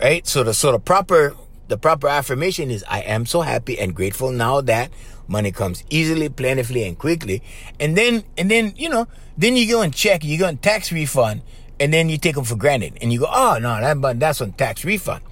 right? 0.00 0.26
So 0.26 0.42
the 0.42 0.54
so 0.54 0.72
the 0.72 0.78
proper 0.78 1.34
the 1.68 1.78
proper 1.78 2.08
affirmation 2.08 2.70
is 2.70 2.84
I 2.88 3.00
am 3.00 3.26
so 3.26 3.40
happy 3.40 3.78
and 3.78 3.94
grateful 3.94 4.30
now 4.30 4.60
that 4.62 4.90
money 5.28 5.50
comes 5.50 5.82
easily, 5.90 6.28
plentifully, 6.28 6.84
and 6.84 6.98
quickly. 6.98 7.42
And 7.80 7.96
then 7.96 8.24
and 8.36 8.50
then, 8.50 8.74
you 8.76 8.88
know, 8.88 9.08
then 9.36 9.56
you 9.56 9.68
go 9.68 9.82
and 9.82 9.94
check, 9.94 10.24
you 10.24 10.38
go 10.38 10.46
and 10.46 10.60
tax 10.60 10.92
refund, 10.92 11.42
and 11.80 11.92
then 11.92 12.08
you 12.08 12.18
take 12.18 12.36
them 12.36 12.44
for 12.44 12.56
granted. 12.56 12.98
And 13.00 13.12
you 13.12 13.20
go, 13.20 13.28
oh 13.28 13.58
no, 13.60 13.80
that 13.80 14.20
that's 14.20 14.40
on 14.40 14.52
tax 14.52 14.84
refund. 14.84 15.22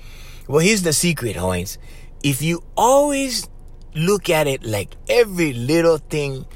Well, 0.49 0.61
here's 0.61 0.83
the 0.83 0.93
secret, 0.93 1.37
Hawaiians. 1.37 1.79
If 2.23 2.43
you 2.43 2.63
always 2.77 3.49
look 3.95 4.29
at 4.29 4.47
it 4.47 4.65
like 4.65 4.97
every 5.09 5.53
little 5.53 5.99
thing 5.99 6.47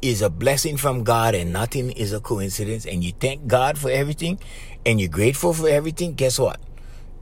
is 0.00 0.22
a 0.22 0.30
blessing 0.30 0.76
from 0.76 1.02
God 1.02 1.34
and 1.34 1.52
nothing 1.52 1.90
is 1.90 2.12
a 2.12 2.20
coincidence, 2.20 2.86
and 2.86 3.02
you 3.02 3.12
thank 3.12 3.46
God 3.46 3.78
for 3.78 3.90
everything 3.90 4.38
and 4.86 5.00
you're 5.00 5.10
grateful 5.10 5.54
for 5.54 5.68
everything, 5.68 6.14
guess 6.14 6.38
what? 6.38 6.60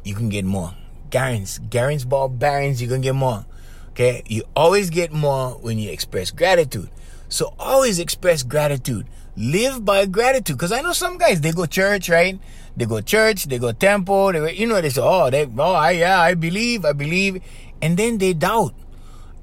You 0.05 0.15
can 0.15 0.29
get 0.29 0.45
more. 0.45 0.75
Garins, 1.11 1.61
Garins 1.69 2.09
ball 2.09 2.29
barons, 2.29 2.81
you 2.81 2.89
can 2.89 3.01
get 3.01 3.15
more. 3.15 3.45
Okay? 3.91 4.23
You 4.27 4.45
always 4.57 4.91
get 4.91 5.13
more 5.13 5.51
when 5.51 5.79
you 5.79 5.91
express 5.91 6.31
gratitude. 6.31 6.91
So 7.29 7.55
always 7.59 7.99
express 7.99 8.43
gratitude. 8.43 9.07
Live 9.37 9.85
by 9.85 10.07
gratitude. 10.07 10.59
Cause 10.59 10.73
I 10.73 10.81
know 10.81 10.93
some 10.93 11.19
guys, 11.19 11.41
they 11.41 11.53
go 11.53 11.67
church, 11.67 12.09
right? 12.09 12.39
They 12.77 12.87
go 12.87 13.01
church, 13.01 13.45
they 13.45 13.59
go 13.59 13.73
temple, 13.73 14.33
they, 14.33 14.55
you 14.55 14.67
know, 14.67 14.81
they 14.81 14.91
say, 14.91 15.03
oh, 15.03 15.31
they, 15.31 15.47
oh, 15.59 15.73
I, 15.73 15.93
yeah, 15.93 16.21
I 16.21 16.35
believe, 16.35 16.85
I 16.85 16.93
believe. 16.93 17.43
And 17.81 17.97
then 17.97 18.19
they 18.19 18.33
doubt 18.33 18.75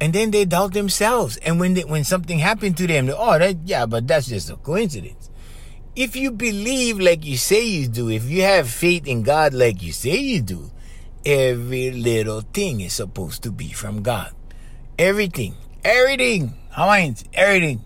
and 0.02 0.14
then 0.14 0.32
they 0.32 0.46
doubt 0.46 0.74
themselves. 0.74 1.38
And 1.38 1.60
when 1.60 1.74
they, 1.74 1.84
when 1.84 2.04
something 2.04 2.40
happened 2.40 2.78
to 2.78 2.88
them, 2.88 3.08
they, 3.08 3.14
oh, 3.14 3.38
that 3.38 3.58
yeah, 3.66 3.86
but 3.86 4.08
that's 4.08 4.28
just 4.28 4.50
a 4.50 4.56
coincidence. 4.56 5.29
If 5.96 6.16
you 6.16 6.32
believe 6.32 7.00
like 7.00 7.26
you 7.26 7.38
say 7.38 7.66
you 7.66 7.88
do, 7.88 8.10
if 8.10 8.26
you 8.26 8.44
have 8.44 8.70
faith 8.70 9.08
in 9.08 9.24
God 9.24 9.54
like 9.54 9.82
you 9.82 9.92
say 9.92 10.18
you 10.18 10.42
do, 10.42 10.72
every 11.26 11.92
little 11.92 12.42
thing 12.42 12.82
is 12.82 12.94
supposed 12.94 13.44
to 13.44 13.52
be 13.52 13.72
from 13.72 14.02
God. 14.02 14.34
Everything, 14.98 15.56
everything, 15.84 16.54
Hawaiians, 16.72 17.26
everything. 17.34 17.84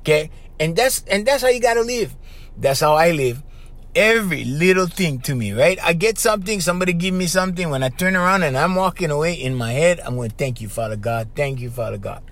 Okay, 0.00 0.30
and 0.60 0.76
that's 0.76 1.04
and 1.04 1.24
that's 1.24 1.42
how 1.42 1.48
you 1.48 1.60
gotta 1.60 1.82
live. 1.82 2.14
That's 2.56 2.80
how 2.80 2.94
I 2.94 3.12
live 3.12 3.42
every 3.94 4.44
little 4.44 4.86
thing 4.86 5.20
to 5.20 5.34
me, 5.34 5.52
right? 5.52 5.78
I 5.82 5.92
get 5.92 6.18
something, 6.18 6.60
somebody 6.60 6.92
give 6.92 7.14
me 7.14 7.26
something. 7.26 7.70
When 7.70 7.82
I 7.82 7.88
turn 7.88 8.16
around 8.16 8.42
and 8.42 8.56
I'm 8.56 8.74
walking 8.74 9.10
away 9.10 9.34
in 9.34 9.54
my 9.54 9.72
head, 9.72 10.00
I'm 10.00 10.16
gonna 10.16 10.28
thank 10.28 10.60
you, 10.60 10.68
Father 10.68 10.96
God. 10.96 11.30
Thank 11.34 11.60
you, 11.60 11.70
Father 11.70 11.98
God. 11.98 12.22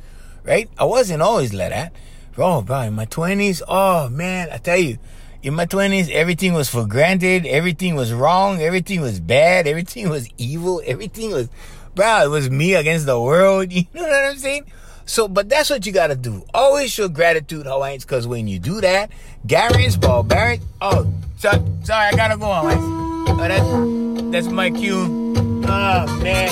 Right? 0.44 0.68
I 0.76 0.84
wasn't 0.84 1.22
always 1.22 1.54
like 1.54 1.70
that. 1.70 1.92
Oh, 2.38 2.62
bro, 2.62 2.80
in 2.80 2.94
my 2.94 3.06
20s, 3.06 3.62
oh, 3.68 4.08
man, 4.08 4.48
I 4.50 4.56
tell 4.56 4.78
you, 4.78 4.98
in 5.42 5.54
my 5.54 5.66
20s, 5.66 6.08
everything 6.10 6.54
was 6.54 6.68
for 6.70 6.86
granted. 6.86 7.46
Everything 7.46 7.94
was 7.94 8.12
wrong. 8.12 8.62
Everything 8.62 9.00
was 9.00 9.20
bad. 9.20 9.66
Everything 9.66 10.08
was 10.08 10.28
evil. 10.38 10.80
Everything 10.86 11.32
was, 11.32 11.48
bro, 11.94 12.22
it 12.24 12.28
was 12.28 12.48
me 12.48 12.74
against 12.74 13.06
the 13.06 13.20
world. 13.20 13.72
You 13.72 13.84
know 13.92 14.02
what 14.02 14.30
I'm 14.30 14.38
saying? 14.38 14.64
So, 15.04 15.26
but 15.28 15.48
that's 15.48 15.68
what 15.68 15.84
you 15.84 15.92
gotta 15.92 16.14
do. 16.14 16.44
Always 16.54 16.92
show 16.92 17.08
gratitude, 17.08 17.66
Hawaiians, 17.66 18.04
because 18.04 18.26
when 18.26 18.46
you 18.46 18.60
do 18.60 18.80
that, 18.80 19.10
Gary's 19.46 19.96
ball, 19.96 20.22
Barrett. 20.22 20.60
Oh, 20.80 21.12
so, 21.36 21.50
sorry, 21.82 22.06
I 22.06 22.12
gotta 22.16 22.38
go, 22.38 22.46
on. 22.46 23.26
Oh, 23.28 23.36
that, 23.36 24.32
that's 24.32 24.46
my 24.46 24.70
cue. 24.70 25.34
Oh, 25.66 26.20
man. 26.22 26.48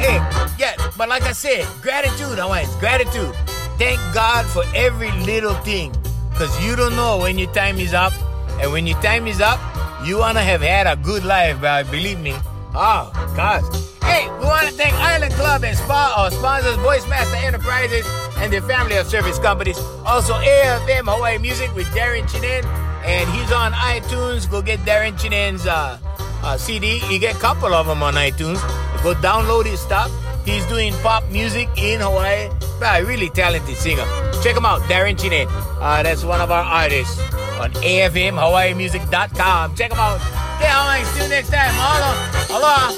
Hey, 0.00 0.16
yeah, 0.58 0.74
but 0.96 1.08
like 1.08 1.22
I 1.22 1.32
said, 1.32 1.66
gratitude, 1.82 2.38
Hawaiians, 2.38 2.74
gratitude. 2.76 3.34
Thank 3.78 4.00
God 4.14 4.46
for 4.46 4.64
every 4.74 5.10
little 5.22 5.54
thing, 5.56 5.92
because 6.30 6.52
you 6.64 6.76
don't 6.76 6.96
know 6.96 7.18
when 7.18 7.38
your 7.38 7.52
time 7.52 7.78
is 7.78 7.92
up. 7.92 8.12
And 8.60 8.72
when 8.72 8.86
your 8.86 9.00
time 9.02 9.26
is 9.26 9.40
up, 9.40 9.60
you 10.04 10.18
wanna 10.18 10.42
have 10.42 10.62
had 10.62 10.86
a 10.86 10.96
good 10.96 11.24
life, 11.24 11.60
bro. 11.60 11.84
Believe 11.90 12.18
me. 12.20 12.34
Oh, 12.74 13.10
gosh. 13.36 13.64
Hey, 14.02 14.30
we 14.38 14.44
want 14.44 14.66
to 14.68 14.72
thank 14.72 14.94
Island 14.94 15.34
Club 15.34 15.64
and 15.64 15.76
Spa, 15.76 16.14
our 16.16 16.30
sponsors, 16.30 16.76
Voice 16.76 17.06
Master 17.08 17.36
Enterprises, 17.36 18.06
and 18.38 18.52
their 18.52 18.62
family 18.62 18.96
of 18.96 19.06
service 19.06 19.38
companies. 19.38 19.78
Also, 20.06 20.34
AFM 20.34 21.04
Hawaii 21.04 21.38
Music 21.38 21.74
with 21.74 21.86
Darren 21.88 22.22
Chinen, 22.22 22.64
and 23.04 23.28
he's 23.30 23.52
on 23.52 23.72
iTunes. 23.72 24.48
Go 24.50 24.62
get 24.62 24.78
Darren 24.80 25.18
Chinen's 25.18 25.66
uh, 25.66 25.98
uh, 26.42 26.56
CD. 26.56 27.00
You 27.10 27.18
get 27.18 27.34
a 27.34 27.38
couple 27.40 27.74
of 27.74 27.86
them 27.86 28.02
on 28.02 28.14
iTunes. 28.14 28.60
Go 29.02 29.14
download 29.14 29.66
his 29.66 29.80
stuff. 29.80 30.10
He's 30.46 30.64
doing 30.66 30.92
pop 31.02 31.28
music 31.28 31.68
in 31.76 32.00
Hawaii. 32.00 32.48
A 32.80 33.02
really 33.04 33.28
talented 33.30 33.76
singer. 33.76 34.04
Check 34.42 34.56
him 34.56 34.64
out, 34.64 34.80
Darren 34.82 35.16
Chinen. 35.16 35.48
Uh, 35.80 36.02
that's 36.04 36.22
one 36.24 36.40
of 36.40 36.50
our 36.52 36.62
artists 36.62 37.18
on 37.60 37.72
AFMHawaiiMusic.com. 37.72 39.74
Check 39.74 39.90
him 39.92 39.98
out. 39.98 40.20
Stay 40.20 40.68
Hawaii. 40.70 41.02
See 41.04 41.22
you 41.24 41.28
next 41.28 41.50
time. 41.50 41.74
Aloha. 41.74 42.56
Aloha. 42.56 42.92